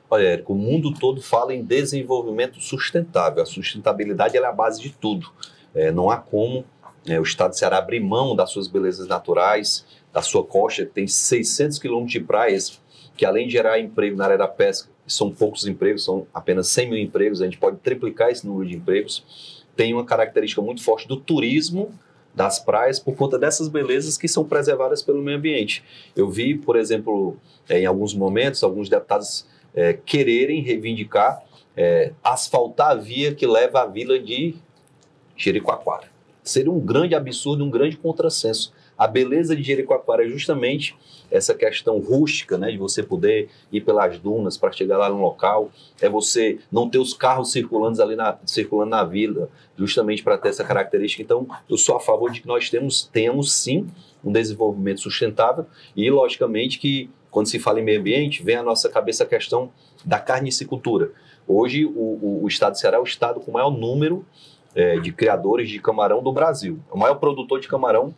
Olha, 0.09 0.23
Érico, 0.23 0.53
o 0.53 0.57
mundo 0.57 0.93
todo 0.93 1.21
fala 1.21 1.53
em 1.53 1.63
desenvolvimento 1.63 2.59
sustentável. 2.59 3.43
A 3.43 3.45
sustentabilidade 3.45 4.35
é 4.35 4.43
a 4.43 4.51
base 4.51 4.81
de 4.81 4.89
tudo. 4.89 5.29
É, 5.73 5.91
não 5.91 6.09
há 6.09 6.17
como 6.17 6.65
é, 7.07 7.19
o 7.19 7.23
estado 7.23 7.51
de 7.51 7.59
Ceará 7.59 7.77
abrir 7.77 7.99
mão 7.99 8.35
das 8.35 8.49
suas 8.49 8.67
belezas 8.67 9.07
naturais, 9.07 9.85
da 10.11 10.21
sua 10.21 10.43
costa, 10.43 10.85
que 10.85 10.91
tem 10.91 11.07
600 11.07 11.77
quilômetros 11.77 12.11
de 12.11 12.19
praias, 12.19 12.81
que 13.19 13.25
além 13.25 13.47
de 13.47 13.51
gerar 13.51 13.77
emprego 13.81 14.15
na 14.15 14.23
área 14.23 14.37
da 14.37 14.47
pesca, 14.47 14.89
são 15.05 15.29
poucos 15.29 15.67
empregos, 15.67 16.05
são 16.05 16.25
apenas 16.33 16.69
100 16.69 16.89
mil 16.89 16.97
empregos, 16.97 17.41
a 17.41 17.43
gente 17.43 17.57
pode 17.57 17.75
triplicar 17.79 18.29
esse 18.29 18.47
número 18.47 18.69
de 18.69 18.77
empregos, 18.77 19.65
tem 19.75 19.93
uma 19.93 20.05
característica 20.05 20.61
muito 20.61 20.81
forte 20.81 21.05
do 21.05 21.17
turismo 21.17 21.93
das 22.33 22.59
praias 22.59 22.97
por 22.97 23.17
conta 23.17 23.37
dessas 23.37 23.67
belezas 23.67 24.17
que 24.17 24.25
são 24.25 24.45
preservadas 24.45 25.03
pelo 25.03 25.21
meio 25.21 25.37
ambiente. 25.37 25.83
Eu 26.15 26.29
vi, 26.29 26.57
por 26.57 26.77
exemplo, 26.77 27.35
é, 27.67 27.81
em 27.81 27.85
alguns 27.85 28.13
momentos, 28.13 28.63
alguns 28.63 28.87
deputados 28.87 29.45
é, 29.75 29.91
quererem 29.91 30.61
reivindicar 30.61 31.43
é, 31.75 32.13
asfaltar 32.23 32.91
a 32.91 32.95
via 32.95 33.35
que 33.35 33.45
leva 33.45 33.81
à 33.81 33.85
vila 33.85 34.17
de 34.17 34.55
Jericoacoara. 35.35 36.07
Seria 36.41 36.71
um 36.71 36.79
grande 36.79 37.15
absurdo, 37.15 37.65
um 37.65 37.69
grande 37.69 37.97
contrassenso. 37.97 38.73
A 38.99 39.07
beleza 39.07 39.55
de 39.55 39.63
Jericoacoara 39.63 40.25
é 40.25 40.27
justamente 40.27 40.93
essa 41.31 41.53
questão 41.53 41.99
rústica, 41.99 42.57
né, 42.57 42.69
de 42.69 42.77
você 42.77 43.01
poder 43.01 43.47
ir 43.71 43.79
pelas 43.79 44.19
dunas 44.19 44.57
para 44.57 44.73
chegar 44.73 44.97
lá 44.97 45.09
no 45.09 45.21
local, 45.21 45.71
é 46.01 46.09
você 46.09 46.59
não 46.69 46.89
ter 46.89 46.97
os 46.97 47.13
carros 47.13 47.53
circulando 47.53 48.03
ali 48.03 48.17
na, 48.17 48.37
circulando 48.45 48.89
na 48.89 49.05
vila, 49.05 49.47
justamente 49.77 50.21
para 50.21 50.37
ter 50.37 50.49
essa 50.49 50.65
característica. 50.65 51.23
Então, 51.23 51.47
eu 51.69 51.77
sou 51.77 51.95
a 51.95 51.99
favor 52.01 52.29
de 52.29 52.41
que 52.41 52.47
nós 52.47 52.69
temos, 52.69 53.03
tenhamos 53.03 53.53
sim 53.53 53.87
um 54.21 54.33
desenvolvimento 54.33 54.99
sustentável 54.99 55.65
e, 55.95 56.11
logicamente, 56.11 56.77
que 56.77 57.09
quando 57.31 57.47
se 57.47 57.57
fala 57.57 57.79
em 57.79 57.83
meio 57.83 58.01
ambiente, 58.01 58.43
vem 58.43 58.57
à 58.57 58.63
nossa 58.63 58.89
cabeça 58.89 59.23
a 59.23 59.27
questão 59.27 59.71
da 60.03 60.19
carnicicultura. 60.19 61.13
Hoje, 61.47 61.85
o, 61.85 61.89
o, 61.89 62.43
o 62.43 62.47
estado 62.49 62.73
de 62.73 62.81
Ceará 62.81 62.97
é 62.97 62.99
o 62.99 63.03
estado 63.03 63.39
com 63.39 63.51
o 63.51 63.53
maior 63.53 63.71
número 63.71 64.25
é, 64.75 64.99
de 64.99 65.13
criadores 65.13 65.69
de 65.69 65.79
camarão 65.79 66.21
do 66.21 66.33
Brasil. 66.33 66.79
É 66.91 66.93
o 66.93 66.97
maior 66.97 67.15
produtor 67.15 67.61
de 67.61 67.67
camarão 67.69 68.13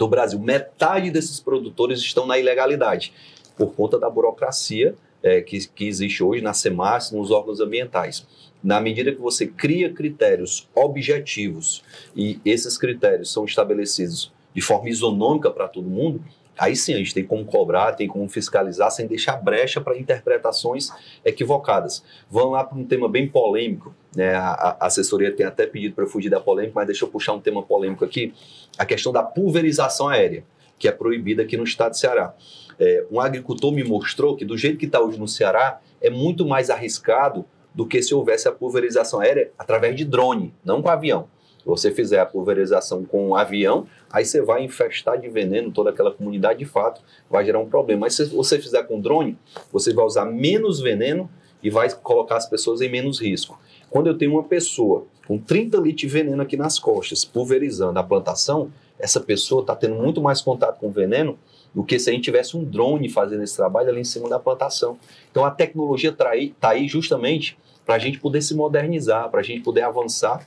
do 0.00 0.08
Brasil. 0.08 0.38
Metade 0.38 1.10
desses 1.10 1.40
produtores 1.40 2.00
estão 2.00 2.26
na 2.26 2.38
ilegalidade, 2.38 3.12
por 3.54 3.74
conta 3.74 3.98
da 3.98 4.08
burocracia 4.08 4.94
é, 5.22 5.42
que, 5.42 5.68
que 5.68 5.86
existe 5.86 6.24
hoje 6.24 6.42
na 6.42 6.54
SEMAS, 6.54 7.12
nos 7.12 7.30
órgãos 7.30 7.60
ambientais. 7.60 8.26
Na 8.64 8.80
medida 8.80 9.12
que 9.12 9.20
você 9.20 9.46
cria 9.46 9.92
critérios 9.92 10.66
objetivos 10.74 11.84
e 12.16 12.40
esses 12.46 12.78
critérios 12.78 13.30
são 13.30 13.44
estabelecidos 13.44 14.32
de 14.54 14.62
forma 14.62 14.88
isonômica 14.88 15.50
para 15.50 15.68
todo 15.68 15.86
mundo, 15.86 16.24
Aí 16.58 16.76
sim, 16.76 16.92
a 16.92 16.98
gente 16.98 17.14
tem 17.14 17.24
como 17.24 17.42
cobrar, 17.46 17.94
tem 17.94 18.06
como 18.06 18.28
fiscalizar, 18.28 18.90
sem 18.90 19.06
deixar 19.06 19.36
brecha 19.36 19.80
para 19.80 19.96
interpretações 19.96 20.90
equivocadas. 21.24 22.04
Vamos 22.30 22.52
lá 22.52 22.62
para 22.62 22.76
um 22.76 22.84
tema 22.84 23.08
bem 23.08 23.26
polêmico. 23.26 23.94
Né? 24.14 24.34
A, 24.34 24.76
a 24.80 24.86
assessoria 24.86 25.32
tem 25.32 25.46
até 25.46 25.66
pedido 25.66 25.94
para 25.94 26.06
fugir 26.06 26.28
da 26.28 26.40
polêmica, 26.40 26.72
mas 26.74 26.86
deixa 26.86 27.04
eu 27.04 27.08
puxar 27.08 27.32
um 27.32 27.40
tema 27.40 27.62
polêmico 27.62 28.04
aqui: 28.04 28.34
a 28.78 28.84
questão 28.84 29.12
da 29.12 29.22
pulverização 29.22 30.08
aérea, 30.08 30.44
que 30.78 30.88
é 30.88 30.92
proibida 30.92 31.42
aqui 31.42 31.56
no 31.56 31.64
estado 31.64 31.92
de 31.92 31.98
Ceará. 31.98 32.34
É, 32.78 33.04
um 33.10 33.20
agricultor 33.20 33.72
me 33.72 33.84
mostrou 33.84 34.36
que, 34.36 34.44
do 34.44 34.56
jeito 34.56 34.78
que 34.78 34.86
está 34.86 35.00
hoje 35.00 35.18
no 35.18 35.28
Ceará, 35.28 35.80
é 36.00 36.08
muito 36.08 36.46
mais 36.46 36.70
arriscado 36.70 37.44
do 37.74 37.86
que 37.86 38.02
se 38.02 38.14
houvesse 38.14 38.48
a 38.48 38.52
pulverização 38.52 39.20
aérea 39.20 39.52
através 39.58 39.94
de 39.94 40.04
drone, 40.04 40.54
não 40.64 40.82
com 40.82 40.88
avião 40.88 41.28
você 41.64 41.90
fizer 41.90 42.20
a 42.20 42.26
pulverização 42.26 43.04
com 43.04 43.28
um 43.28 43.34
avião, 43.34 43.86
aí 44.10 44.24
você 44.24 44.40
vai 44.40 44.64
infestar 44.64 45.18
de 45.20 45.28
veneno 45.28 45.70
toda 45.70 45.90
aquela 45.90 46.12
comunidade, 46.12 46.58
de 46.58 46.64
fato, 46.64 47.02
vai 47.28 47.44
gerar 47.44 47.58
um 47.58 47.68
problema. 47.68 48.02
Mas 48.02 48.14
se 48.14 48.24
você 48.26 48.58
fizer 48.58 48.82
com 48.84 49.00
drone, 49.00 49.38
você 49.72 49.92
vai 49.92 50.04
usar 50.04 50.24
menos 50.24 50.80
veneno 50.80 51.30
e 51.62 51.70
vai 51.70 51.90
colocar 51.90 52.36
as 52.36 52.48
pessoas 52.48 52.80
em 52.80 52.88
menos 52.88 53.20
risco. 53.20 53.60
Quando 53.90 54.06
eu 54.06 54.16
tenho 54.16 54.32
uma 54.32 54.44
pessoa 54.44 55.06
com 55.26 55.38
30 55.38 55.76
litros 55.78 56.00
de 56.00 56.06
veneno 56.06 56.42
aqui 56.42 56.56
nas 56.56 56.78
costas, 56.78 57.24
pulverizando 57.24 57.98
a 57.98 58.02
plantação, 58.02 58.70
essa 58.98 59.20
pessoa 59.20 59.62
está 59.62 59.74
tendo 59.74 59.96
muito 59.96 60.20
mais 60.20 60.40
contato 60.40 60.78
com 60.78 60.88
o 60.88 60.92
veneno 60.92 61.38
do 61.74 61.84
que 61.84 61.98
se 61.98 62.10
a 62.10 62.12
gente 62.12 62.24
tivesse 62.24 62.56
um 62.56 62.64
drone 62.64 63.08
fazendo 63.08 63.42
esse 63.42 63.56
trabalho 63.56 63.88
ali 63.88 64.00
em 64.00 64.04
cima 64.04 64.28
da 64.28 64.38
plantação. 64.38 64.98
Então 65.30 65.44
a 65.44 65.50
tecnologia 65.50 66.10
está 66.10 66.30
aí, 66.30 66.54
tá 66.60 66.70
aí 66.70 66.86
justamente 66.86 67.58
para 67.84 67.94
a 67.96 67.98
gente 67.98 68.20
poder 68.20 68.42
se 68.42 68.54
modernizar, 68.54 69.28
para 69.30 69.40
a 69.40 69.42
gente 69.42 69.62
poder 69.62 69.82
avançar 69.82 70.46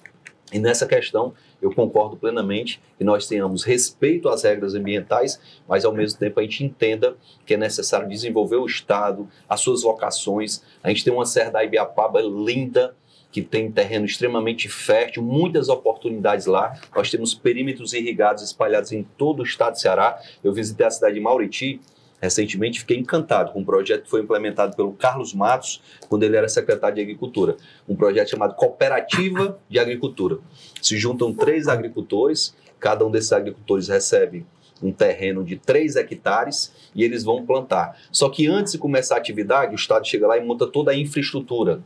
e 0.54 0.60
nessa 0.60 0.86
questão, 0.86 1.34
eu 1.60 1.74
concordo 1.74 2.16
plenamente 2.16 2.80
que 2.96 3.04
nós 3.04 3.26
tenhamos 3.28 3.64
respeito 3.64 4.30
às 4.30 4.44
regras 4.44 4.76
ambientais, 4.76 5.42
mas 5.68 5.84
ao 5.84 5.92
mesmo 5.92 6.20
tempo 6.20 6.40
a 6.40 6.44
gente 6.44 6.64
entenda 6.64 7.18
que 7.44 7.56
é 7.56 7.58
necessário 7.58 8.08
desenvolver 8.08 8.58
o 8.58 8.66
Estado, 8.68 9.28
as 9.50 9.62
suas 9.62 9.82
vocações. 9.82 10.62
A 10.84 10.90
gente 10.90 11.04
tem 11.04 11.12
uma 11.12 11.26
serra 11.26 11.50
da 11.50 11.64
Ibiapaba 11.64 12.22
linda, 12.22 12.96
que 13.34 13.42
tem 13.42 13.72
terreno 13.72 14.06
extremamente 14.06 14.70
fértil, 14.70 15.24
muitas 15.24 15.68
oportunidades 15.68 16.46
lá. 16.46 16.80
Nós 16.96 17.10
temos 17.10 17.34
perímetros 17.34 17.92
irrigados 17.92 18.44
espalhados 18.44 18.92
em 18.92 19.02
todo 19.18 19.40
o 19.40 19.44
estado 19.44 19.74
de 19.74 19.82
Ceará. 19.82 20.22
Eu 20.44 20.54
visitei 20.54 20.86
a 20.86 20.92
cidade 20.92 21.16
de 21.16 21.20
Mauriti, 21.20 21.82
recentemente, 22.22 22.82
fiquei 22.82 22.96
encantado 22.96 23.52
com 23.52 23.62
um 23.62 23.66
projeto 23.66 24.04
que 24.04 24.10
foi 24.12 24.22
implementado 24.22 24.76
pelo 24.76 24.94
Carlos 24.94 25.34
Matos, 25.34 25.82
quando 26.08 26.22
ele 26.22 26.38
era 26.38 26.48
secretário 26.48 26.96
de 26.96 27.02
Agricultura. 27.02 27.58
Um 27.90 27.96
projeto 27.96 28.30
chamado 28.30 28.54
Cooperativa 28.54 29.60
de 29.68 29.80
Agricultura. 29.80 30.38
Se 30.80 30.96
juntam 31.00 31.34
três 31.34 31.68
agricultores, 31.68 32.56
cada 32.80 33.04
um 33.04 33.10
desses 33.10 33.34
agricultores 33.34 33.88
recebe 33.88 34.46
um 34.80 34.92
terreno 34.92 35.44
de 35.44 35.56
3 35.56 35.96
hectares 35.96 36.72
e 36.94 37.04
eles 37.04 37.24
vão 37.24 37.46
plantar. 37.46 37.98
Só 38.12 38.30
que 38.30 38.46
antes 38.46 38.74
de 38.74 38.78
começar 38.78 39.16
a 39.16 39.18
atividade, 39.18 39.72
o 39.72 39.76
Estado 39.76 40.06
chega 40.06 40.28
lá 40.28 40.38
e 40.38 40.46
monta 40.46 40.68
toda 40.68 40.92
a 40.92 40.96
infraestrutura 40.96 41.82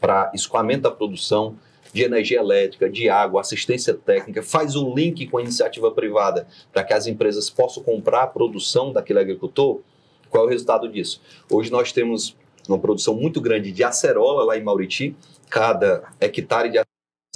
para 0.00 0.30
escoamento 0.34 0.82
da 0.82 0.90
produção, 0.90 1.56
de 1.92 2.02
energia 2.02 2.38
elétrica, 2.38 2.88
de 2.88 3.08
água, 3.08 3.40
assistência 3.40 3.94
técnica, 3.94 4.42
faz 4.42 4.76
o 4.76 4.94
link 4.94 5.26
com 5.26 5.38
a 5.38 5.42
iniciativa 5.42 5.90
privada 5.90 6.46
para 6.72 6.84
que 6.84 6.92
as 6.92 7.06
empresas 7.06 7.50
possam 7.50 7.82
comprar 7.82 8.22
a 8.22 8.26
produção 8.26 8.92
daquele 8.92 9.18
agricultor. 9.18 9.80
Qual 10.28 10.44
é 10.44 10.46
o 10.46 10.50
resultado 10.50 10.88
disso? 10.88 11.20
Hoje 11.50 11.70
nós 11.70 11.92
temos 11.92 12.36
uma 12.68 12.78
produção 12.78 13.14
muito 13.14 13.40
grande 13.40 13.72
de 13.72 13.82
acerola 13.82 14.44
lá 14.44 14.56
em 14.56 14.62
Mauriti, 14.62 15.16
cada 15.48 16.04
hectare 16.20 16.68
de 16.68 16.78
acerola 16.78 16.86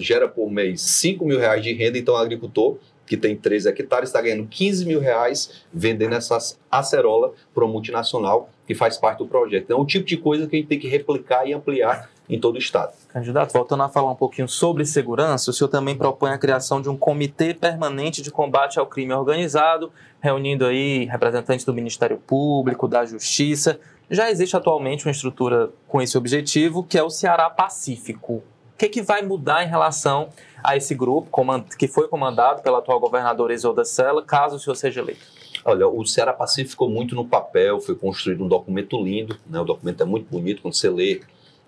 gera 0.01 0.29
por 0.29 0.51
mês 0.51 0.81
5 0.81 1.25
mil 1.25 1.39
reais 1.39 1.63
de 1.63 1.73
renda, 1.73 1.99
então 1.99 2.15
o 2.15 2.17
agricultor 2.17 2.79
que 3.07 3.17
tem 3.17 3.37
3 3.37 3.67
hectares 3.67 4.09
está 4.09 4.21
ganhando 4.21 4.47
15 4.47 4.87
mil 4.87 5.01
reais 5.01 5.65
vendendo 5.73 6.15
essas 6.15 6.59
acerola 6.71 7.33
para 7.53 7.65
uma 7.65 7.73
multinacional 7.73 8.49
que 8.67 8.75
faz 8.75 8.97
parte 8.97 9.19
do 9.19 9.27
projeto. 9.27 9.65
Então, 9.65 9.79
é 9.79 9.81
o 9.81 9.87
tipo 9.87 10.07
de 10.07 10.17
coisa 10.17 10.47
que 10.47 10.57
a 10.57 10.59
gente 10.59 10.69
tem 10.69 10.79
que 10.79 10.89
replicar 10.89 11.47
e 11.47 11.53
ampliar 11.53 12.11
em 12.29 12.39
todo 12.39 12.57
o 12.57 12.59
Estado. 12.59 12.93
Candidato, 13.09 13.53
voltando 13.53 13.83
a 13.83 13.89
falar 13.89 14.11
um 14.11 14.17
pouquinho 14.17 14.49
sobre 14.49 14.85
segurança, 14.85 15.51
o 15.51 15.55
senhor 15.55 15.69
também 15.69 15.97
propõe 15.97 16.31
a 16.31 16.39
criação 16.39 16.81
de 16.81 16.89
um 16.89 16.97
comitê 16.97 17.55
permanente 17.55 18.23
de 18.23 18.31
combate 18.31 18.79
ao 18.79 18.87
crime 18.87 19.13
organizado, 19.13 19.93
reunindo 20.21 20.65
aí 20.65 21.05
representantes 21.05 21.65
do 21.65 21.75
Ministério 21.75 22.17
Público, 22.17 22.89
da 22.89 23.05
Justiça. 23.05 23.79
Já 24.11 24.31
existe 24.31 24.57
atualmente 24.57 25.07
uma 25.07 25.13
estrutura 25.13 25.71
com 25.87 26.01
esse 26.01 26.17
objetivo, 26.17 26.83
que 26.83 26.99
é 26.99 27.03
o 27.03 27.11
Ceará 27.11 27.49
Pacífico. 27.51 28.43
O 28.75 28.77
que, 28.77 28.89
que 28.89 29.03
vai 29.03 29.23
mudar 29.23 29.63
em 29.63 29.69
relação 29.69 30.31
a 30.63 30.77
esse 30.77 30.95
grupo 30.95 31.31
que 31.79 31.87
foi 31.87 32.09
comandado 32.09 32.63
pela 32.63 32.79
atual 32.79 32.99
governadora 32.99 33.55
Isolda 33.55 33.85
Sela, 33.85 34.23
caso 34.23 34.57
o 34.57 34.59
senhor 34.59 34.75
seja 34.75 35.01
eleito? 35.01 35.25
Olha, 35.65 35.89
o 35.89 36.05
Ceará 36.05 36.33
Pacífico 36.33 36.71
ficou 36.71 36.91
muito 36.91 37.15
no 37.15 37.25
papel, 37.25 37.81
foi 37.81 37.95
construído 37.95 38.45
um 38.45 38.49
documento 38.49 39.03
lindo, 39.03 39.39
né? 39.47 39.61
o 39.61 39.65
documento 39.65 40.03
é 40.03 40.05
muito 40.05 40.29
bonito, 40.31 40.61
quando 40.61 40.75
você 40.75 40.91
lê 40.91 41.23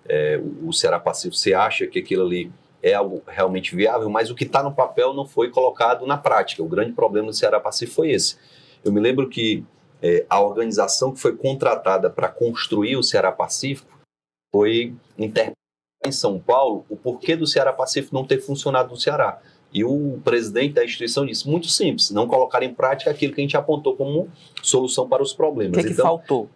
é, 0.08 0.40
o 0.62 0.72
Ceará 0.72 0.98
Pacífico, 0.98 1.36
você 1.36 1.54
acha 1.54 1.86
que 1.86 1.98
aquilo 1.98 2.24
ali 2.24 2.52
é 2.82 2.94
algo 2.94 3.22
realmente 3.26 3.74
viável, 3.74 4.08
mas 4.08 4.30
o 4.30 4.34
que 4.34 4.44
está 4.44 4.62
no 4.62 4.72
papel 4.72 5.12
não 5.12 5.26
foi 5.26 5.50
colocado 5.50 6.06
na 6.06 6.16
prática. 6.16 6.62
O 6.62 6.68
grande 6.68 6.92
problema 6.92 7.28
do 7.28 7.34
Ceará 7.34 7.58
Pacífico 7.58 7.96
foi 7.96 8.10
esse. 8.10 8.36
Eu 8.84 8.92
me 8.92 9.00
lembro 9.00 9.28
que 9.28 9.64
é, 10.02 10.24
a 10.28 10.40
organização 10.40 11.12
que 11.12 11.20
foi 11.20 11.36
contratada 11.36 12.10
para 12.10 12.28
construir 12.28 12.96
o 12.96 13.02
Ceará 13.02 13.32
Pacífico 13.32 13.90
foi 14.54 14.94
interpretada 15.18 15.56
em 16.04 16.12
São 16.12 16.38
Paulo 16.38 16.84
o 16.88 16.96
porquê 16.96 17.34
do 17.34 17.46
Ceará 17.46 17.72
Pacífico 17.72 18.14
não 18.14 18.24
ter 18.24 18.38
funcionado 18.38 18.90
no 18.90 18.96
Ceará. 18.96 19.40
E 19.72 19.84
o 19.84 20.20
presidente 20.24 20.74
da 20.74 20.84
instituição 20.84 21.26
disse 21.26 21.48
muito 21.48 21.68
simples: 21.68 22.10
não 22.10 22.26
colocar 22.26 22.62
em 22.62 22.72
prática 22.72 23.10
aquilo 23.10 23.34
que 23.34 23.40
a 23.40 23.44
gente 23.44 23.56
apontou 23.56 23.96
como 23.96 24.28
solução 24.62 25.08
para 25.08 25.22
os 25.22 25.32
problemas. 25.32 25.76
O 25.76 25.80
que, 25.80 25.86
é 25.86 25.88
que 25.88 25.92
então, 25.92 26.06
faltou? 26.06 26.48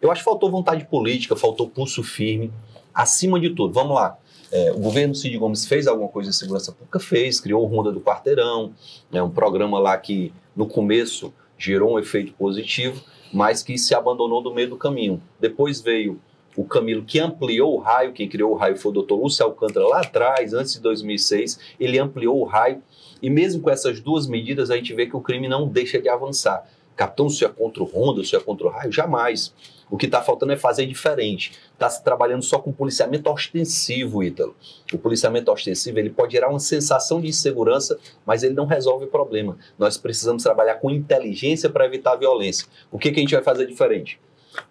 Eu 0.00 0.10
acho 0.10 0.20
que 0.20 0.24
faltou 0.24 0.50
vontade 0.50 0.84
política, 0.86 1.36
faltou 1.36 1.68
pulso 1.68 2.02
firme. 2.02 2.52
Acima 2.94 3.40
de 3.40 3.50
tudo, 3.50 3.72
vamos 3.74 3.96
lá. 3.96 4.16
É, 4.52 4.70
o 4.70 4.78
governo 4.78 5.14
Cid 5.14 5.36
Gomes 5.36 5.66
fez 5.66 5.86
alguma 5.86 6.08
coisa 6.08 6.30
de 6.30 6.36
segurança 6.36 6.70
pública? 6.70 7.00
Fez, 7.00 7.40
criou 7.40 7.62
o 7.62 7.66
Ronda 7.66 7.90
do 7.90 8.00
Quarteirão, 8.00 8.72
é 9.12 9.22
um 9.22 9.30
programa 9.30 9.78
lá 9.78 9.96
que 9.98 10.32
no 10.54 10.66
começo 10.66 11.34
gerou 11.58 11.94
um 11.94 11.98
efeito 11.98 12.32
positivo, 12.34 13.02
mas 13.32 13.62
que 13.62 13.76
se 13.76 13.94
abandonou 13.94 14.40
do 14.40 14.54
meio 14.54 14.70
do 14.70 14.76
caminho. 14.76 15.20
Depois 15.40 15.80
veio 15.80 16.20
o 16.56 16.64
Camilo, 16.64 17.02
que 17.04 17.18
ampliou 17.18 17.74
o 17.74 17.78
raio, 17.78 18.12
quem 18.12 18.28
criou 18.28 18.52
o 18.52 18.54
raio 18.54 18.76
foi 18.76 18.90
o 18.90 18.94
doutor 18.94 19.16
Lúcio 19.16 19.44
Alcântara 19.44 19.86
lá 19.86 20.00
atrás, 20.00 20.54
antes 20.54 20.74
de 20.74 20.80
2006, 20.80 21.58
ele 21.80 21.98
ampliou 21.98 22.40
o 22.40 22.44
raio, 22.44 22.80
e 23.20 23.28
mesmo 23.28 23.60
com 23.60 23.70
essas 23.70 24.00
duas 24.00 24.28
medidas, 24.28 24.70
a 24.70 24.76
gente 24.76 24.94
vê 24.94 25.06
que 25.06 25.16
o 25.16 25.20
crime 25.20 25.48
não 25.48 25.66
deixa 25.66 26.00
de 26.00 26.08
avançar. 26.08 26.64
Capitão, 26.96 27.28
se 27.28 27.44
é 27.44 27.48
contra 27.48 27.82
o 27.82 27.86
Ronda, 27.86 28.22
se 28.24 28.36
é 28.36 28.40
contra 28.40 28.66
o 28.66 28.70
raio, 28.70 28.92
jamais. 28.92 29.52
O 29.90 29.96
que 29.96 30.06
está 30.06 30.22
faltando 30.22 30.52
é 30.52 30.56
fazer 30.56 30.86
diferente. 30.86 31.52
Está 31.72 31.90
se 31.90 32.02
trabalhando 32.02 32.42
só 32.42 32.58
com 32.58 32.72
policiamento 32.72 33.30
ostensivo, 33.30 34.22
Ítalo. 34.22 34.56
O 34.92 34.98
policiamento 34.98 35.50
ostensivo 35.50 35.98
ele 35.98 36.10
pode 36.10 36.32
gerar 36.32 36.48
uma 36.48 36.60
sensação 36.60 37.20
de 37.20 37.28
insegurança, 37.28 37.98
mas 38.24 38.42
ele 38.42 38.54
não 38.54 38.66
resolve 38.66 39.04
o 39.04 39.08
problema. 39.08 39.58
Nós 39.78 39.96
precisamos 39.96 40.42
trabalhar 40.42 40.76
com 40.76 40.90
inteligência 40.90 41.68
para 41.68 41.86
evitar 41.86 42.12
a 42.12 42.16
violência. 42.16 42.66
O 42.90 42.98
que, 42.98 43.10
que 43.10 43.20
a 43.20 43.22
gente 43.22 43.34
vai 43.34 43.42
fazer 43.42 43.66
diferente? 43.66 44.20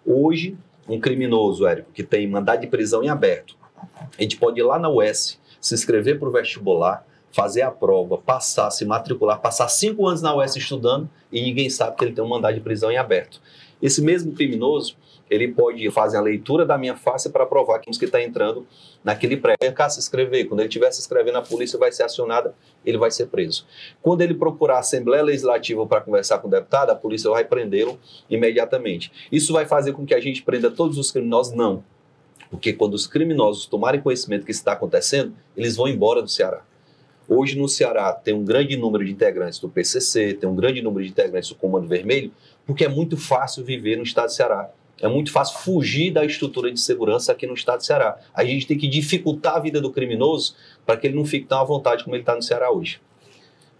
Hoje, 0.04 0.56
um 0.88 0.98
criminoso, 0.98 1.66
Érico, 1.66 1.92
que 1.92 2.02
tem 2.02 2.26
mandado 2.26 2.60
de 2.60 2.66
prisão 2.66 3.02
em 3.02 3.08
aberto, 3.08 3.56
a 4.18 4.22
gente 4.22 4.36
pode 4.36 4.60
ir 4.60 4.62
lá 4.62 4.78
na 4.78 4.90
UES, 4.90 5.40
se 5.60 5.74
inscrever 5.74 6.18
para 6.18 6.28
o 6.28 6.32
vestibular, 6.32 7.06
fazer 7.34 7.62
a 7.62 7.70
prova, 7.70 8.16
passar, 8.16 8.70
se 8.70 8.84
matricular, 8.84 9.40
passar 9.40 9.66
cinco 9.66 10.06
anos 10.06 10.22
na 10.22 10.36
UES 10.36 10.54
estudando 10.54 11.10
e 11.32 11.42
ninguém 11.42 11.68
sabe 11.68 11.96
que 11.96 12.04
ele 12.04 12.12
tem 12.12 12.22
um 12.22 12.28
mandado 12.28 12.54
de 12.54 12.60
prisão 12.60 12.92
em 12.92 12.96
aberto. 12.96 13.40
Esse 13.82 14.00
mesmo 14.00 14.32
criminoso, 14.32 14.96
ele 15.28 15.48
pode 15.48 15.90
fazer 15.90 16.16
a 16.16 16.20
leitura 16.20 16.64
da 16.64 16.78
minha 16.78 16.96
face 16.96 17.28
para 17.30 17.44
provar 17.44 17.80
que 17.80 17.90
está 17.90 18.22
entrando 18.22 18.64
naquele 19.02 19.36
prédio. 19.36 19.74
Cá 19.74 19.90
se 19.90 19.98
inscrever. 19.98 20.46
Quando 20.46 20.60
ele 20.60 20.68
estiver 20.68 20.92
se 20.92 21.00
inscrevendo, 21.00 21.38
a 21.38 21.42
polícia 21.42 21.76
vai 21.76 21.90
ser 21.90 22.04
acionada, 22.04 22.54
ele 22.86 22.98
vai 22.98 23.10
ser 23.10 23.26
preso. 23.26 23.66
Quando 24.00 24.20
ele 24.20 24.34
procurar 24.34 24.76
a 24.76 24.78
Assembleia 24.78 25.24
Legislativa 25.24 25.84
para 25.88 26.02
conversar 26.02 26.38
com 26.38 26.46
o 26.46 26.50
deputado, 26.50 26.90
a 26.90 26.94
polícia 26.94 27.28
vai 27.28 27.44
prendê-lo 27.44 27.98
imediatamente. 28.30 29.10
Isso 29.32 29.52
vai 29.52 29.66
fazer 29.66 29.92
com 29.92 30.06
que 30.06 30.14
a 30.14 30.20
gente 30.20 30.40
prenda 30.40 30.70
todos 30.70 30.98
os 30.98 31.10
criminosos? 31.10 31.52
Não. 31.52 31.82
Porque 32.48 32.72
quando 32.72 32.94
os 32.94 33.08
criminosos 33.08 33.66
tomarem 33.66 34.00
conhecimento 34.00 34.44
que 34.44 34.52
isso 34.52 34.60
está 34.60 34.74
acontecendo, 34.74 35.34
eles 35.56 35.74
vão 35.74 35.88
embora 35.88 36.22
do 36.22 36.28
Ceará. 36.28 36.62
Hoje 37.28 37.58
no 37.58 37.68
Ceará 37.68 38.12
tem 38.12 38.34
um 38.34 38.44
grande 38.44 38.76
número 38.76 39.04
de 39.04 39.12
integrantes 39.12 39.58
do 39.58 39.68
PCC, 39.68 40.34
tem 40.34 40.48
um 40.48 40.54
grande 40.54 40.82
número 40.82 41.04
de 41.04 41.10
integrantes 41.10 41.48
do 41.48 41.54
Comando 41.54 41.88
Vermelho, 41.88 42.30
porque 42.66 42.84
é 42.84 42.88
muito 42.88 43.16
fácil 43.16 43.64
viver 43.64 43.96
no 43.96 44.02
estado 44.02 44.28
de 44.28 44.34
Ceará. 44.34 44.70
É 45.00 45.08
muito 45.08 45.32
fácil 45.32 45.58
fugir 45.58 46.12
da 46.12 46.24
estrutura 46.24 46.70
de 46.70 46.80
segurança 46.80 47.32
aqui 47.32 47.46
no 47.46 47.54
estado 47.54 47.80
de 47.80 47.86
Ceará. 47.86 48.18
A 48.32 48.44
gente 48.44 48.66
tem 48.66 48.78
que 48.78 48.86
dificultar 48.86 49.56
a 49.56 49.60
vida 49.60 49.80
do 49.80 49.90
criminoso 49.90 50.54
para 50.86 50.96
que 50.96 51.06
ele 51.06 51.16
não 51.16 51.24
fique 51.24 51.46
tão 51.46 51.60
à 51.60 51.64
vontade 51.64 52.04
como 52.04 52.14
ele 52.14 52.22
está 52.22 52.34
no 52.34 52.42
Ceará 52.42 52.70
hoje. 52.70 53.00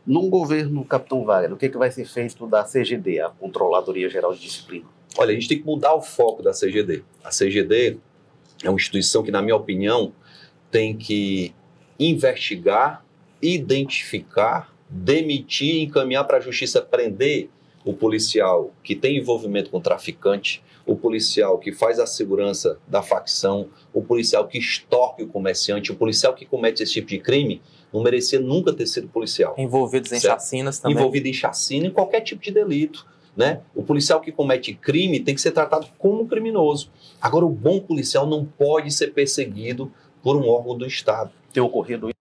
No 0.06 0.28
governo 0.28 0.84
Capitão 0.84 1.24
Wagner, 1.24 1.52
o 1.52 1.56
que, 1.56 1.66
é 1.66 1.68
que 1.68 1.78
vai 1.78 1.90
ser 1.90 2.04
feito 2.04 2.46
da 2.46 2.62
CGD, 2.64 3.20
a 3.20 3.30
Controladoria 3.30 4.08
Geral 4.08 4.34
de 4.34 4.40
Disciplina? 4.40 4.84
Olha, 5.16 5.30
a 5.30 5.34
gente 5.34 5.48
tem 5.48 5.58
que 5.58 5.64
mudar 5.64 5.94
o 5.94 6.02
foco 6.02 6.42
da 6.42 6.52
CGD. 6.52 7.04
A 7.22 7.30
CGD 7.30 7.98
é 8.62 8.68
uma 8.68 8.76
instituição 8.76 9.22
que, 9.22 9.30
na 9.30 9.40
minha 9.40 9.56
opinião, 9.56 10.12
tem 10.70 10.96
que 10.96 11.54
investigar, 11.98 13.04
identificar, 13.44 14.74
demitir, 14.88 15.82
encaminhar 15.82 16.24
para 16.24 16.38
a 16.38 16.40
justiça 16.40 16.80
prender 16.80 17.50
o 17.84 17.92
policial 17.92 18.72
que 18.82 18.94
tem 18.94 19.18
envolvimento 19.18 19.70
com 19.70 19.78
traficante, 19.78 20.62
o 20.86 20.96
policial 20.96 21.58
que 21.58 21.70
faz 21.70 21.98
a 21.98 22.06
segurança 22.06 22.78
da 22.88 23.02
facção, 23.02 23.68
o 23.92 24.02
policial 24.02 24.46
que 24.46 24.58
extorque 24.58 25.22
o 25.22 25.28
comerciante, 25.28 25.92
o 25.92 25.96
policial 25.96 26.34
que 26.34 26.46
comete 26.46 26.82
esse 26.82 26.92
tipo 26.94 27.08
de 27.08 27.18
crime, 27.18 27.60
não 27.92 28.02
merecia 28.02 28.40
nunca 28.40 28.72
ter 28.72 28.86
sido 28.86 29.08
policial. 29.08 29.54
Envolvidos 29.58 30.10
em 30.12 30.18
certo? 30.18 30.40
chacinas 30.40 30.78
também. 30.78 30.96
Envolvido 30.96 31.28
em 31.28 31.32
chacina, 31.32 31.86
em 31.86 31.90
qualquer 31.90 32.20
tipo 32.22 32.42
de 32.42 32.50
delito. 32.50 33.06
Né? 33.36 33.60
O 33.74 33.82
policial 33.82 34.20
que 34.20 34.30
comete 34.30 34.72
crime 34.74 35.20
tem 35.20 35.34
que 35.34 35.40
ser 35.40 35.50
tratado 35.50 35.88
como 35.98 36.26
criminoso. 36.26 36.90
Agora, 37.20 37.44
o 37.44 37.50
bom 37.50 37.80
policial 37.80 38.26
não 38.26 38.44
pode 38.44 38.92
ser 38.92 39.12
perseguido 39.12 39.92
por 40.22 40.36
um 40.36 40.48
órgão 40.48 40.78
do 40.78 40.86
Estado. 40.86 41.32
Tem 41.52 41.62
ocorrido? 41.62 42.13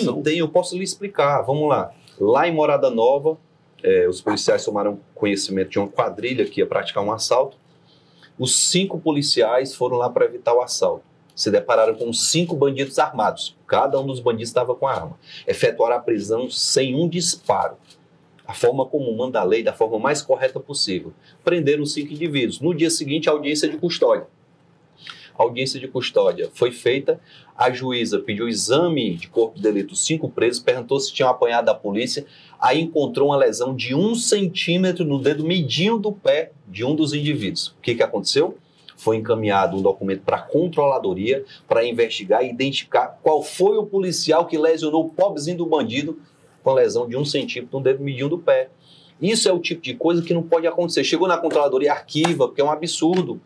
Tem, 0.00 0.22
tem, 0.22 0.38
eu 0.38 0.48
posso 0.48 0.76
lhe 0.76 0.84
explicar. 0.84 1.42
Vamos 1.42 1.68
lá. 1.68 1.92
Lá 2.18 2.48
em 2.48 2.52
Morada 2.52 2.90
Nova, 2.90 3.38
é, 3.82 4.08
os 4.08 4.20
policiais 4.20 4.64
tomaram 4.64 4.98
conhecimento 5.14 5.70
de 5.70 5.78
uma 5.78 5.88
quadrilha 5.88 6.44
que 6.44 6.60
ia 6.60 6.66
praticar 6.66 7.04
um 7.04 7.12
assalto. 7.12 7.56
Os 8.38 8.56
cinco 8.56 8.98
policiais 8.98 9.74
foram 9.74 9.96
lá 9.96 10.08
para 10.08 10.24
evitar 10.24 10.54
o 10.54 10.60
assalto. 10.60 11.04
Se 11.34 11.50
depararam 11.50 11.94
com 11.94 12.12
cinco 12.12 12.54
bandidos 12.54 12.98
armados. 12.98 13.56
Cada 13.66 14.00
um 14.00 14.06
dos 14.06 14.20
bandidos 14.20 14.48
estava 14.48 14.74
com 14.74 14.86
a 14.86 14.92
arma. 14.92 15.18
Efetuaram 15.46 15.96
a 15.96 16.00
prisão 16.00 16.48
sem 16.48 16.94
um 16.94 17.08
disparo. 17.08 17.76
A 18.46 18.52
forma 18.52 18.84
comum 18.84 19.16
manda 19.16 19.40
a 19.40 19.44
lei, 19.44 19.62
da 19.62 19.72
forma 19.72 19.98
mais 19.98 20.20
correta 20.20 20.60
possível. 20.60 21.12
Prenderam 21.42 21.82
os 21.82 21.92
cinco 21.92 22.12
indivíduos. 22.12 22.60
No 22.60 22.74
dia 22.74 22.90
seguinte, 22.90 23.28
audiência 23.28 23.68
de 23.68 23.78
custódia. 23.78 24.26
A 25.36 25.42
audiência 25.42 25.80
de 25.80 25.88
custódia 25.88 26.48
foi 26.54 26.70
feita. 26.70 27.20
A 27.56 27.70
juíza 27.70 28.18
pediu 28.18 28.48
exame 28.48 29.14
de 29.14 29.28
corpo 29.28 29.56
de 29.56 29.62
delito, 29.62 29.96
cinco 29.96 30.28
presos, 30.28 30.62
perguntou 30.62 30.98
se 31.00 31.12
tinham 31.12 31.28
apanhado 31.28 31.66
da 31.66 31.74
polícia. 31.74 32.24
Aí 32.60 32.80
encontrou 32.80 33.28
uma 33.28 33.36
lesão 33.36 33.74
de 33.74 33.94
um 33.94 34.14
centímetro 34.14 35.04
no 35.04 35.18
dedo 35.18 35.44
medinho 35.44 35.98
do 35.98 36.12
pé 36.12 36.52
de 36.68 36.84
um 36.84 36.94
dos 36.94 37.12
indivíduos. 37.12 37.68
O 37.68 37.82
que, 37.82 37.94
que 37.94 38.02
aconteceu? 38.02 38.56
Foi 38.96 39.16
encaminhado 39.16 39.76
um 39.76 39.82
documento 39.82 40.22
para 40.22 40.36
a 40.36 40.42
controladoria 40.42 41.44
para 41.68 41.84
investigar 41.84 42.44
e 42.44 42.50
identificar 42.50 43.18
qual 43.22 43.42
foi 43.42 43.76
o 43.76 43.84
policial 43.84 44.46
que 44.46 44.56
lesionou 44.56 45.06
o 45.06 45.10
pobrezinho 45.10 45.58
do 45.58 45.66
bandido 45.66 46.18
com 46.62 46.72
lesão 46.72 47.08
de 47.08 47.16
um 47.16 47.24
centímetro 47.24 47.78
no 47.78 47.84
dedo 47.84 48.02
medinho 48.02 48.28
do 48.28 48.38
pé. 48.38 48.70
Isso 49.20 49.48
é 49.48 49.52
o 49.52 49.58
tipo 49.58 49.82
de 49.82 49.94
coisa 49.94 50.22
que 50.22 50.34
não 50.34 50.42
pode 50.42 50.66
acontecer. 50.66 51.04
Chegou 51.04 51.28
na 51.28 51.36
controladoria, 51.38 51.92
arquiva, 51.92 52.46
porque 52.48 52.60
é 52.60 52.64
um 52.64 52.70
absurdo. 52.70 53.40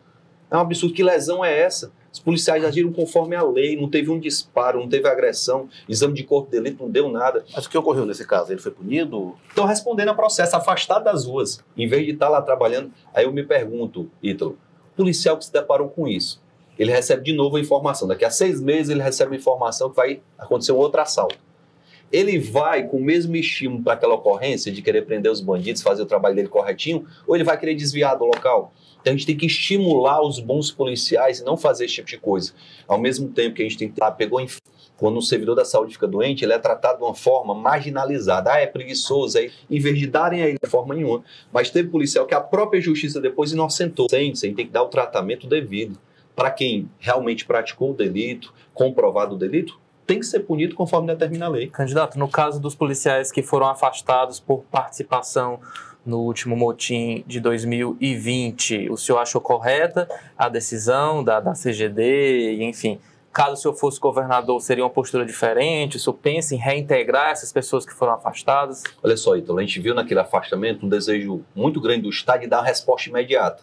É 0.51 0.57
um 0.57 0.61
absurdo. 0.61 0.95
Que 0.95 1.03
lesão 1.03 1.43
é 1.43 1.59
essa? 1.59 1.91
Os 2.11 2.19
policiais 2.19 2.63
agiram 2.65 2.91
conforme 2.91 3.35
a 3.35 3.43
lei, 3.43 3.79
não 3.79 3.87
teve 3.87 4.09
um 4.09 4.19
disparo, 4.19 4.79
não 4.79 4.89
teve 4.89 5.07
agressão, 5.07 5.69
exame 5.87 6.15
de 6.15 6.23
corpo 6.23 6.49
de 6.49 6.57
delito 6.57 6.83
não 6.83 6.89
deu 6.89 7.07
nada. 7.09 7.45
Mas 7.53 7.65
o 7.65 7.69
que 7.69 7.77
ocorreu 7.77 8.05
nesse 8.05 8.25
caso? 8.25 8.51
Ele 8.51 8.59
foi 8.59 8.71
punido? 8.71 9.35
Estão 9.47 9.65
respondendo 9.65 10.09
a 10.09 10.13
processo, 10.13 10.55
afastado 10.55 11.03
das 11.03 11.25
ruas, 11.25 11.63
em 11.77 11.87
vez 11.87 12.05
de 12.05 12.13
estar 12.13 12.29
lá 12.29 12.41
trabalhando. 12.41 12.91
Aí 13.13 13.25
eu 13.25 13.31
me 13.31 13.43
pergunto, 13.43 14.09
Ítalo, 14.23 14.57
o 14.93 14.97
policial 14.97 15.37
que 15.37 15.45
se 15.45 15.53
deparou 15.53 15.89
com 15.89 16.07
isso, 16.07 16.41
ele 16.79 16.91
recebe 16.91 17.23
de 17.23 17.33
novo 17.33 17.57
a 17.57 17.59
informação. 17.59 18.07
Daqui 18.07 18.25
a 18.25 18.31
seis 18.31 18.59
meses 18.59 18.89
ele 18.89 19.03
recebe 19.03 19.35
a 19.35 19.37
informação 19.37 19.89
que 19.89 19.95
vai 19.95 20.21
acontecer 20.37 20.71
um 20.71 20.77
outro 20.77 20.99
assalto. 21.01 21.37
Ele 22.11 22.39
vai 22.39 22.87
com 22.87 22.97
o 22.97 23.03
mesmo 23.03 23.35
estímulo 23.35 23.83
para 23.83 23.93
aquela 23.93 24.15
ocorrência 24.15 24.71
de 24.71 24.81
querer 24.81 25.05
prender 25.05 25.31
os 25.31 25.41
bandidos, 25.41 25.81
fazer 25.81 26.01
o 26.01 26.05
trabalho 26.05 26.35
dele 26.35 26.47
corretinho, 26.47 27.05
ou 27.27 27.35
ele 27.35 27.43
vai 27.43 27.57
querer 27.57 27.75
desviar 27.75 28.17
do 28.17 28.25
local? 28.25 28.73
Então 29.01 29.13
a 29.13 29.15
gente 29.15 29.25
tem 29.25 29.37
que 29.37 29.45
estimular 29.45 30.21
os 30.21 30.39
bons 30.39 30.71
policiais 30.71 31.39
e 31.39 31.45
não 31.45 31.55
fazer 31.55 31.85
esse 31.85 31.95
tipo 31.95 32.07
de 32.07 32.17
coisa. 32.17 32.53
Ao 32.87 32.99
mesmo 32.99 33.29
tempo 33.29 33.55
que 33.55 33.61
a 33.61 33.65
gente 33.65 33.77
tem 33.77 33.89
que 33.89 33.99
pegou 34.17 34.39
quando 34.99 35.17
um 35.17 35.21
servidor 35.21 35.55
da 35.55 35.63
saúde 35.63 35.93
fica 35.93 36.05
doente, 36.05 36.43
ele 36.43 36.51
é 36.51 36.59
tratado 36.59 36.97
de 36.97 37.05
uma 37.05 37.15
forma 37.15 37.55
marginalizada. 37.55 38.51
Ah, 38.51 38.59
é 38.59 38.67
preguiçoso, 38.67 39.37
aí, 39.37 39.49
em 39.69 39.79
vez 39.79 39.97
de 39.97 40.05
darem 40.05 40.41
a 40.41 40.47
ele 40.49 40.57
de 40.61 40.69
forma 40.69 40.93
nenhuma. 40.93 41.23
Mas 41.53 41.69
teve 41.69 41.87
policial 41.87 42.25
que 42.25 42.35
a 42.35 42.41
própria 42.41 42.81
justiça 42.81 43.21
depois 43.21 43.53
inocentou. 43.53 44.07
A 44.11 44.15
gente 44.17 44.41
tem 44.41 44.53
que 44.53 44.65
dar 44.65 44.83
o 44.83 44.89
tratamento 44.89 45.47
devido. 45.47 45.97
Para 46.35 46.51
quem 46.51 46.89
realmente 46.99 47.45
praticou 47.45 47.91
o 47.91 47.93
delito, 47.93 48.53
comprovado 48.73 49.35
o 49.35 49.37
delito, 49.37 49.79
tem 50.09 50.19
que 50.19 50.25
ser 50.25 50.39
punido 50.39 50.73
conforme 50.73 51.05
determina 51.05 51.45
a 51.45 51.49
lei. 51.49 51.67
Candidato, 51.67 52.17
no 52.17 52.27
caso 52.27 52.59
dos 52.59 52.73
policiais 52.73 53.31
que 53.31 53.43
foram 53.43 53.67
afastados 53.67 54.39
por 54.39 54.63
participação 54.63 55.59
no 56.03 56.21
último 56.21 56.55
motim 56.55 57.23
de 57.27 57.39
2020. 57.39 58.89
O 58.89 58.97
senhor 58.97 59.19
achou 59.19 59.39
correta 59.39 60.09
a 60.35 60.49
decisão 60.49 61.23
da, 61.23 61.39
da 61.39 61.53
CGD, 61.53 62.63
enfim, 62.63 62.99
caso 63.31 63.53
o 63.53 63.57
senhor 63.57 63.75
fosse 63.75 63.99
governador, 63.99 64.59
seria 64.61 64.83
uma 64.83 64.89
postura 64.89 65.23
diferente? 65.23 65.97
O 65.97 65.99
senhor 65.99 66.15
pensa 66.15 66.55
em 66.55 66.57
reintegrar 66.57 67.29
essas 67.29 67.53
pessoas 67.53 67.85
que 67.85 67.93
foram 67.93 68.13
afastadas? 68.13 68.81
Olha 69.03 69.15
só, 69.15 69.35
Ítalo, 69.35 69.59
a 69.59 69.61
gente 69.61 69.79
viu 69.79 69.93
naquele 69.93 70.21
afastamento 70.21 70.87
um 70.87 70.89
desejo 70.89 71.45
muito 71.53 71.79
grande 71.79 72.01
do 72.01 72.09
Estado 72.09 72.41
de 72.41 72.47
dar 72.47 72.61
uma 72.61 72.65
resposta 72.65 73.07
imediata. 73.09 73.61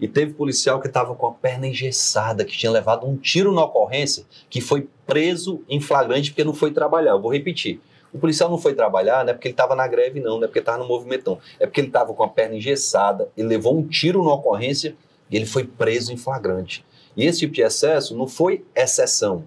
E 0.00 0.06
teve 0.06 0.34
policial 0.34 0.80
que 0.80 0.86
estava 0.86 1.14
com 1.14 1.26
a 1.26 1.32
perna 1.32 1.66
engessada, 1.66 2.44
que 2.44 2.56
tinha 2.56 2.70
levado 2.70 3.06
um 3.06 3.16
tiro 3.16 3.52
na 3.52 3.64
ocorrência, 3.64 4.24
que 4.48 4.60
foi 4.60 4.88
preso 5.06 5.62
em 5.68 5.80
flagrante 5.80 6.30
porque 6.30 6.44
não 6.44 6.54
foi 6.54 6.70
trabalhar. 6.70 7.12
Eu 7.12 7.20
vou 7.20 7.32
repetir. 7.32 7.80
O 8.12 8.18
policial 8.18 8.48
não 8.48 8.58
foi 8.58 8.74
trabalhar, 8.74 9.24
não 9.24 9.30
é 9.30 9.34
porque 9.34 9.48
ele 9.48 9.52
estava 9.52 9.74
na 9.74 9.86
greve, 9.86 10.20
não, 10.20 10.36
não 10.36 10.44
é 10.44 10.46
porque 10.46 10.60
estava 10.60 10.78
no 10.78 10.88
movimentão. 10.88 11.38
É 11.58 11.66
porque 11.66 11.80
ele 11.80 11.88
estava 11.88 12.14
com 12.14 12.22
a 12.22 12.28
perna 12.28 12.56
engessada, 12.56 13.28
ele 13.36 13.48
levou 13.48 13.76
um 13.76 13.86
tiro 13.86 14.24
na 14.24 14.32
ocorrência 14.32 14.96
e 15.30 15.36
ele 15.36 15.46
foi 15.46 15.64
preso 15.64 16.12
em 16.12 16.16
flagrante. 16.16 16.84
E 17.16 17.24
esse 17.24 17.40
tipo 17.40 17.52
de 17.52 17.62
excesso 17.62 18.16
não 18.16 18.28
foi 18.28 18.64
exceção, 18.74 19.44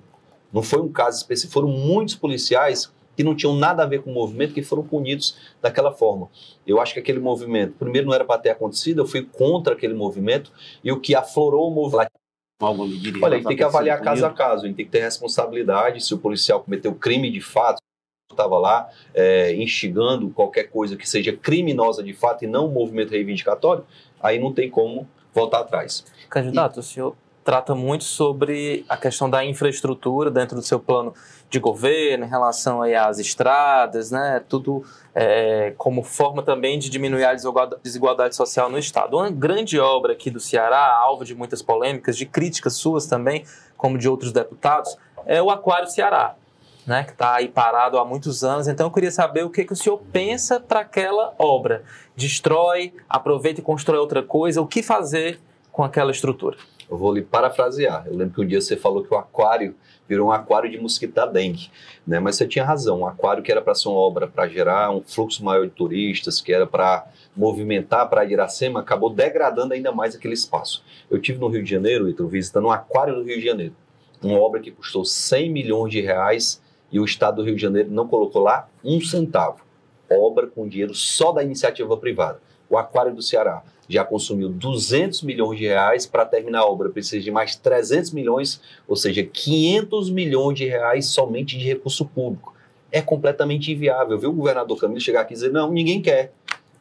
não 0.52 0.62
foi 0.62 0.82
um 0.82 0.92
caso 0.92 1.18
específico, 1.18 1.54
foram 1.54 1.70
muitos 1.70 2.16
policiais 2.16 2.92
que 3.22 3.24
não 3.24 3.36
tinham 3.36 3.56
nada 3.56 3.84
a 3.84 3.86
ver 3.86 4.02
com 4.02 4.10
o 4.10 4.14
movimento 4.14 4.54
que 4.54 4.64
foram 4.64 4.84
punidos 4.84 5.38
daquela 5.62 5.92
forma. 5.92 6.28
Eu 6.66 6.82
acho 6.82 6.94
que 6.94 7.00
aquele 7.00 7.20
movimento, 7.20 7.74
primeiro, 7.78 8.08
não 8.08 8.16
era 8.16 8.26
para 8.26 8.42
ter 8.42 8.50
acontecido, 8.50 9.02
eu 9.02 9.06
fui 9.06 9.24
contra 9.24 9.74
aquele 9.74 9.94
movimento 9.94 10.52
e 10.84 10.92
o 10.92 11.00
que 11.00 11.14
aflorou 11.14 11.70
o 11.70 11.72
movimento. 11.72 12.10
Olha, 12.60 13.36
a 13.36 13.38
gente 13.38 13.48
tem 13.48 13.58
que 13.58 13.64
avaliar 13.64 14.02
caso 14.02 14.26
a 14.26 14.30
caso, 14.32 14.64
a 14.64 14.68
gente 14.68 14.76
tem 14.76 14.86
que 14.86 14.92
ter 14.92 15.02
responsabilidade 15.02 16.04
se 16.04 16.14
o 16.14 16.18
policial 16.18 16.62
cometeu 16.62 16.94
crime 16.94 17.30
de 17.32 17.42
fato, 17.42 17.80
estava 18.30 18.58
lá 18.58 18.90
é, 19.14 19.54
instigando 19.56 20.30
qualquer 20.30 20.66
coisa 20.66 20.96
que 20.96 21.08
seja 21.08 21.34
criminosa 21.34 22.04
de 22.04 22.14
fato 22.14 22.44
e 22.44 22.48
não 22.48 22.68
um 22.68 22.72
movimento 22.72 23.12
reivindicatório, 23.12 23.86
aí 24.22 24.40
não 24.40 24.52
tem 24.52 24.70
como 24.70 25.08
voltar 25.34 25.60
atrás. 25.60 26.06
Candidato, 26.30 26.78
e... 26.78 26.80
o 26.80 26.84
senhor 26.84 27.16
trata 27.44 27.74
muito 27.74 28.04
sobre 28.04 28.86
a 28.88 28.96
questão 28.96 29.30
da 29.30 29.44
infraestrutura 29.44 30.30
dentro 30.30 30.56
do 30.56 30.64
seu 30.64 30.80
plano 30.80 31.14
de 31.52 31.60
governo, 31.60 32.24
em 32.24 32.30
relação 32.30 32.82
aí 32.82 32.96
às 32.96 33.20
estradas, 33.20 34.10
né? 34.10 34.42
Tudo 34.48 34.86
é, 35.14 35.74
como 35.78 36.02
forma 36.02 36.42
também 36.42 36.80
de 36.80 36.90
diminuir 36.90 37.26
a 37.26 37.34
desigualdade 37.84 38.38
social 38.38 38.70
no 38.70 38.80
Estado. 38.80 39.18
Uma 39.18 39.30
grande 39.30 39.78
obra 39.78 40.14
aqui 40.14 40.32
do 40.32 40.40
Ceará, 40.40 40.98
alvo 40.98 41.26
de 41.26 41.36
muitas 41.36 41.62
polêmicas, 41.62 42.16
de 42.18 42.26
críticas 42.26 42.76
suas 42.76 43.06
também, 43.06 43.44
como 43.76 43.98
de 43.98 44.08
outros 44.08 44.32
deputados, 44.32 44.98
é 45.26 45.42
o 45.42 45.52
Aquário 45.52 45.90
Ceará. 45.90 46.36
Né, 46.88 47.04
que 47.04 47.12
está 47.12 47.36
aí 47.36 47.48
parado 47.48 48.00
há 48.00 48.04
muitos 48.04 48.44
anos. 48.44 48.68
Então 48.68 48.88
eu 48.88 48.92
queria 48.92 49.12
saber 49.12 49.46
o 49.46 49.52
que, 49.52 49.64
que 49.64 49.72
o 49.72 49.76
senhor 49.76 50.00
pensa 50.12 50.60
para 50.60 50.80
aquela 50.80 51.32
obra. 51.38 51.84
Destrói, 52.16 52.92
aproveita 53.08 53.60
e 53.60 53.64
constrói 53.64 54.00
outra 54.00 54.24
coisa. 54.24 54.60
O 54.60 54.66
que 54.66 54.82
fazer 54.82 55.40
com 55.72 55.84
aquela 55.84 56.10
estrutura? 56.10 56.58
Eu 56.90 56.98
vou 56.98 57.14
lhe 57.14 57.22
parafrasear. 57.22 58.08
Eu 58.08 58.18
lembro 58.18 58.34
que 58.34 58.42
um 58.42 58.48
dia 58.48 58.60
você 58.60 58.76
falou 58.76 59.04
que 59.04 59.14
o 59.14 59.18
aquário 59.18 59.76
virou 60.12 60.28
um 60.28 60.32
aquário 60.32 60.70
de 60.70 60.78
mosquita 60.78 61.26
dengue, 61.26 61.72
né? 62.06 62.20
Mas 62.20 62.36
você 62.36 62.46
tinha 62.46 62.66
razão. 62.66 63.00
Um 63.00 63.08
aquário 63.08 63.42
que 63.42 63.50
era 63.50 63.62
para 63.62 63.74
ser 63.74 63.88
uma 63.88 63.98
obra 63.98 64.28
para 64.28 64.46
gerar 64.46 64.92
um 64.92 65.02
fluxo 65.02 65.42
maior 65.42 65.64
de 65.64 65.72
turistas, 65.72 66.42
que 66.42 66.52
era 66.52 66.68
para 66.68 67.08
movimentar 67.34 68.10
para 68.10 68.26
Iracema, 68.26 68.82
acabou 68.82 69.10
degradando 69.10 69.74
ainda 69.74 69.94
mais 69.94 70.14
aquele 70.14 70.34
espaço. 70.34 70.84
Eu 71.10 71.18
tive 71.18 71.40
no 71.40 71.48
Rio 71.48 71.64
de 71.64 71.70
Janeiro, 71.70 72.10
Ítalo, 72.10 72.28
visitando 72.28 72.68
um 72.68 72.72
aquário 72.72 73.16
do 73.16 73.24
Rio 73.24 73.38
de 73.38 73.46
Janeiro, 73.46 73.74
uma 74.22 74.38
obra 74.38 74.60
que 74.60 74.70
custou 74.70 75.06
100 75.06 75.50
milhões 75.50 75.94
de 75.94 76.02
reais 76.02 76.62
e 76.92 77.00
o 77.00 77.06
Estado 77.06 77.38
do 77.38 77.44
Rio 77.44 77.56
de 77.56 77.62
Janeiro 77.62 77.90
não 77.90 78.06
colocou 78.06 78.42
lá 78.42 78.68
um 78.84 79.00
centavo. 79.00 79.62
Obra 80.12 80.46
com 80.46 80.68
dinheiro 80.68 80.94
só 80.94 81.32
da 81.32 81.42
iniciativa 81.42 81.96
privada. 81.96 82.42
O 82.70 82.78
Aquário 82.78 83.16
do 83.16 83.22
Ceará 83.22 83.64
já 83.92 84.04
consumiu 84.04 84.50
200 84.50 85.22
milhões 85.24 85.60
de 85.60 85.66
reais 85.66 86.06
para 86.06 86.26
terminar 86.26 86.60
a 86.60 86.66
obra, 86.66 86.90
precisa 86.90 87.24
de 87.24 87.32
mais 87.32 87.56
300 87.56 88.12
milhões, 88.12 88.62
ou 88.88 88.96
seja, 88.96 89.24
500 89.24 90.10
milhões 90.10 90.58
de 90.58 90.66
reais 90.66 91.08
somente 91.08 91.58
de 91.58 91.66
recurso 91.66 92.06
público. 92.06 92.56
É 92.92 93.02
completamente 93.02 93.72
inviável, 93.72 94.18
viu 94.18 94.30
o 94.30 94.34
governador 94.34 94.80
Camilo 94.80 95.00
chegar 95.00 95.22
aqui 95.22 95.34
e 95.34 95.36
dizer, 95.36 95.52
não, 95.52 95.72
ninguém 95.72 96.02
quer. 96.02 96.34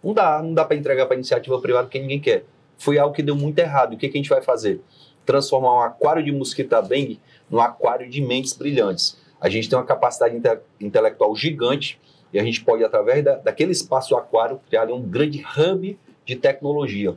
Não 0.03 0.15
dá, 0.15 0.43
não 0.43 0.55
dá 0.55 0.65
para 0.65 0.77
entregar 0.77 1.07
para 1.07 1.15
iniciativa 1.15 1.61
privada 1.61 1.85
porque 1.85 2.01
ninguém 2.01 2.21
quer. 2.21 2.45
Foi 2.79 2.99
algo 2.99 3.15
que 3.15 3.23
deu 3.23 3.37
muito 3.37 3.59
errado. 3.59 3.95
O 3.95 3.97
que, 3.97 4.09
que 4.09 4.17
a 4.17 4.21
gente 4.21 4.31
vai 4.31 4.43
fazer? 4.43 4.81
Transformar 5.27 5.75
um 5.75 5.81
aquário 5.81 6.25
de 6.25 6.33
mosquita 6.33 6.81
dengue 6.81 7.21
num 7.51 7.61
aquário 7.61 8.09
de 8.09 8.21
mentes 8.23 8.55
brilhantes. 8.55 9.19
A 9.41 9.49
gente 9.49 9.69
tem 9.69 9.79
uma 9.79 9.85
capacidade 9.85 10.37
inte 10.37 10.49
intelectual 10.81 11.35
gigante 11.37 12.01
e 12.33 12.39
a 12.39 12.45
gente 12.45 12.65
pode, 12.65 12.85
através 12.85 13.25
da, 13.25 13.37
daquele 13.37 13.73
espaço 13.73 14.17
aquário, 14.17 14.61
criar 14.69 14.91
um 14.91 15.03
grande 15.03 15.45
hub 15.57 15.99
de 16.25 16.37
tecnologia. 16.37 17.15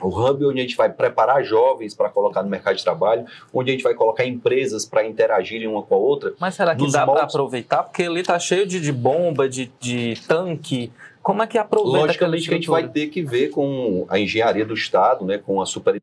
O 0.00 0.08
hub 0.08 0.44
onde 0.44 0.60
a 0.60 0.62
gente 0.62 0.76
vai 0.76 0.92
preparar 0.92 1.42
jovens 1.42 1.94
para 1.94 2.10
colocar 2.10 2.42
no 2.42 2.50
mercado 2.50 2.76
de 2.76 2.84
trabalho, 2.84 3.24
onde 3.52 3.70
a 3.70 3.72
gente 3.72 3.82
vai 3.82 3.94
colocar 3.94 4.26
empresas 4.26 4.84
para 4.84 5.06
interagirem 5.06 5.66
uma 5.66 5.82
com 5.82 5.94
a 5.94 5.98
outra. 5.98 6.34
Mas 6.38 6.54
será 6.54 6.74
que 6.76 6.90
dá 6.90 7.06
moldes... 7.06 7.22
para 7.22 7.30
aproveitar? 7.30 7.82
Porque 7.84 8.02
ali 8.02 8.20
está 8.20 8.38
cheio 8.38 8.66
de, 8.66 8.78
de 8.78 8.92
bomba, 8.92 9.48
de, 9.48 9.70
de 9.80 10.14
tanque. 10.28 10.92
Como 11.22 11.42
é 11.42 11.46
que 11.46 11.58
aproveita 11.58 12.06
Logicamente 12.06 12.48
que 12.48 12.54
a 12.54 12.56
gente 12.56 12.68
vai 12.68 12.88
ter 12.88 13.06
que 13.08 13.22
ver 13.22 13.48
com 13.48 14.06
a 14.08 14.18
engenharia 14.18 14.64
do 14.64 14.74
Estado, 14.74 15.24
né, 15.24 15.38
com 15.38 15.60
a 15.60 15.66
super 15.66 16.00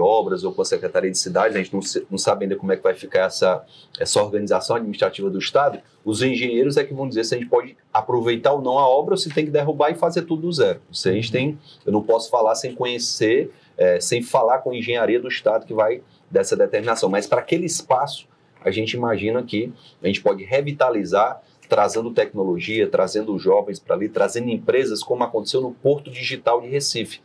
obras 0.00 0.42
ou 0.42 0.52
com 0.52 0.62
a 0.62 0.64
Secretaria 0.64 1.10
de 1.10 1.18
Cidades, 1.18 1.56
a 1.56 1.58
gente 1.62 1.72
não, 1.72 1.80
não 2.10 2.18
sabe 2.18 2.44
ainda 2.44 2.56
como 2.56 2.72
é 2.72 2.76
que 2.76 2.82
vai 2.82 2.94
ficar 2.94 3.26
essa, 3.26 3.64
essa 3.98 4.22
organização 4.22 4.76
administrativa 4.76 5.30
do 5.30 5.38
Estado, 5.38 5.80
os 6.04 6.20
engenheiros 6.22 6.76
é 6.76 6.84
que 6.84 6.92
vão 6.92 7.08
dizer 7.08 7.24
se 7.24 7.34
a 7.34 7.38
gente 7.38 7.48
pode 7.48 7.76
aproveitar 7.92 8.52
ou 8.52 8.60
não 8.60 8.78
a 8.78 8.88
obra 8.88 9.14
ou 9.14 9.18
se 9.18 9.30
tem 9.30 9.44
que 9.44 9.50
derrubar 9.50 9.90
e 9.90 9.94
fazer 9.94 10.22
tudo 10.22 10.42
do 10.42 10.52
zero. 10.52 10.80
A 10.90 11.08
gente 11.10 11.30
tem, 11.30 11.58
eu 11.86 11.92
não 11.92 12.02
posso 12.02 12.28
falar 12.28 12.54
sem 12.56 12.74
conhecer, 12.74 13.52
é, 13.76 14.00
sem 14.00 14.22
falar 14.22 14.58
com 14.58 14.70
a 14.70 14.76
engenharia 14.76 15.20
do 15.20 15.28
Estado 15.28 15.64
que 15.64 15.72
vai 15.72 16.02
dessa 16.30 16.56
determinação, 16.56 17.08
mas 17.08 17.26
para 17.26 17.40
aquele 17.40 17.66
espaço, 17.66 18.26
a 18.64 18.70
gente 18.70 18.94
imagina 18.94 19.42
que 19.42 19.72
a 20.02 20.06
gente 20.06 20.22
pode 20.22 20.42
revitalizar 20.42 21.40
trazendo 21.68 22.10
tecnologia, 22.10 22.88
trazendo 22.88 23.38
jovens 23.38 23.78
para 23.78 23.94
ali, 23.94 24.08
trazendo 24.08 24.50
empresas, 24.50 25.02
como 25.02 25.24
aconteceu 25.24 25.60
no 25.60 25.72
Porto 25.72 26.10
Digital 26.10 26.60
de 26.60 26.68
Recife. 26.68 27.20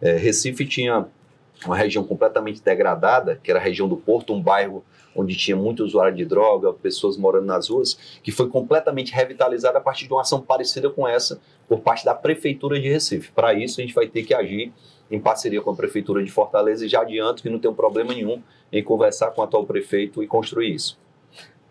É, 0.00 0.16
Recife 0.16 0.66
tinha 0.66 1.06
uma 1.64 1.76
região 1.76 2.04
completamente 2.04 2.62
degradada, 2.62 3.40
que 3.42 3.50
era 3.50 3.58
a 3.58 3.62
região 3.62 3.88
do 3.88 3.96
Porto, 3.96 4.32
um 4.32 4.42
bairro 4.42 4.84
onde 5.14 5.36
tinha 5.36 5.56
muito 5.56 5.84
usuário 5.84 6.16
de 6.16 6.24
droga, 6.24 6.72
pessoas 6.72 7.16
morando 7.16 7.46
nas 7.46 7.68
ruas, 7.68 7.94
que 8.22 8.32
foi 8.32 8.48
completamente 8.48 9.12
revitalizada 9.12 9.78
a 9.78 9.80
partir 9.80 10.06
de 10.06 10.12
uma 10.12 10.22
ação 10.22 10.40
parecida 10.40 10.90
com 10.90 11.06
essa 11.06 11.40
por 11.68 11.80
parte 11.80 12.04
da 12.04 12.14
Prefeitura 12.14 12.80
de 12.80 12.88
Recife. 12.88 13.30
Para 13.32 13.54
isso, 13.54 13.80
a 13.80 13.84
gente 13.84 13.94
vai 13.94 14.08
ter 14.08 14.24
que 14.24 14.34
agir 14.34 14.72
em 15.10 15.20
parceria 15.20 15.60
com 15.60 15.70
a 15.70 15.74
Prefeitura 15.76 16.22
de 16.22 16.30
Fortaleza 16.30 16.84
e 16.84 16.88
já 16.88 17.02
adianto 17.02 17.42
que 17.42 17.48
não 17.48 17.58
tem 17.58 17.70
um 17.70 17.74
problema 17.74 18.12
nenhum 18.12 18.42
em 18.72 18.82
conversar 18.82 19.30
com 19.30 19.40
o 19.40 19.44
atual 19.44 19.64
prefeito 19.64 20.22
e 20.22 20.26
construir 20.26 20.74
isso. 20.74 20.98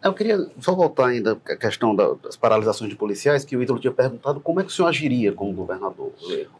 Eu 0.03 0.13
queria 0.13 0.37
só 0.59 0.75
voltar 0.75 1.07
ainda 1.07 1.39
à 1.45 1.55
questão 1.55 1.95
das 1.95 2.35
paralisações 2.35 2.89
de 2.89 2.95
policiais, 2.95 3.45
que 3.45 3.55
o 3.55 3.63
Ítalo 3.63 3.79
tinha 3.79 3.93
perguntado 3.93 4.41
como 4.41 4.59
é 4.59 4.63
que 4.63 4.69
o 4.69 4.71
senhor 4.71 4.89
agiria 4.89 5.31
como 5.31 5.53
governador? 5.53 6.11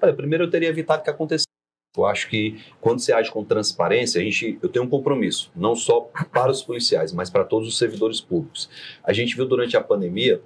Olha, 0.01 0.13
primeiro 0.13 0.45
eu 0.45 0.49
teria 0.49 0.69
evitado 0.69 1.03
que 1.03 1.09
acontecesse 1.09 1.52
eu 1.95 2.05
acho 2.07 2.27
que 2.27 2.59
quando 2.81 2.99
você 2.99 3.13
age 3.13 3.29
com 3.31 3.43
transparência, 3.43 4.19
a 4.19 4.23
gente, 4.23 4.57
eu 4.63 4.69
tenho 4.69 4.85
um 4.85 4.89
compromisso, 4.89 5.51
não 5.55 5.75
só 5.75 6.09
para 6.31 6.51
os 6.51 6.63
policiais, 6.63 7.13
mas 7.13 7.29
para 7.29 7.43
todos 7.43 7.67
os 7.67 7.77
servidores 7.77 8.19
públicos. 8.19 8.67
A 9.03 9.13
gente 9.13 9.35
viu 9.35 9.45
durante 9.45 9.77
a 9.77 9.81
pandemia 9.81 10.41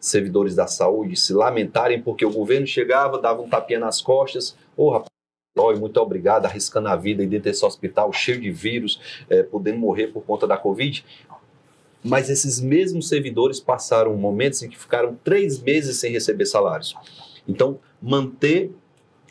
servidores 0.00 0.54
da 0.54 0.66
saúde 0.66 1.16
se 1.16 1.32
lamentarem 1.32 2.00
porque 2.00 2.24
o 2.24 2.30
governo 2.30 2.66
chegava, 2.66 3.20
dava 3.20 3.42
um 3.42 3.48
tapinha 3.48 3.80
nas 3.80 4.00
costas, 4.00 4.56
ô 4.76 4.86
oh, 4.86 4.90
rapaz, 4.90 5.78
muito 5.78 6.00
obrigado, 6.00 6.46
arriscando 6.46 6.88
a 6.88 6.96
vida 6.96 7.22
e 7.22 7.26
dentro 7.26 7.44
desse 7.44 7.64
hospital 7.64 8.12
cheio 8.12 8.40
de 8.40 8.50
vírus, 8.50 9.00
é, 9.28 9.42
podendo 9.42 9.78
morrer 9.78 10.08
por 10.08 10.22
conta 10.22 10.46
da 10.46 10.56
Covid. 10.56 11.04
Mas 12.02 12.30
esses 12.30 12.60
mesmos 12.60 13.08
servidores 13.08 13.60
passaram 13.60 14.16
momentos 14.16 14.62
em 14.62 14.68
que 14.68 14.78
ficaram 14.78 15.18
três 15.22 15.60
meses 15.60 15.98
sem 15.98 16.10
receber 16.10 16.46
salários. 16.46 16.96
Então, 17.46 17.78
manter 18.00 18.72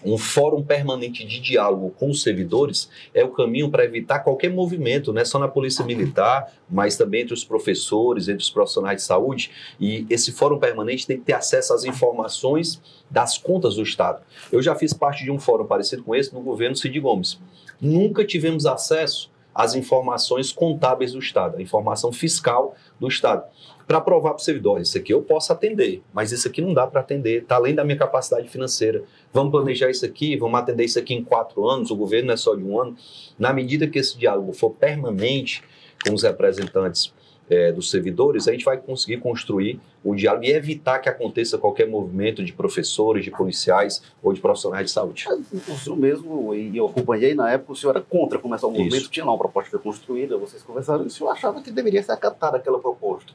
um 0.04 0.18
fórum 0.18 0.64
permanente 0.64 1.26
de 1.26 1.40
diálogo 1.40 1.94
com 1.98 2.10
os 2.10 2.22
servidores 2.22 2.90
é 3.14 3.24
o 3.24 3.30
caminho 3.30 3.70
para 3.70 3.86
evitar 3.86 4.20
qualquer 4.20 4.50
movimento, 4.50 5.14
não 5.14 5.22
é 5.22 5.26
só 5.26 5.40
na 5.40 5.48
polícia 5.48 5.86
militar, 5.86 6.52
mas 6.70 6.98
também 6.98 7.22
entre 7.22 7.34
os 7.34 7.44
professores, 7.44 8.28
entre 8.28 8.44
os 8.44 8.50
profissionais 8.50 8.98
de 8.98 9.04
saúde. 9.04 9.52
E 9.80 10.06
esse 10.10 10.32
fórum 10.32 10.60
permanente 10.60 11.08
tem 11.08 11.18
que 11.18 11.24
ter 11.24 11.34
acesso 11.34 11.74
às 11.74 11.84
informações 11.84 12.82
das 13.10 13.38
contas 13.38 13.76
do 13.76 13.84
Estado. 13.84 14.22
Eu 14.52 14.62
já 14.62 14.76
fiz 14.76 14.94
parte 14.94 15.24
de 15.24 15.32
um 15.32 15.40
fórum 15.40 15.66
parecido 15.66 16.04
com 16.04 16.16
esse 16.16 16.34
no 16.34 16.42
governo 16.42 16.76
Cid 16.76 17.00
Gomes. 17.00 17.40
Nunca 17.80 18.26
tivemos 18.26 18.66
acesso 18.66 19.31
às 19.54 19.76
informações 19.76 20.52
contábeis 20.52 21.14
do 21.14 21.20
Estado, 21.20 21.58
a 21.58 21.62
informação 21.62 22.12
fiscal 22.12 22.76
do 23.00 23.08
Estado 23.08 23.44
para 23.88 24.00
provar 24.00 24.30
para 24.30 24.40
o 24.40 24.44
servidor, 24.44 24.80
isso 24.80 24.98
aqui 24.98 25.14
eu 25.14 25.22
posso 25.22 25.52
atender, 25.52 26.02
mas 26.14 26.32
isso 26.32 26.48
aqui 26.48 26.62
não 26.62 26.74
dá 26.74 26.88
para 26.88 27.02
atender, 27.02 27.42
está 27.42 27.56
além 27.56 27.76
da 27.76 27.84
minha 27.84 27.98
capacidade 27.98 28.48
financeira. 28.48 29.04
Vamos 29.34 29.52
planejar 29.52 29.90
isso 29.90 30.06
aqui, 30.06 30.38
vamos 30.38 30.58
atender 30.58 30.86
isso 30.86 30.98
aqui 30.98 31.14
em 31.14 31.22
quatro 31.22 31.68
anos, 31.68 31.92
o 31.92 31.96
governo 31.98 32.28
não 32.28 32.34
é 32.34 32.38
só 32.38 32.56
de 32.56 32.64
um 32.64 32.80
ano. 32.80 32.96
Na 33.38 33.52
medida 33.52 33.88
que 33.88 34.00
esse 34.00 34.18
diálogo 34.18 34.54
for 34.54 34.70
permanente 34.70 35.62
com 36.08 36.14
os 36.14 36.24
representantes 36.24 37.14
é, 37.50 37.72
dos 37.72 37.90
servidores, 37.90 38.48
a 38.48 38.52
gente 38.52 38.64
vai 38.64 38.78
conseguir 38.78 39.18
construir 39.18 39.80
o 40.04 40.16
diálogo 40.16 40.46
e 40.46 40.52
evitar 40.52 41.00
que 41.00 41.10
aconteça 41.10 41.58
qualquer 41.58 41.88
movimento 41.88 42.44
de 42.44 42.54
professores, 42.54 43.26
de 43.26 43.32
policiais 43.32 44.02
ou 44.24 44.32
de 44.32 44.40
profissionais 44.40 44.86
de 44.86 44.92
saúde. 44.92 45.26
O 45.68 45.78
senhor 45.78 45.98
mesmo, 45.98 46.56
e 46.56 46.76
eu 46.76 46.88
acompanhei 46.88 47.36
na 47.36 47.52
época, 47.52 47.74
o 47.74 47.76
senhor 47.76 47.96
era 47.96 48.02
contra 48.02 48.40
começar 48.40 48.68
o 48.68 48.72
movimento, 48.72 48.96
Isso. 48.96 49.12
tinha 49.12 49.26
lá 49.26 49.32
uma 49.32 49.38
proposta 49.38 49.70
que 49.70 49.72
foi 49.72 49.84
construída, 49.84 50.38
vocês 50.38 50.64
conversaram, 50.64 51.04
e 51.04 51.08
o 51.08 51.10
senhor 51.10 51.30
achava 51.30 51.62
que 51.62 51.72
deveria 51.72 52.02
ser 52.02 52.14
acatada 52.14 52.58
aquela 52.58 52.80
proposta. 52.80 53.34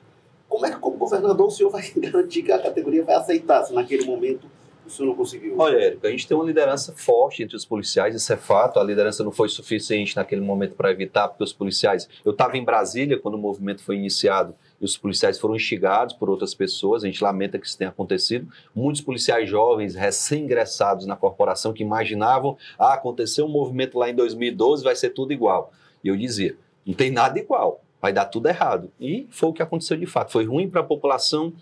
Como 0.48 0.64
é 0.64 0.70
que, 0.70 0.78
como 0.78 0.96
governador, 0.96 1.48
o 1.48 1.50
senhor 1.50 1.70
vai 1.70 1.82
garantir 1.96 2.42
que 2.42 2.52
a 2.52 2.58
categoria 2.58 3.04
vai 3.04 3.16
aceitar 3.16 3.64
se 3.64 3.74
naquele 3.74 4.04
momento 4.04 4.46
não 5.00 5.14
conseguiu? 5.14 5.56
Olha, 5.58 5.76
Érico, 5.76 6.06
a 6.06 6.10
gente 6.10 6.26
tem 6.26 6.36
uma 6.36 6.44
liderança 6.46 6.92
forte 6.92 7.42
entre 7.42 7.56
os 7.56 7.64
policiais, 7.64 8.14
isso 8.14 8.32
é 8.32 8.36
fato. 8.36 8.78
A 8.78 8.84
liderança 8.84 9.24
não 9.24 9.32
foi 9.32 9.48
suficiente 9.48 10.16
naquele 10.16 10.40
momento 10.40 10.74
para 10.74 10.90
evitar, 10.90 11.28
porque 11.28 11.44
os 11.44 11.52
policiais. 11.52 12.08
Eu 12.24 12.32
estava 12.32 12.56
em 12.56 12.64
Brasília 12.64 13.18
quando 13.18 13.34
o 13.34 13.38
movimento 13.38 13.82
foi 13.82 13.96
iniciado 13.96 14.54
e 14.80 14.84
os 14.84 14.96
policiais 14.96 15.38
foram 15.38 15.56
instigados 15.56 16.14
por 16.14 16.30
outras 16.30 16.54
pessoas. 16.54 17.02
A 17.02 17.06
gente 17.06 17.22
lamenta 17.22 17.58
que 17.58 17.66
isso 17.66 17.78
tenha 17.78 17.90
acontecido. 17.90 18.48
Muitos 18.74 19.00
policiais 19.00 19.48
jovens, 19.48 19.94
recém-ingressados 19.94 21.06
na 21.06 21.16
corporação, 21.16 21.72
que 21.72 21.82
imaginavam: 21.82 22.56
ah, 22.78 22.94
aconteceu 22.94 23.46
um 23.46 23.50
movimento 23.50 23.98
lá 23.98 24.10
em 24.10 24.14
2012, 24.14 24.84
vai 24.84 24.94
ser 24.94 25.10
tudo 25.10 25.32
igual. 25.32 25.72
E 26.02 26.08
eu 26.08 26.16
dizia: 26.16 26.56
não 26.86 26.94
tem 26.94 27.10
nada 27.10 27.38
igual 27.38 27.80
vai 28.06 28.12
dar 28.12 28.26
tudo 28.26 28.46
errado. 28.48 28.88
E 29.00 29.26
foi 29.30 29.48
o 29.48 29.52
que 29.52 29.60
aconteceu 29.60 29.96
de 29.96 30.06
fato. 30.06 30.30
Foi 30.30 30.44
ruim 30.44 30.70
para 30.70 30.80
a 30.80 30.84
população, 30.84 31.52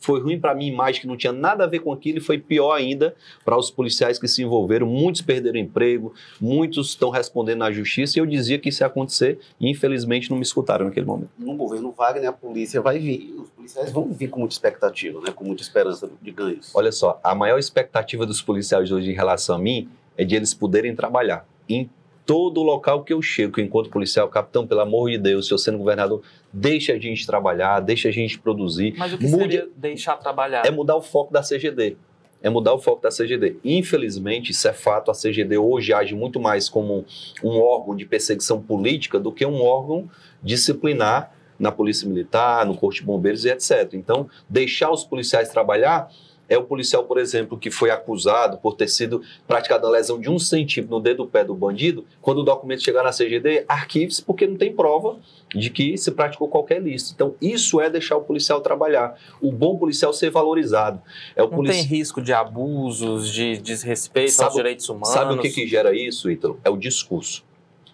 foi 0.00 0.20
ruim 0.20 0.40
para 0.40 0.50
a 0.50 0.54
minha 0.54 0.72
imagem, 0.72 1.00
que 1.00 1.06
não 1.06 1.16
tinha 1.16 1.32
nada 1.32 1.62
a 1.62 1.66
ver 1.68 1.78
com 1.78 1.92
aquilo, 1.92 2.18
e 2.18 2.20
foi 2.20 2.38
pior 2.38 2.72
ainda 2.72 3.14
para 3.44 3.56
os 3.56 3.70
policiais 3.70 4.18
que 4.18 4.26
se 4.26 4.42
envolveram. 4.42 4.84
Muitos 4.84 5.22
perderam 5.22 5.60
emprego, 5.60 6.12
muitos 6.40 6.88
estão 6.88 7.08
respondendo 7.10 7.58
na 7.58 7.70
justiça, 7.70 8.18
e 8.18 8.20
eu 8.20 8.26
dizia 8.26 8.58
que 8.58 8.68
isso 8.68 8.82
ia 8.82 8.88
acontecer, 8.88 9.38
e 9.60 9.70
infelizmente 9.70 10.28
não 10.28 10.36
me 10.36 10.42
escutaram 10.42 10.86
naquele 10.86 11.06
momento. 11.06 11.30
No 11.38 11.54
governo 11.54 11.94
Wagner, 11.96 12.28
a 12.28 12.32
polícia 12.32 12.80
vai 12.80 12.98
vir, 12.98 13.32
os 13.38 13.50
policiais 13.50 13.92
vão 13.92 14.12
vir 14.12 14.28
com 14.28 14.40
muita 14.40 14.54
expectativa, 14.54 15.20
né, 15.20 15.30
com 15.32 15.44
muita 15.44 15.62
esperança 15.62 16.10
de 16.20 16.30
ganhos. 16.32 16.72
Olha 16.74 16.90
só, 16.90 17.20
a 17.22 17.32
maior 17.32 17.58
expectativa 17.58 18.26
dos 18.26 18.42
policiais 18.42 18.90
hoje 18.90 19.08
em 19.08 19.14
relação 19.14 19.54
a 19.54 19.58
mim 19.58 19.88
é 20.16 20.24
de 20.24 20.34
eles 20.34 20.52
poderem 20.52 20.96
trabalhar. 20.96 21.46
Em 21.68 21.88
todo 22.24 22.62
local 22.62 23.02
que 23.02 23.12
eu 23.12 23.20
chego, 23.20 23.54
que 23.54 23.60
eu 23.60 23.64
encontro 23.64 23.90
policial, 23.90 24.28
capitão, 24.28 24.66
pelo 24.66 24.80
amor 24.80 25.10
de 25.10 25.18
Deus, 25.18 25.46
se 25.46 25.52
eu 25.52 25.58
sendo 25.58 25.78
governador, 25.78 26.22
deixa 26.52 26.92
a 26.92 26.98
gente 26.98 27.26
trabalhar, 27.26 27.80
deixa 27.80 28.08
a 28.08 28.12
gente 28.12 28.38
produzir. 28.38 28.94
Mas 28.96 29.12
o 29.12 29.18
que 29.18 29.26
Mude... 29.26 29.42
seria 29.42 29.68
deixar 29.76 30.16
trabalhar? 30.16 30.64
É 30.64 30.70
mudar 30.70 30.96
o 30.96 31.02
foco 31.02 31.32
da 31.32 31.42
CGD. 31.42 31.96
É 32.42 32.50
mudar 32.50 32.74
o 32.74 32.78
foco 32.78 33.00
da 33.00 33.08
CGD. 33.08 33.56
Infelizmente, 33.64 34.50
isso 34.50 34.66
é 34.66 34.72
fato, 34.72 35.10
a 35.10 35.14
CGD 35.14 35.56
hoje 35.58 35.92
age 35.92 36.14
muito 36.14 36.40
mais 36.40 36.68
como 36.68 37.04
um 37.42 37.60
órgão 37.60 37.94
de 37.94 38.04
perseguição 38.04 38.60
política 38.60 39.18
do 39.20 39.30
que 39.30 39.46
um 39.46 39.62
órgão 39.62 40.10
disciplinar 40.42 41.32
na 41.58 41.70
Polícia 41.70 42.08
Militar, 42.08 42.66
no 42.66 42.76
Corpo 42.76 42.96
de 42.96 43.02
Bombeiros 43.02 43.44
e 43.44 43.50
etc. 43.50 43.94
Então, 43.94 44.28
deixar 44.48 44.90
os 44.90 45.04
policiais 45.04 45.48
trabalhar 45.50 46.10
é 46.48 46.58
o 46.58 46.64
policial, 46.64 47.04
por 47.04 47.18
exemplo, 47.18 47.58
que 47.58 47.70
foi 47.70 47.90
acusado 47.90 48.58
por 48.58 48.74
ter 48.74 48.88
sido 48.88 49.22
praticada 49.46 49.86
uma 49.86 49.92
lesão 49.92 50.20
de 50.20 50.30
um 50.30 50.38
centímetro 50.38 50.96
no 50.96 51.02
dedo 51.02 51.24
do 51.24 51.28
pé 51.28 51.44
do 51.44 51.54
bandido, 51.54 52.04
quando 52.20 52.38
o 52.38 52.42
documento 52.42 52.82
chegar 52.82 53.02
na 53.02 53.10
CGD, 53.10 53.64
arquive-se 53.68 54.22
porque 54.22 54.46
não 54.46 54.56
tem 54.56 54.72
prova 54.74 55.16
de 55.54 55.70
que 55.70 55.96
se 55.96 56.10
praticou 56.10 56.48
qualquer 56.48 56.80
ilícito. 56.80 57.12
Então, 57.14 57.34
isso 57.40 57.80
é 57.80 57.88
deixar 57.88 58.16
o 58.16 58.22
policial 58.22 58.60
trabalhar. 58.60 59.16
O 59.40 59.52
bom 59.52 59.76
policial 59.76 60.12
ser 60.12 60.30
valorizado. 60.30 61.00
É 61.36 61.42
o 61.42 61.50
não 61.50 61.62
tem 61.64 61.82
risco 61.82 62.20
de 62.20 62.32
abusos, 62.32 63.32
de 63.32 63.58
desrespeito 63.58 64.32
sabe, 64.32 64.48
aos 64.48 64.54
direitos 64.54 64.88
humanos? 64.88 65.08
Sabe 65.10 65.34
o 65.34 65.38
que, 65.38 65.50
que 65.50 65.66
gera 65.66 65.94
isso, 65.94 66.30
Ítalo? 66.30 66.58
É 66.64 66.70
o 66.70 66.76
discurso 66.76 67.44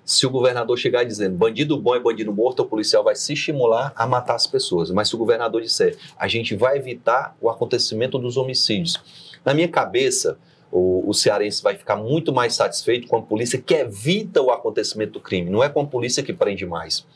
se 0.09 0.27
o 0.27 0.31
governador 0.31 0.79
chegar 0.79 1.05
dizendo 1.05 1.37
bandido 1.37 1.77
bom 1.77 1.95
é 1.95 2.01
bandido 2.01 2.33
morto, 2.33 2.63
o 2.63 2.65
policial 2.65 3.05
vai 3.05 3.15
se 3.15 3.35
estimular 3.35 3.93
a 3.95 4.07
matar 4.07 4.37
as 4.37 4.47
pessoas. 4.47 4.91
Mas 4.91 5.09
se 5.09 5.15
o 5.15 5.19
governador 5.19 5.61
disser 5.61 5.99
a 6.19 6.27
gente 6.27 6.57
vai 6.57 6.79
evitar 6.79 7.37
o 7.39 7.51
acontecimento 7.51 8.19
dos 8.19 8.39
homicídios, 8.39 8.99
na 9.45 9.53
minha 9.53 9.69
cabeça, 9.69 10.39
o, 10.73 11.07
o 11.07 11.13
cearense 11.13 11.63
vai 11.63 11.77
ficar 11.77 11.97
muito 11.97 12.33
mais 12.33 12.55
satisfeito 12.55 13.07
com 13.07 13.17
a 13.17 13.23
polícia 13.23 13.61
que 13.61 13.75
evita 13.75 14.41
o 14.41 14.51
acontecimento 14.51 15.13
do 15.13 15.21
crime, 15.21 15.51
não 15.51 15.63
é 15.63 15.69
com 15.69 15.83
a 15.83 15.87
polícia 15.87 16.23
que 16.23 16.33
prende 16.33 16.65
mais. 16.65 17.07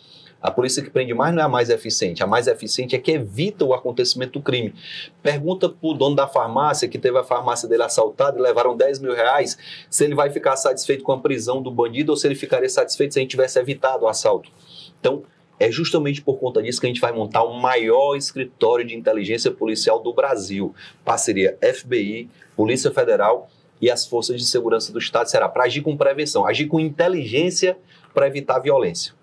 A 0.42 0.50
polícia 0.50 0.82
que 0.82 0.90
prende 0.90 1.14
mais 1.14 1.32
não 1.34 1.42
é 1.42 1.44
a 1.44 1.48
mais 1.48 1.70
eficiente. 1.70 2.22
A 2.22 2.26
mais 2.26 2.48
eficiente 2.48 2.96
é 2.96 2.98
que 2.98 3.12
evita 3.12 3.64
o 3.64 3.72
acontecimento 3.72 4.32
do 4.32 4.42
crime. 4.42 4.74
Pergunta 5.22 5.68
para 5.68 5.88
o 5.88 5.94
dono 5.94 6.16
da 6.16 6.26
farmácia, 6.26 6.88
que 6.88 6.98
teve 6.98 7.16
a 7.16 7.22
farmácia 7.22 7.68
dele 7.68 7.84
assaltada 7.84 8.38
e 8.38 8.42
levaram 8.42 8.76
10 8.76 8.98
mil 8.98 9.14
reais, 9.14 9.56
se 9.88 10.04
ele 10.04 10.14
vai 10.14 10.30
ficar 10.30 10.56
satisfeito 10.56 11.04
com 11.04 11.12
a 11.12 11.18
prisão 11.20 11.62
do 11.62 11.70
bandido 11.70 12.10
ou 12.10 12.16
se 12.16 12.26
ele 12.26 12.34
ficaria 12.34 12.68
satisfeito 12.68 13.14
se 13.14 13.20
a 13.20 13.22
gente 13.22 13.30
tivesse 13.30 13.58
evitado 13.58 14.04
o 14.04 14.08
assalto. 14.08 14.50
Então, 14.98 15.22
é 15.60 15.70
justamente 15.70 16.20
por 16.20 16.40
conta 16.40 16.60
disso 16.60 16.80
que 16.80 16.86
a 16.86 16.88
gente 16.88 17.00
vai 17.00 17.12
montar 17.12 17.44
o 17.44 17.54
maior 17.54 18.16
escritório 18.16 18.84
de 18.84 18.96
inteligência 18.96 19.50
policial 19.50 20.00
do 20.00 20.12
Brasil. 20.12 20.74
Parceria 21.04 21.56
FBI, 21.62 22.28
Polícia 22.56 22.90
Federal 22.90 23.48
e 23.80 23.88
as 23.88 24.04
forças 24.04 24.40
de 24.40 24.46
segurança 24.46 24.92
do 24.92 24.98
Estado 24.98 25.30
será 25.30 25.48
para 25.48 25.64
agir 25.64 25.82
com 25.82 25.96
prevenção, 25.96 26.44
agir 26.46 26.66
com 26.66 26.80
inteligência 26.80 27.78
para 28.12 28.26
evitar 28.26 28.58
violência. 28.58 29.14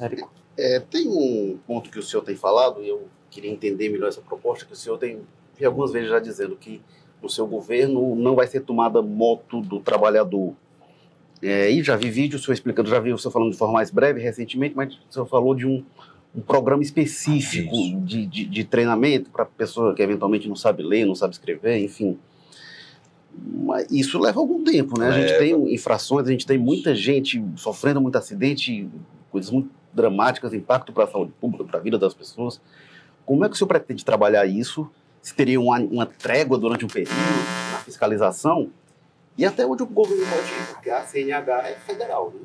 Érico? 0.00 0.32
É, 0.56 0.80
tem 0.80 1.08
um 1.08 1.58
ponto 1.66 1.90
que 1.90 1.98
o 1.98 2.02
senhor 2.02 2.22
tem 2.22 2.36
falado, 2.36 2.82
e 2.82 2.88
eu 2.88 3.08
queria 3.30 3.50
entender 3.50 3.88
melhor 3.88 4.08
essa 4.08 4.20
proposta, 4.20 4.64
que 4.64 4.72
o 4.72 4.76
senhor 4.76 4.98
tem 4.98 5.20
vi 5.60 5.66
algumas 5.66 5.92
vezes 5.92 6.08
já 6.08 6.18
dizendo 6.18 6.56
que 6.56 6.80
no 7.22 7.28
seu 7.28 7.46
governo 7.46 8.16
não 8.16 8.34
vai 8.34 8.46
ser 8.46 8.60
tomada 8.60 9.02
moto 9.02 9.60
do 9.60 9.78
trabalhador. 9.78 10.54
É, 11.42 11.70
e 11.70 11.82
já 11.82 11.96
vi 11.96 12.10
vídeo, 12.10 12.38
o 12.38 12.42
senhor 12.42 12.54
explicando, 12.54 12.88
já 12.88 12.98
vi 12.98 13.12
o 13.12 13.18
senhor 13.18 13.30
falando 13.30 13.52
de 13.52 13.58
forma 13.58 13.74
mais 13.74 13.90
breve 13.90 14.20
recentemente, 14.20 14.74
mas 14.74 14.94
o 14.94 15.12
senhor 15.12 15.26
falou 15.26 15.54
de 15.54 15.66
um, 15.66 15.84
um 16.34 16.40
programa 16.40 16.82
específico 16.82 17.76
de, 18.02 18.26
de, 18.26 18.44
de, 18.46 18.64
treinamento 18.64 19.30
para 19.30 19.44
pessoa 19.44 19.94
que 19.94 20.02
eventualmente 20.02 20.48
não 20.48 20.56
sabe 20.56 20.82
ler, 20.82 21.04
não 21.04 21.14
sabe 21.14 21.34
escrever, 21.34 21.78
enfim. 21.78 22.18
Mas 23.64 23.86
isso 23.90 24.18
leva 24.18 24.40
algum 24.40 24.64
tempo, 24.64 24.98
né? 24.98 25.08
A 25.08 25.12
gente 25.12 25.38
tem 25.38 25.74
infrações, 25.74 26.26
a 26.26 26.30
gente 26.30 26.46
tem 26.46 26.58
muita 26.58 26.94
gente 26.94 27.42
sofrendo 27.56 28.00
muito 28.00 28.16
acidente, 28.16 28.88
coisas 29.30 29.50
muito 29.50 29.70
dramáticas, 29.92 30.52
impacto 30.52 30.92
para 30.92 31.04
a 31.04 31.06
saúde 31.06 31.32
pública, 31.40 31.64
para 31.64 31.78
a 31.78 31.82
vida 31.82 31.98
das 31.98 32.14
pessoas. 32.14 32.60
Como 33.24 33.44
é 33.44 33.48
que 33.48 33.54
o 33.54 33.58
senhor 33.58 33.68
pretende 33.68 34.04
trabalhar 34.04 34.46
isso? 34.46 34.90
Se 35.22 35.34
teria 35.34 35.60
uma, 35.60 35.78
uma 35.78 36.06
trégua 36.06 36.58
durante 36.58 36.84
um 36.84 36.88
período 36.88 37.16
na 37.72 37.78
fiscalização? 37.78 38.70
E 39.36 39.44
até 39.44 39.64
onde 39.64 39.82
o 39.82 39.86
governo 39.86 40.24
pode 40.26 40.48
ir, 40.48 40.66
porque 40.74 40.90
a 40.90 41.02
CNH 41.02 41.68
é 41.68 41.74
federal, 41.74 42.32
né? 42.34 42.40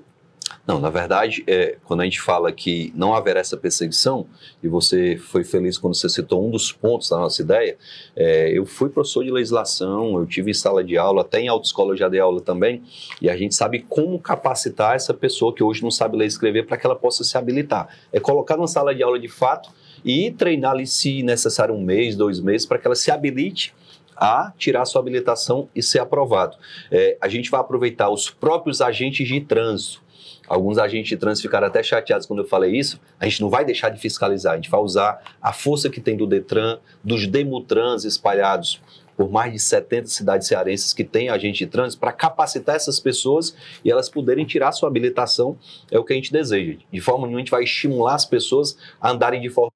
Não, 0.67 0.79
na 0.79 0.89
verdade, 0.89 1.43
é, 1.45 1.77
quando 1.83 2.01
a 2.01 2.05
gente 2.05 2.19
fala 2.19 2.51
que 2.51 2.91
não 2.95 3.13
haverá 3.13 3.39
essa 3.39 3.55
perseguição, 3.55 4.25
e 4.63 4.67
você 4.67 5.15
foi 5.15 5.43
feliz 5.43 5.77
quando 5.77 5.93
você 5.93 6.09
citou 6.09 6.45
um 6.45 6.49
dos 6.49 6.71
pontos 6.71 7.07
da 7.09 7.17
nossa 7.17 7.39
ideia, 7.41 7.77
é, 8.15 8.49
eu 8.49 8.65
fui 8.65 8.89
professor 8.89 9.23
de 9.23 9.29
legislação, 9.29 10.17
eu 10.17 10.25
tive 10.25 10.49
em 10.49 10.53
sala 10.55 10.83
de 10.83 10.97
aula, 10.97 11.21
até 11.21 11.39
em 11.39 11.47
autoescola 11.47 11.93
eu 11.93 11.97
já 11.97 12.09
dei 12.09 12.19
aula 12.19 12.41
também, 12.41 12.81
e 13.21 13.29
a 13.29 13.37
gente 13.37 13.53
sabe 13.53 13.85
como 13.87 14.19
capacitar 14.19 14.95
essa 14.95 15.13
pessoa 15.13 15.53
que 15.53 15.63
hoje 15.63 15.83
não 15.83 15.91
sabe 15.91 16.17
ler 16.17 16.25
e 16.25 16.27
escrever 16.27 16.65
para 16.65 16.77
que 16.77 16.85
ela 16.85 16.95
possa 16.95 17.23
se 17.23 17.37
habilitar. 17.37 17.87
É 18.11 18.19
colocar 18.19 18.57
numa 18.57 18.67
sala 18.67 18.95
de 18.95 19.03
aula 19.03 19.19
de 19.19 19.29
fato 19.29 19.69
e 20.03 20.31
treinar 20.31 20.71
ali, 20.71 20.87
se 20.87 21.21
necessário, 21.21 21.75
um 21.75 21.81
mês, 21.81 22.15
dois 22.15 22.39
meses, 22.39 22.65
para 22.65 22.79
que 22.79 22.87
ela 22.87 22.95
se 22.95 23.11
habilite 23.11 23.71
a 24.15 24.53
tirar 24.57 24.85
sua 24.85 25.01
habilitação 25.01 25.69
e 25.75 25.83
ser 25.83 25.99
aprovado. 25.99 26.57
É, 26.89 27.17
a 27.21 27.27
gente 27.27 27.51
vai 27.51 27.59
aproveitar 27.59 28.09
os 28.09 28.29
próprios 28.29 28.81
agentes 28.81 29.27
de 29.27 29.41
trânsito, 29.41 30.04
Alguns 30.47 30.77
agentes 30.77 31.09
de 31.09 31.17
trânsito 31.17 31.47
ficaram 31.47 31.67
até 31.67 31.81
chateados 31.81 32.25
quando 32.25 32.39
eu 32.39 32.47
falei 32.47 32.77
isso. 32.77 32.99
A 33.19 33.25
gente 33.25 33.41
não 33.41 33.49
vai 33.49 33.65
deixar 33.65 33.89
de 33.89 33.99
fiscalizar, 33.99 34.53
a 34.53 34.55
gente 34.55 34.69
vai 34.69 34.79
usar 34.79 35.21
a 35.41 35.51
força 35.51 35.89
que 35.89 35.99
tem 35.99 36.15
do 36.15 36.27
Detran, 36.27 36.79
dos 37.03 37.27
Demutrans 37.27 38.05
espalhados 38.05 38.81
por 39.15 39.29
mais 39.31 39.53
de 39.53 39.59
70 39.59 40.07
cidades 40.07 40.47
cearenses 40.47 40.93
que 40.93 41.03
têm 41.03 41.29
agente 41.29 41.59
de 41.59 41.67
trânsito 41.67 41.99
para 41.99 42.11
capacitar 42.11 42.75
essas 42.75 42.99
pessoas 42.99 43.55
e 43.83 43.89
elas 43.89 44.09
poderem 44.09 44.45
tirar 44.45 44.71
sua 44.71 44.89
habilitação, 44.89 45.57
é 45.89 45.97
o 45.97 46.03
que 46.03 46.13
a 46.13 46.15
gente 46.15 46.31
deseja. 46.31 46.77
De 46.91 46.99
forma 46.99 47.25
nenhuma, 47.25 47.39
a 47.39 47.41
gente 47.41 47.51
vai 47.51 47.63
estimular 47.63 48.15
as 48.15 48.25
pessoas 48.25 48.77
a 48.99 49.11
andarem 49.11 49.41
de 49.41 49.49
forma 49.49 49.71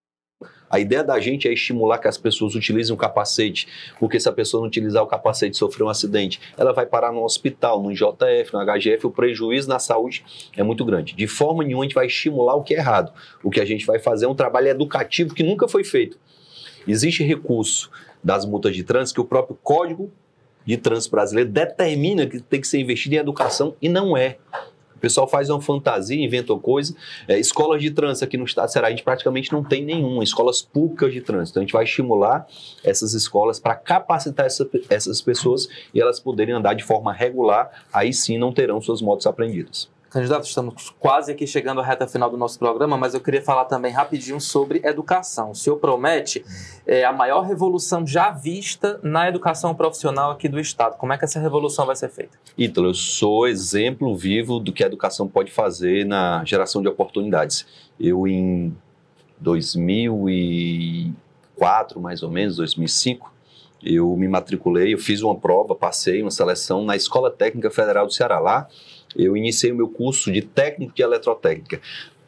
a 0.69 0.79
ideia 0.79 1.03
da 1.03 1.19
gente 1.19 1.47
é 1.47 1.53
estimular 1.53 1.97
que 1.97 2.07
as 2.07 2.17
pessoas 2.17 2.53
utilizem 2.53 2.93
o 2.93 2.97
capacete, 2.97 3.67
porque 3.99 4.19
se 4.19 4.29
a 4.29 4.31
pessoa 4.31 4.61
não 4.61 4.67
utilizar 4.67 5.01
o 5.01 5.07
capacete 5.07 5.55
e 5.55 5.57
sofrer 5.57 5.83
um 5.83 5.89
acidente, 5.89 6.39
ela 6.57 6.71
vai 6.71 6.85
parar 6.85 7.11
no 7.11 7.23
hospital, 7.23 7.81
no 7.81 7.91
JF, 7.91 8.53
no 8.53 8.63
HGF, 8.63 9.07
o 9.07 9.11
prejuízo 9.11 9.67
na 9.67 9.79
saúde 9.79 10.23
é 10.55 10.61
muito 10.61 10.85
grande. 10.85 11.15
De 11.15 11.27
forma 11.27 11.63
nenhuma 11.63 11.83
a 11.83 11.87
gente 11.87 11.95
vai 11.95 12.05
estimular 12.05 12.55
o 12.55 12.63
que 12.63 12.75
é 12.75 12.77
errado. 12.77 13.11
O 13.43 13.49
que 13.49 13.59
a 13.59 13.65
gente 13.65 13.85
vai 13.85 13.97
fazer 13.97 14.25
é 14.25 14.29
um 14.29 14.35
trabalho 14.35 14.67
educativo 14.67 15.33
que 15.33 15.43
nunca 15.43 15.67
foi 15.67 15.83
feito. 15.83 16.19
Existe 16.87 17.23
recurso 17.23 17.89
das 18.23 18.45
multas 18.45 18.75
de 18.75 18.83
trânsito 18.83 19.15
que 19.15 19.21
o 19.21 19.29
próprio 19.29 19.57
Código 19.63 20.11
de 20.65 20.77
Trânsito 20.77 21.11
Brasileiro 21.11 21.49
determina 21.49 22.27
que 22.27 22.39
tem 22.39 22.61
que 22.61 22.67
ser 22.67 22.79
investido 22.79 23.15
em 23.15 23.17
educação 23.17 23.75
e 23.81 23.89
não 23.89 24.15
é. 24.15 24.37
O 24.99 25.01
pessoal 25.01 25.25
faz 25.25 25.49
uma 25.49 25.61
fantasia, 25.61 26.21
inventa 26.21 26.53
coisa. 26.57 26.93
É, 27.25 27.39
escolas 27.39 27.81
de 27.81 27.89
trânsito 27.89 28.25
aqui 28.25 28.35
no 28.35 28.43
estado 28.43 28.65
de 28.65 28.73
Ceará, 28.73 28.89
a 28.89 28.91
gente 28.91 29.01
praticamente 29.01 29.49
não 29.53 29.63
tem 29.63 29.85
nenhuma. 29.85 30.21
Escolas 30.21 30.61
públicas 30.61 31.13
de 31.13 31.21
trânsito. 31.21 31.53
Então, 31.53 31.61
a 31.61 31.65
gente 31.65 31.71
vai 31.71 31.85
estimular 31.85 32.45
essas 32.83 33.13
escolas 33.13 33.61
para 33.61 33.75
capacitar 33.75 34.45
essa, 34.45 34.69
essas 34.89 35.21
pessoas 35.21 35.69
e 35.93 36.01
elas 36.01 36.19
poderem 36.19 36.53
andar 36.53 36.73
de 36.73 36.83
forma 36.83 37.13
regular. 37.13 37.85
Aí 37.93 38.11
sim 38.11 38.37
não 38.37 38.51
terão 38.51 38.81
suas 38.81 39.01
motos 39.01 39.25
apreendidas. 39.25 39.89
Candidato, 40.09 40.45
estamos 40.45 40.89
quase 40.99 41.31
aqui 41.31 41.45
chegando 41.45 41.81
à 41.81 41.83
reta 41.83 42.07
final 42.07 42.31
do 42.31 42.37
nosso 42.37 42.57
programa, 42.57 42.97
mas 42.97 43.13
eu 43.13 43.21
queria 43.21 43.43
falar 43.43 43.65
também 43.65 43.91
rapidinho 43.91 44.41
sobre 44.41 44.81
educação. 44.83 45.51
O 45.51 45.55
senhor 45.55 45.77
promete 45.77 46.43
é, 46.87 47.05
a 47.05 47.13
maior 47.13 47.41
revolução 47.41 48.07
já 48.07 48.31
vista 48.31 48.99
na 49.03 49.29
educação 49.29 49.75
profissional 49.75 50.31
aqui 50.31 50.49
do 50.49 50.59
Estado. 50.59 50.97
Como 50.97 51.13
é 51.13 51.17
que 51.17 51.25
essa 51.25 51.39
revolução 51.39 51.85
vai 51.85 51.95
ser 51.95 52.09
feita? 52.09 52.39
Ítalo, 52.57 52.87
eu 52.87 52.95
sou 52.95 53.47
exemplo 53.47 54.17
vivo 54.17 54.59
do 54.59 54.73
que 54.73 54.83
a 54.83 54.87
educação 54.87 55.27
pode 55.27 55.51
fazer 55.51 56.07
na 56.07 56.43
geração 56.43 56.81
de 56.81 56.87
oportunidades. 56.87 57.67
Eu, 57.99 58.27
em 58.27 58.75
2004, 59.39 62.01
mais 62.01 62.23
ou 62.23 62.31
menos, 62.31 62.55
2005, 62.55 63.31
eu 63.83 64.15
me 64.15 64.27
matriculei, 64.27 64.91
eu 64.93 64.97
fiz 64.97 65.21
uma 65.21 65.35
prova, 65.35 65.75
passei 65.75 66.23
uma 66.23 66.31
seleção 66.31 66.83
na 66.83 66.95
Escola 66.95 67.29
Técnica 67.29 67.69
Federal 67.69 68.07
do 68.07 68.11
Ceará. 68.11 68.39
Lá, 68.39 68.67
eu 69.15 69.35
iniciei 69.35 69.71
o 69.71 69.75
meu 69.75 69.87
curso 69.87 70.31
de 70.31 70.41
técnico 70.41 70.93
de 70.93 71.01
eletrotécnica. 71.01 71.81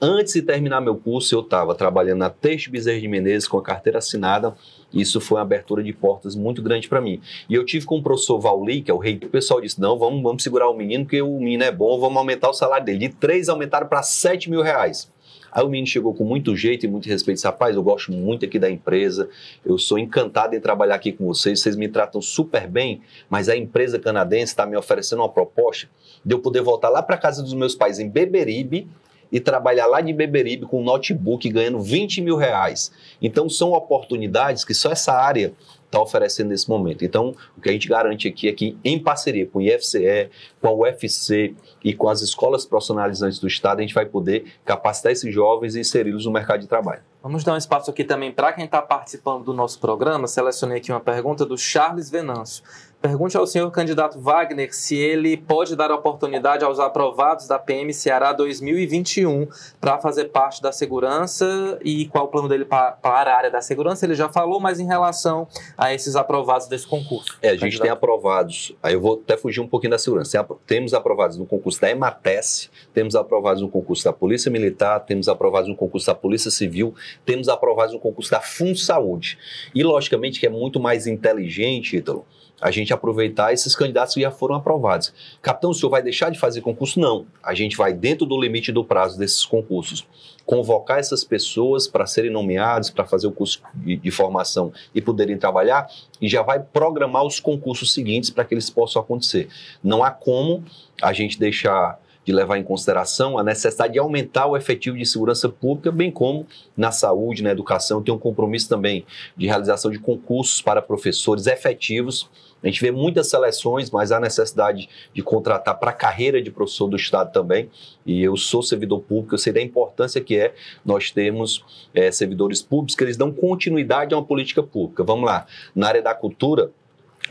Antes 0.04 0.34
de 0.34 0.42
terminar 0.42 0.82
meu 0.82 0.96
curso, 0.96 1.36
eu 1.36 1.42
estava 1.42 1.76
trabalhando 1.76 2.18
na 2.18 2.30
Teixe 2.32 2.72
Bezerra 2.72 3.00
de 3.00 3.08
Menezes 3.08 3.48
com 3.48 3.60
a 3.60 3.62
carteira 3.62 4.00
assinada. 4.00 4.56
Isso 4.92 5.22
foi 5.22 5.38
uma 5.38 5.44
abertura 5.44 5.84
de 5.84 5.94
portas 5.94 6.36
muito 6.36 6.60
grande 6.60 6.90
para 6.90 7.00
mim. 7.00 7.22
E 7.48 7.54
eu 7.54 7.64
tive 7.64 7.86
com 7.86 8.00
o 8.00 8.02
professor 8.02 8.40
Vauli, 8.40 8.82
que 8.82 8.90
é 8.90 8.94
o 8.94 8.98
rei. 8.98 9.20
O 9.24 9.30
pessoal 9.30 9.62
disse: 9.62 9.80
não, 9.80 10.00
vamos, 10.00 10.24
vamos 10.24 10.42
segurar 10.42 10.70
o 10.70 10.76
menino, 10.76 11.06
porque 11.06 11.22
o 11.22 11.38
menino 11.38 11.64
é 11.64 11.72
bom, 11.72 12.00
vamos 12.00 12.18
aumentar 12.18 12.50
o 12.50 12.54
salário 12.54 12.84
dele. 12.84 12.98
De 12.98 13.10
três 13.10 13.48
aumentaram 13.48 13.88
para 13.88 14.02
sete 14.02 14.50
mil 14.50 14.64
reais. 14.64 15.08
Aí 15.52 15.64
o 15.64 15.70
menino 15.70 15.88
chegou 15.88 16.14
com 16.14 16.24
muito 16.24 16.56
jeito 16.56 16.86
e 16.86 16.90
muito 16.90 17.08
respeito. 17.08 17.36
Disse, 17.38 17.48
Rapaz, 17.48 17.76
eu 17.76 17.84
gosto 17.84 18.12
muito 18.12 18.46
aqui 18.46 18.58
da 18.58 18.70
empresa, 18.70 19.30
eu 19.66 19.78
sou 19.78 20.00
encantado 20.00 20.56
em 20.56 20.60
trabalhar 20.60 20.96
aqui 20.96 21.12
com 21.12 21.26
vocês, 21.26 21.60
vocês 21.60 21.76
me 21.76 21.88
tratam 21.88 22.22
super 22.22 22.68
bem, 22.68 23.02
mas 23.30 23.50
a 23.50 23.56
empresa 23.56 24.00
canadense 24.00 24.54
está 24.54 24.66
me 24.66 24.78
oferecendo 24.78 25.20
uma 25.20 25.30
proposta 25.30 25.90
de 26.24 26.34
eu 26.34 26.40
poder 26.40 26.62
voltar 26.62 26.90
lá 26.90 27.02
para 27.02 27.18
casa 27.18 27.42
dos 27.42 27.54
meus 27.54 27.76
pais 27.76 28.00
em 28.00 28.10
Beberibe 28.10 28.88
e 29.32 29.40
trabalhar 29.40 29.88
lá 29.88 30.02
de 30.02 30.12
Beberibe 30.12 30.66
com 30.66 30.82
um 30.82 30.84
notebook 30.84 31.48
ganhando 31.50 31.80
20 31.80 32.22
mil 32.22 32.36
reais. 32.36 32.92
Então 33.22 33.50
são 33.50 33.72
oportunidades 33.72 34.66
que 34.66 34.74
só 34.74 34.92
essa 34.92 35.14
área 35.14 35.54
está 35.92 36.02
oferecendo 36.02 36.50
nesse 36.50 36.70
momento. 36.70 37.04
Então, 37.04 37.36
o 37.58 37.62
que 37.62 37.70
a 37.70 37.72
gente 37.74 37.88
garante 37.88 38.28
aqui 38.28 38.48
é 38.48 38.54
que, 38.54 38.78
em 38.84 38.98
parceria 38.98 39.46
com 39.46 39.60
o 39.60 39.62
IFCE, 39.62 40.30
com 40.62 40.68
a 40.68 40.74
UFC 40.74 41.54
e 41.84 41.94
com 41.94 42.08
as 42.08 42.22
escolas 42.22 42.66
profissionalizantes 42.66 43.40
do 43.40 43.48
Estado, 43.48 43.80
a 43.80 43.82
gente 43.82 43.94
vai 43.94 44.06
poder 44.06 44.54
capacitar 44.64 45.12
esses 45.12 45.34
jovens 45.34 45.76
e 45.76 45.82
inseri-los 45.82 46.26
no 46.26 46.32
mercado 46.32 46.62
de 46.62 46.68
trabalho. 46.68 47.02
Vamos 47.22 47.44
dar 47.44 47.54
um 47.54 47.58
espaço 47.58 47.92
aqui 47.92 48.04
também 48.04 48.32
para 48.32 48.54
quem 48.54 48.66
está 48.66 48.82
participando 48.82 49.44
do 49.44 49.54
nosso 49.54 49.80
programa. 49.80 50.28
Selecionei 50.28 50.78
aqui 50.78 50.92
uma 50.92 51.02
pergunta 51.02 51.46
do 51.46 51.58
Charles 51.58 52.10
Venâncio. 52.10 52.64
Pergunte 53.02 53.36
ao 53.36 53.48
senhor 53.48 53.72
candidato 53.72 54.20
Wagner 54.20 54.72
se 54.76 54.96
ele 54.96 55.36
pode 55.36 55.76
dar 55.76 55.90
oportunidade 55.90 56.64
aos 56.64 56.80
aprovados 56.80 57.48
da 57.48 57.58
PM 57.58 57.92
Ceará 57.92 58.32
2021 58.32 59.48
para 59.80 59.98
fazer 59.98 60.26
parte 60.26 60.62
da 60.62 60.72
segurança 60.72 61.80
e 61.84 62.06
qual 62.06 62.26
o 62.26 62.28
plano 62.28 62.48
dele 62.48 62.64
para, 62.64 62.92
para 62.92 63.34
a 63.34 63.38
área 63.38 63.50
da 63.50 63.60
segurança. 63.60 64.06
Ele 64.06 64.14
já 64.14 64.30
falou, 64.30 64.60
mas 64.60 64.80
em 64.80 64.86
relação 64.86 65.48
a 65.76 65.92
esses 65.92 66.16
aprovados 66.16 66.68
desse 66.68 66.86
concurso. 66.86 67.40
É, 67.42 67.48
a 67.48 67.52
gente 67.54 67.62
candidato. 67.62 67.82
tem 67.82 67.92
aprovados, 67.92 68.76
aí 68.84 68.94
eu 68.94 69.02
vou 69.02 69.20
até 69.24 69.36
fugir 69.36 69.62
um 69.62 69.68
pouquinho 69.68 69.92
da 69.92 69.98
segurança. 69.98 70.46
Temos 70.68 70.94
aprovados 70.94 71.38
no 71.38 71.48
concurso 71.48 71.82
da 71.82 71.90
EMATES, 71.90 72.70
temos 72.94 73.16
aprovados 73.16 73.64
no 73.64 73.70
concurso 73.70 74.04
da 74.04 74.14
Polícia 74.14 74.52
Militar, 74.52 75.00
temos 75.00 75.28
aprovados 75.28 75.68
no 75.68 75.76
concurso 75.76 76.06
da 76.06 76.14
Polícia 76.14 76.52
Civil, 76.52 76.94
temos 77.26 77.50
aprovados 77.50 77.96
no 77.96 78.00
concurso 78.00 78.30
da 78.30 78.42
FunSaúde. 78.42 79.40
E, 79.74 79.82
logicamente, 79.82 80.40
que 80.40 80.46
é 80.46 80.52
muito 80.52 80.80
mais 80.80 81.08
inteligente, 81.08 81.98
Ítalo, 81.98 82.28
a 82.62 82.70
gente 82.70 82.94
aproveitar 82.94 83.52
esses 83.52 83.76
candidatos 83.76 84.14
que 84.14 84.22
já 84.22 84.30
foram 84.30 84.56
aprovados. 84.56 85.14
Capitão, 85.42 85.72
o 85.72 85.74
senhor 85.74 85.90
vai 85.90 86.04
deixar 86.04 86.30
de 86.30 86.38
fazer 86.38 86.62
concurso? 86.62 87.00
Não. 87.00 87.26
A 87.44 87.56
gente 87.56 87.76
vai, 87.76 87.92
dentro 87.92 88.26
do 88.26 88.40
limite 88.40 88.72
do 88.72 88.84
prazo 88.84 89.18
desses 89.18 89.44
concursos, 89.46 90.06
convocar 90.46 91.00
essas 91.00 91.24
pessoas 91.24 91.88
para 91.88 92.06
serem 92.06 92.32
nomeadas, 92.32 92.90
para 92.90 93.06
fazer 93.06 93.28
o 93.28 93.32
curso 93.32 93.62
de, 93.74 93.96
de, 93.98 94.12
formação 94.12 94.72
e 94.94 95.02
poderem 95.02 95.38
trabalhar, 95.38 95.88
e 96.22 96.28
já 96.28 96.42
vai 96.42 96.60
programar 96.60 97.24
os 97.24 97.40
concursos 97.40 97.94
seguintes 97.94 98.30
para 98.30 98.46
que 98.46 98.54
eles 98.54 98.70
possam 98.70 99.02
acontecer. 99.02 99.48
Não 99.84 100.04
há 100.04 100.12
como 100.12 100.64
a 101.02 101.14
gente 101.14 101.40
deixar 101.40 102.00
de 102.26 102.32
levar 102.32 102.58
em 102.58 102.64
consideração 102.64 103.38
a 103.38 103.44
necessidade 103.44 103.94
de 103.94 104.00
aumentar 104.00 104.46
o 104.46 104.56
efetivo 104.56 104.98
de 104.98 105.06
segurança 105.06 105.50
pública, 105.50 105.92
bem 105.92 106.12
como 106.12 106.46
na 106.78 106.92
saúde, 106.92 107.44
na 107.44 107.52
educação, 107.52 108.02
tem 108.02 108.14
um 108.14 108.20
compromisso 108.20 108.70
também 108.70 109.06
de 109.36 109.48
realização 109.48 109.90
de 109.90 110.00
concursos 110.00 110.62
para 110.62 110.82
professores 110.82 111.48
efetivos 111.48 112.30
a 112.64 112.68
gente 112.68 112.80
vê 112.80 112.92
muitas 112.92 113.28
seleções, 113.28 113.90
mas 113.90 114.12
há 114.12 114.20
necessidade 114.20 114.88
de 115.14 115.22
contratar 115.22 115.80
para 115.80 115.90
a 115.90 115.94
carreira 115.94 116.42
de 116.42 116.52
professor 116.52 116.88
do 116.88 116.96
Estado 116.96 117.32
também. 117.32 117.70
E 118.06 118.22
eu 118.22 118.38
sou 118.38 118.62
servidor 118.62 119.02
público, 119.02 119.34
eu 119.34 119.40
sei 119.40 119.52
da 119.52 119.62
importância 119.62 120.22
que 120.22 120.38
é 120.38 120.54
nós 120.86 121.12
termos 121.12 121.64
é, 121.94 122.12
servidores 122.12 122.62
públicos 122.62 122.96
que 122.96 123.04
eles 123.04 123.18
dão 123.18 123.32
continuidade 123.32 124.14
a 124.14 124.18
uma 124.18 124.26
política 124.26 124.62
pública. 124.62 125.04
Vamos 125.04 125.26
lá, 125.26 125.48
na 125.76 125.88
área 125.88 126.02
da 126.02 126.14
cultura, 126.14 126.72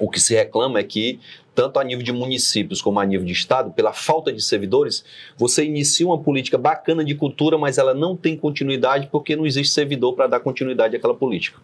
o 0.01 0.09
que 0.11 0.19
se 0.19 0.35
reclama 0.35 0.81
é 0.81 0.83
que, 0.83 1.21
tanto 1.55 1.79
a 1.79 1.85
nível 1.85 2.03
de 2.03 2.13
municípios 2.13 2.81
como 2.81 2.99
a 2.99 3.05
nível 3.05 3.27
de 3.27 3.33
Estado, 3.33 3.71
pela 3.71 3.93
falta 3.93 4.33
de 4.33 4.43
servidores, 4.43 5.05
você 5.37 5.65
inicia 5.65 6.07
uma 6.07 6.19
política 6.19 6.57
bacana 6.57 7.05
de 7.05 7.15
cultura, 7.15 7.59
mas 7.59 7.77
ela 7.77 7.93
não 7.93 8.17
tem 8.17 8.37
continuidade 8.37 9.09
porque 9.13 9.37
não 9.37 9.47
existe 9.47 9.75
servidor 9.75 10.15
para 10.15 10.27
dar 10.27 10.41
continuidade 10.41 10.97
àquela 10.97 11.15
política. 11.15 11.61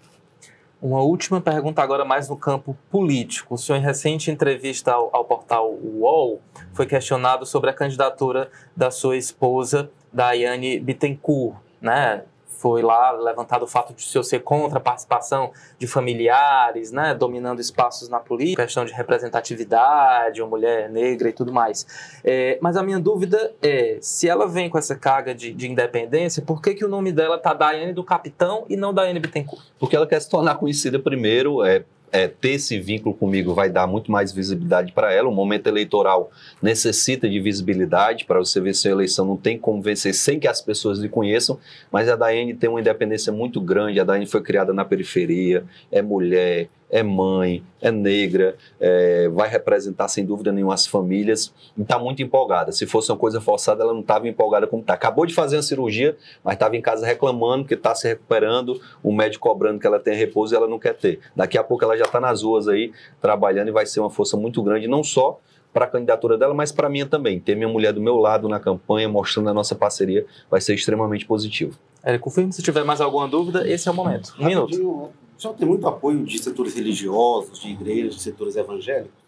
Uma 0.80 1.01
última 1.01 1.41
pergunta 1.41 1.82
agora 1.82 2.05
mais 2.05 2.28
no 2.28 2.37
campo 2.37 2.76
político. 2.91 3.55
O 3.55 3.59
senhor, 3.59 3.78
em 3.78 3.82
recente 3.82 4.30
entrevista 4.30 4.93
ao, 4.93 5.09
ao 5.11 5.24
portal 5.24 5.72
UOL, 5.72 6.43
foi 6.74 6.84
questionado 6.84 7.47
sobre 7.47 7.70
a 7.70 7.72
candidatura 7.72 8.51
da 8.76 8.91
sua 8.91 9.16
esposa, 9.16 9.91
Daiane 10.12 10.78
Bittencourt, 10.78 11.57
né? 11.80 12.22
Foi 12.59 12.82
lá 12.82 13.12
levantado 13.12 13.62
o 13.64 13.66
fato 13.66 13.92
de 13.94 14.02
o 14.02 14.07
senhor 14.07 14.24
ser 14.24 14.40
contra 14.40 14.78
a 14.78 14.80
participação 14.80 15.52
de 15.78 15.86
familiares, 15.86 16.90
né, 16.90 17.14
dominando 17.14 17.61
espaços 17.61 18.09
na 18.09 18.18
política, 18.18 18.64
questão 18.64 18.84
de 18.84 18.92
representatividade, 18.92 20.40
uma 20.40 20.48
mulher 20.48 20.90
negra 20.90 21.28
e 21.28 21.32
tudo 21.32 21.52
mais. 21.52 21.86
É, 22.24 22.59
mas 22.61 22.76
a 22.76 22.82
minha 22.82 22.98
dúvida 22.98 23.54
é, 23.62 23.98
se 24.00 24.28
ela 24.28 24.46
vem 24.46 24.68
com 24.68 24.78
essa 24.78 24.96
carga 24.96 25.34
de, 25.34 25.52
de 25.52 25.70
independência, 25.70 26.42
por 26.42 26.61
que, 26.61 26.74
que 26.74 26.84
o 26.84 26.88
nome 26.88 27.12
dela 27.12 27.38
tá 27.38 27.52
Daiane 27.52 27.92
do 27.92 28.04
Capitão 28.04 28.64
e 28.68 28.76
não 28.76 28.92
Daiane 28.92 29.20
Bittencourt? 29.20 29.64
Porque 29.78 29.96
ela 29.96 30.07
quer 30.07 30.20
se 30.20 30.28
tornar 30.28 30.57
conhecida 30.57 30.98
primeiro, 30.98 31.64
é, 31.64 31.84
é, 32.12 32.28
ter 32.28 32.52
esse 32.52 32.78
vínculo 32.78 33.14
comigo 33.14 33.54
vai 33.54 33.68
dar 33.68 33.86
muito 33.86 34.11
mais 34.11 34.32
visibilidade 34.32 34.92
para 34.92 35.12
ela. 35.12 35.28
O 35.28 35.34
momento 35.34 35.66
eleitoral 35.66 36.30
necessita 36.62 37.28
de 37.28 37.40
visibilidade 37.40 38.24
para 38.24 38.38
você 38.38 38.61
vencer 38.61 38.90
a 38.90 38.94
eleição. 38.94 39.26
Não 39.26 39.36
tem 39.36 39.59
como 39.59 39.82
vencer 39.82 40.14
sem 40.14 40.38
que 40.38 40.48
as 40.48 40.61
pessoas 40.61 40.98
lhe 40.98 41.09
conheçam. 41.09 41.59
Mas 41.90 42.09
a 42.09 42.16
Daiane 42.16 42.54
tem 42.54 42.70
uma 42.70 42.80
independência 42.80 43.32
muito 43.32 43.61
grande. 43.61 44.00
A 44.00 44.04
Daiane 44.04 44.26
foi 44.26 44.42
criada 44.42 44.72
na 44.72 44.84
periferia, 44.84 45.64
é 45.90 46.00
mulher, 46.00 46.68
é 46.91 47.03
mãe, 47.03 47.62
é 47.80 47.91
negra, 47.91 48.57
é, 48.80 49.28
vai 49.28 49.49
representar 49.49 50.09
sem 50.09 50.24
dúvida 50.24 50.53
nenhuma 50.53 50.74
as 50.74 50.87
famílias 50.87 51.53
e 51.76 51.82
está 51.82 51.99
muito 51.99 52.22
empolgada. 52.22 52.72
Se 52.72 52.87
fosse 52.87 53.11
uma 53.11 53.18
coisa 53.18 53.41
forçada, 53.41 53.82
ela 53.82 53.93
não 53.93 54.01
estava 54.01 54.28
empolgada 54.28 54.66
como 54.66 54.82
está. 54.82 54.95
Acabou 54.95 55.26
de 55.26 55.34
fazer 55.34 55.57
uma 55.57 55.62
cirurgia, 55.62 56.16
mas 56.45 56.55
estava 56.55 56.76
em 56.76 56.80
casa 56.80 57.05
reclamando 57.05 57.64
que 57.64 57.74
está 57.74 57.95
se 57.95 58.07
recuperando, 58.07 58.80
o 59.03 59.12
médico 59.12 59.49
cobrando 59.49 59.80
que 59.80 59.87
ela 59.87 59.99
tenha 59.99 60.16
repouso 60.16 60.55
e 60.55 60.57
ela 60.57 60.68
não 60.68 60.78
quer 60.78 60.95
ter. 60.95 61.20
Daqui 61.34 61.59
a 61.59 61.64
pouco 61.64 61.84
ela 61.84 61.97
já 61.97 62.05
está 62.05 62.20
nas 62.20 62.43
ruas 62.43 62.68
aí 62.68 62.93
trabalhando 63.20 63.68
e 63.68 63.72
vai 63.72 63.87
ser 63.87 64.01
uma 64.01 64.11
força 64.11 64.37
muito 64.37 64.62
grande, 64.62 64.87
não 64.87 65.03
só 65.03 65.41
para 65.72 65.84
a 65.84 65.89
candidatura 65.89 66.39
dela, 66.39 66.55
mas 66.55 66.72
para 66.72 66.89
mim 66.89 67.05
também. 67.07 67.39
Ter 67.39 67.55
minha 67.55 67.68
mulher 67.68 67.93
do 67.93 68.01
meu 68.01 68.16
lado 68.16 68.49
na 68.49 68.59
campanha, 68.59 69.09
mostrando 69.11 69.51
a 69.51 69.55
nossa 69.55 69.74
parceria, 69.74 70.24
vai 70.51 70.59
ser 70.59 70.74
extremamente 70.74 71.26
positivo. 71.26 71.78
Érico, 72.03 72.24
confirme 72.24 72.51
se 72.53 72.62
tiver 72.62 72.82
mais 72.82 73.01
alguma 73.01 73.28
dúvida, 73.28 73.68
esse 73.68 73.87
é 73.87 73.91
o 73.91 73.95
momento. 73.95 74.34
Um 74.39 74.47
minuto. 74.47 75.11
O 75.37 75.41
senhor 75.41 75.55
tem 75.55 75.68
muito 75.68 75.87
apoio 75.87 76.24
de 76.24 76.39
setores 76.39 76.74
religiosos, 76.74 77.61
de 77.61 77.68
igrejas, 77.68 78.16
de 78.16 78.22
setores 78.22 78.57
evangélicos. 78.57 79.26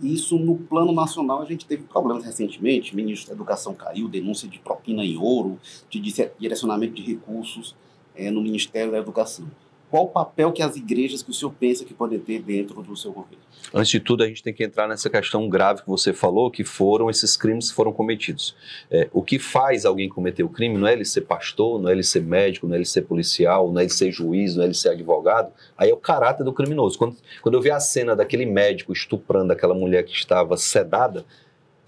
Isso 0.00 0.38
no 0.38 0.56
plano 0.56 0.92
nacional 0.92 1.40
a 1.40 1.46
gente 1.46 1.64
teve 1.64 1.84
problemas 1.84 2.24
recentemente. 2.24 2.92
O 2.92 2.96
ministro 2.96 3.28
da 3.28 3.34
Educação 3.34 3.74
caiu, 3.74 4.08
denúncia 4.08 4.46
de 4.46 4.58
propina 4.58 5.02
em 5.02 5.16
ouro, 5.16 5.58
de 5.88 5.98
direcionamento 6.38 6.94
de 6.94 7.02
recursos 7.02 7.74
é, 8.14 8.30
no 8.30 8.42
Ministério 8.42 8.92
da 8.92 8.98
Educação 8.98 9.46
qual 9.90 10.04
o 10.04 10.08
papel 10.08 10.52
que 10.52 10.62
as 10.62 10.76
igrejas 10.76 11.22
que 11.22 11.30
o 11.30 11.34
senhor 11.34 11.52
pensa 11.52 11.84
que 11.84 11.94
podem 11.94 12.18
ter 12.18 12.40
dentro 12.42 12.82
do 12.82 12.96
seu 12.96 13.12
governo? 13.12 13.38
Antes 13.74 13.90
de 13.90 14.00
tudo, 14.00 14.22
a 14.22 14.26
gente 14.28 14.42
tem 14.42 14.52
que 14.52 14.64
entrar 14.64 14.88
nessa 14.88 15.10
questão 15.10 15.48
grave 15.48 15.82
que 15.82 15.88
você 15.88 16.12
falou, 16.12 16.50
que 16.50 16.64
foram 16.64 17.10
esses 17.10 17.36
crimes 17.36 17.70
que 17.70 17.74
foram 17.74 17.92
cometidos. 17.92 18.54
É, 18.90 19.08
o 19.12 19.22
que 19.22 19.38
faz 19.38 19.84
alguém 19.84 20.08
cometer 20.08 20.42
o 20.42 20.48
crime 20.48 20.78
não 20.78 20.86
é 20.86 20.92
ele 20.92 21.04
ser 21.04 21.22
pastor, 21.22 21.80
não 21.80 21.88
é 21.88 21.92
ele 21.92 22.02
ser 22.02 22.22
médico, 22.22 22.66
não 22.66 22.74
é 22.74 22.78
ele 22.78 22.84
ser 22.84 23.02
policial, 23.02 23.70
não 23.72 23.80
é 23.80 23.84
ele 23.84 23.92
ser 23.92 24.10
juiz, 24.10 24.56
não 24.56 24.62
é 24.62 24.66
ele 24.66 24.74
ser 24.74 24.90
advogado. 24.90 25.52
Aí 25.76 25.90
é 25.90 25.94
o 25.94 25.98
caráter 25.98 26.44
do 26.44 26.52
criminoso. 26.52 26.98
Quando, 26.98 27.16
quando 27.42 27.54
eu 27.54 27.60
vi 27.60 27.70
a 27.70 27.80
cena 27.80 28.14
daquele 28.14 28.46
médico 28.46 28.92
estuprando 28.92 29.52
aquela 29.52 29.74
mulher 29.74 30.04
que 30.04 30.12
estava 30.12 30.56
sedada, 30.56 31.24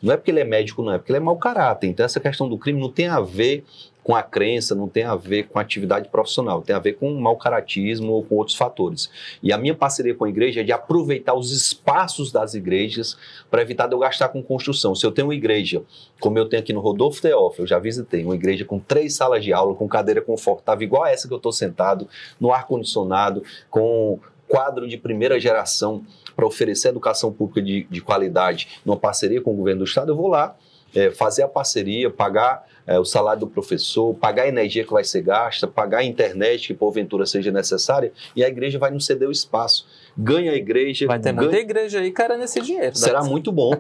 não 0.00 0.14
é 0.14 0.16
porque 0.16 0.30
ele 0.30 0.40
é 0.40 0.44
médico, 0.44 0.82
não, 0.82 0.92
é 0.92 0.98
porque 0.98 1.12
ele 1.12 1.18
é 1.18 1.20
mau 1.20 1.36
caráter. 1.36 1.88
Então, 1.88 2.06
essa 2.06 2.20
questão 2.20 2.48
do 2.48 2.56
crime 2.56 2.80
não 2.80 2.90
tem 2.90 3.08
a 3.08 3.20
ver 3.20 3.64
com 4.08 4.16
a 4.16 4.22
crença, 4.22 4.74
não 4.74 4.88
tem 4.88 5.04
a 5.04 5.14
ver 5.14 5.48
com 5.48 5.58
a 5.58 5.62
atividade 5.62 6.08
profissional, 6.08 6.62
tem 6.62 6.74
a 6.74 6.78
ver 6.78 6.94
com 6.94 7.12
mau 7.20 7.36
caratismo 7.36 8.14
ou 8.14 8.24
com 8.24 8.36
outros 8.36 8.56
fatores. 8.56 9.10
E 9.42 9.52
a 9.52 9.58
minha 9.58 9.74
parceria 9.74 10.14
com 10.14 10.24
a 10.24 10.30
igreja 10.30 10.62
é 10.62 10.64
de 10.64 10.72
aproveitar 10.72 11.34
os 11.34 11.52
espaços 11.52 12.32
das 12.32 12.54
igrejas 12.54 13.18
para 13.50 13.60
evitar 13.60 13.86
de 13.86 13.94
eu 13.94 13.98
gastar 13.98 14.30
com 14.30 14.42
construção. 14.42 14.94
Se 14.94 15.04
eu 15.04 15.12
tenho 15.12 15.26
uma 15.26 15.34
igreja, 15.34 15.82
como 16.20 16.38
eu 16.38 16.48
tenho 16.48 16.62
aqui 16.62 16.72
no 16.72 16.80
Rodolfo 16.80 17.20
Teófilo, 17.20 17.64
eu 17.64 17.68
já 17.68 17.78
visitei 17.78 18.24
uma 18.24 18.34
igreja 18.34 18.64
com 18.64 18.78
três 18.78 19.14
salas 19.14 19.44
de 19.44 19.52
aula, 19.52 19.74
com 19.74 19.86
cadeira 19.86 20.22
confortável, 20.22 20.82
igual 20.86 21.04
a 21.04 21.10
essa 21.10 21.28
que 21.28 21.34
eu 21.34 21.36
estou 21.36 21.52
sentado, 21.52 22.08
no 22.40 22.50
ar-condicionado, 22.50 23.42
com 23.68 24.18
quadro 24.48 24.88
de 24.88 24.96
primeira 24.96 25.38
geração 25.38 26.02
para 26.34 26.46
oferecer 26.46 26.88
educação 26.88 27.30
pública 27.30 27.60
de, 27.60 27.86
de 27.90 28.00
qualidade 28.00 28.80
numa 28.86 28.96
parceria 28.96 29.42
com 29.42 29.52
o 29.52 29.54
governo 29.54 29.80
do 29.80 29.84
estado, 29.84 30.12
eu 30.12 30.16
vou 30.16 30.28
lá 30.28 30.56
é, 30.94 31.10
fazer 31.10 31.42
a 31.42 31.48
parceria, 31.48 32.08
pagar 32.08 32.66
é, 32.88 32.98
o 32.98 33.04
salário 33.04 33.40
do 33.40 33.46
professor, 33.46 34.14
pagar 34.14 34.44
a 34.44 34.48
energia 34.48 34.82
que 34.82 34.90
vai 34.90 35.04
ser 35.04 35.20
gasta, 35.20 35.66
pagar 35.68 35.98
a 35.98 36.04
internet 36.04 36.68
que 36.68 36.74
porventura 36.74 37.26
seja 37.26 37.52
necessária, 37.52 38.10
e 38.34 38.42
a 38.42 38.48
igreja 38.48 38.78
vai 38.78 38.90
nos 38.90 39.04
ceder 39.04 39.28
o 39.28 39.32
espaço. 39.32 39.86
Ganha 40.16 40.52
a 40.52 40.54
igreja. 40.54 41.06
Vai 41.06 41.18
ter 41.18 41.32
ganha... 41.32 41.42
muita 41.42 41.58
igreja 41.58 42.00
aí, 42.00 42.10
cara, 42.10 42.38
nesse 42.38 42.62
dinheiro. 42.62 42.96
Será 42.96 43.22
muito 43.22 43.52
bom. 43.52 43.74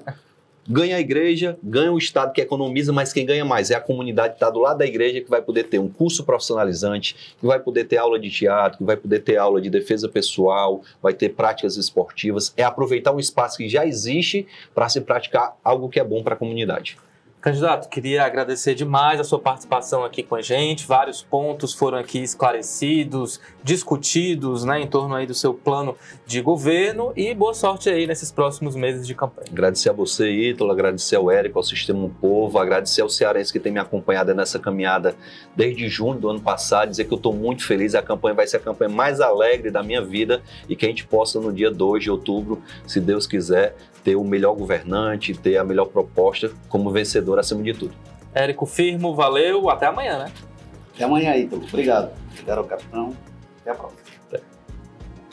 ganha 0.68 0.96
a 0.96 1.00
igreja, 1.00 1.58
ganha 1.62 1.90
o 1.90 1.96
Estado 1.96 2.30
que 2.30 2.42
economiza, 2.42 2.92
mas 2.92 3.10
quem 3.10 3.24
ganha 3.24 3.46
mais 3.46 3.70
é 3.70 3.74
a 3.74 3.80
comunidade 3.80 4.34
que 4.34 4.36
está 4.36 4.50
do 4.50 4.58
lado 4.58 4.76
da 4.76 4.86
igreja, 4.86 5.22
que 5.22 5.30
vai 5.30 5.40
poder 5.40 5.64
ter 5.64 5.78
um 5.78 5.88
curso 5.88 6.22
profissionalizante, 6.24 7.34
que 7.40 7.46
vai 7.46 7.58
poder 7.58 7.84
ter 7.84 7.96
aula 7.96 8.18
de 8.20 8.28
teatro, 8.28 8.76
que 8.76 8.84
vai 8.84 8.98
poder 8.98 9.20
ter 9.20 9.38
aula 9.38 9.62
de 9.62 9.70
defesa 9.70 10.06
pessoal, 10.06 10.82
vai 11.02 11.14
ter 11.14 11.30
práticas 11.30 11.78
esportivas. 11.78 12.52
É 12.54 12.62
aproveitar 12.62 13.12
um 13.14 13.18
espaço 13.18 13.56
que 13.56 13.66
já 13.70 13.86
existe 13.86 14.46
para 14.74 14.86
se 14.90 15.00
praticar 15.00 15.56
algo 15.64 15.88
que 15.88 15.98
é 15.98 16.04
bom 16.04 16.22
para 16.22 16.34
a 16.34 16.36
comunidade. 16.36 16.98
Candidato, 17.48 17.88
queria 17.88 18.26
agradecer 18.26 18.74
demais 18.74 19.18
a 19.18 19.24
sua 19.24 19.38
participação 19.38 20.04
aqui 20.04 20.22
com 20.22 20.34
a 20.34 20.42
gente. 20.42 20.86
Vários 20.86 21.22
pontos 21.22 21.72
foram 21.72 21.96
aqui 21.96 22.18
esclarecidos, 22.18 23.40
discutidos, 23.64 24.64
né, 24.64 24.82
em 24.82 24.86
torno 24.86 25.14
aí 25.14 25.26
do 25.26 25.32
seu 25.32 25.54
plano 25.54 25.96
de 26.26 26.42
governo 26.42 27.10
e 27.16 27.32
boa 27.32 27.54
sorte 27.54 27.88
aí 27.88 28.06
nesses 28.06 28.30
próximos 28.30 28.76
meses 28.76 29.06
de 29.06 29.14
campanha. 29.14 29.46
Agradecer 29.50 29.88
a 29.88 29.94
você, 29.94 30.30
Ítalo, 30.30 30.70
agradecer 30.70 31.16
ao 31.16 31.30
Érico, 31.30 31.58
ao 31.58 31.62
Sistema 31.62 32.00
um 32.00 32.10
Povo, 32.10 32.58
agradecer 32.58 33.00
ao 33.00 33.08
Cearense 33.08 33.50
que 33.50 33.58
tem 33.58 33.72
me 33.72 33.80
acompanhado 33.80 34.34
nessa 34.34 34.58
caminhada 34.58 35.16
desde 35.56 35.88
junho 35.88 36.20
do 36.20 36.28
ano 36.28 36.40
passado, 36.42 36.90
dizer 36.90 37.06
que 37.06 37.14
eu 37.14 37.16
estou 37.16 37.32
muito 37.32 37.64
feliz, 37.64 37.94
a 37.94 38.02
campanha 38.02 38.34
vai 38.34 38.46
ser 38.46 38.58
a 38.58 38.60
campanha 38.60 38.90
mais 38.90 39.22
alegre 39.22 39.70
da 39.70 39.82
minha 39.82 40.02
vida 40.02 40.42
e 40.68 40.76
que 40.76 40.84
a 40.84 40.88
gente 40.90 41.06
possa 41.06 41.40
no 41.40 41.50
dia 41.50 41.70
2 41.70 42.04
de 42.04 42.10
outubro, 42.10 42.62
se 42.86 43.00
Deus 43.00 43.26
quiser, 43.26 43.74
ter 44.02 44.16
o 44.16 44.24
melhor 44.24 44.54
governante, 44.54 45.34
ter 45.34 45.56
a 45.56 45.64
melhor 45.64 45.86
proposta 45.86 46.50
como 46.68 46.90
vencedor 46.90 47.38
acima 47.38 47.62
de 47.62 47.74
tudo. 47.74 47.94
Érico 48.34 48.66
Firmo, 48.66 49.14
valeu, 49.14 49.68
até 49.70 49.86
amanhã, 49.86 50.18
né? 50.18 50.32
Até 50.94 51.04
amanhã, 51.04 51.36
Ítalo. 51.36 51.62
Obrigado. 51.64 52.10
Obrigado 52.32 52.64
capitão. 52.64 53.14
Até 53.60 53.70
a 53.70 53.74
próxima. 53.74 54.08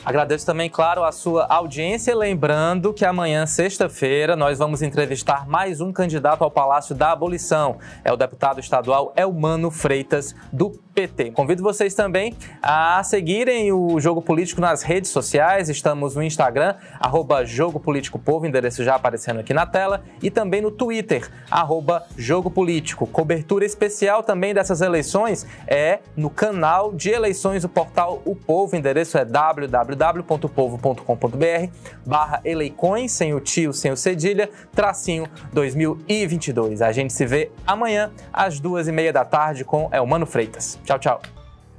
Agradeço 0.06 0.46
também, 0.46 0.70
claro, 0.70 1.02
a 1.02 1.10
sua 1.10 1.46
audiência. 1.46 2.14
Lembrando 2.14 2.94
que 2.94 3.04
amanhã, 3.04 3.44
sexta-feira, 3.44 4.36
nós 4.36 4.56
vamos 4.56 4.80
entrevistar 4.80 5.48
mais 5.48 5.80
um 5.80 5.92
candidato 5.92 6.44
ao 6.44 6.50
Palácio 6.50 6.94
da 6.94 7.10
Abolição. 7.10 7.78
É 8.04 8.12
o 8.12 8.16
deputado 8.16 8.60
estadual 8.60 9.12
Elmano 9.16 9.68
Freitas, 9.68 10.32
do 10.52 10.80
PT. 10.96 11.32
Convido 11.32 11.62
vocês 11.62 11.94
também 11.94 12.34
a 12.62 13.02
seguirem 13.04 13.70
o 13.70 14.00
Jogo 14.00 14.22
Político 14.22 14.62
nas 14.62 14.82
redes 14.82 15.10
sociais. 15.10 15.68
Estamos 15.68 16.16
no 16.16 16.22
Instagram, 16.22 16.74
arroba 16.98 17.44
Jogo 17.44 17.78
Político 17.78 18.18
Povo, 18.18 18.46
endereço 18.46 18.82
já 18.82 18.94
aparecendo 18.94 19.40
aqui 19.40 19.52
na 19.52 19.66
tela, 19.66 20.02
e 20.22 20.30
também 20.30 20.62
no 20.62 20.70
Twitter, 20.70 21.30
arroba 21.50 22.06
Jogo 22.16 22.50
Político. 22.50 23.06
Cobertura 23.06 23.66
especial 23.66 24.22
também 24.22 24.54
dessas 24.54 24.80
eleições 24.80 25.46
é 25.66 25.98
no 26.16 26.30
canal 26.30 26.94
de 26.94 27.10
eleições 27.10 27.60
do 27.60 27.68
portal 27.68 28.22
O 28.24 28.34
Povo, 28.34 28.74
endereço 28.74 29.18
é 29.18 29.24
www 29.24 30.06
www.povo.com.br 30.16 31.70
barra 32.04 32.40
eleicões, 32.44 33.12
sem 33.12 33.34
o 33.34 33.40
tio, 33.40 33.72
sem 33.72 33.90
o 33.90 33.96
cedilha, 33.96 34.48
tracinho 34.72 35.28
2022. 35.52 36.80
A 36.82 36.92
gente 36.92 37.12
se 37.12 37.26
vê 37.26 37.50
amanhã 37.66 38.10
às 38.32 38.60
duas 38.60 38.88
e 38.88 38.92
meia 38.92 39.12
da 39.12 39.24
tarde 39.24 39.64
com 39.64 39.88
Elmano 39.92 40.26
Freitas. 40.26 40.78
Tchau, 40.86 40.98
tchau. 41.00 41.22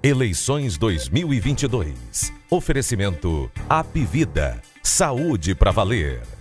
Eleições 0.04 0.78
2022. 0.78 2.34
Oferecimento 2.52 3.50
Apivida. 3.70 4.62
Saúde 4.84 5.56
para 5.56 5.72
valer. 5.72 6.37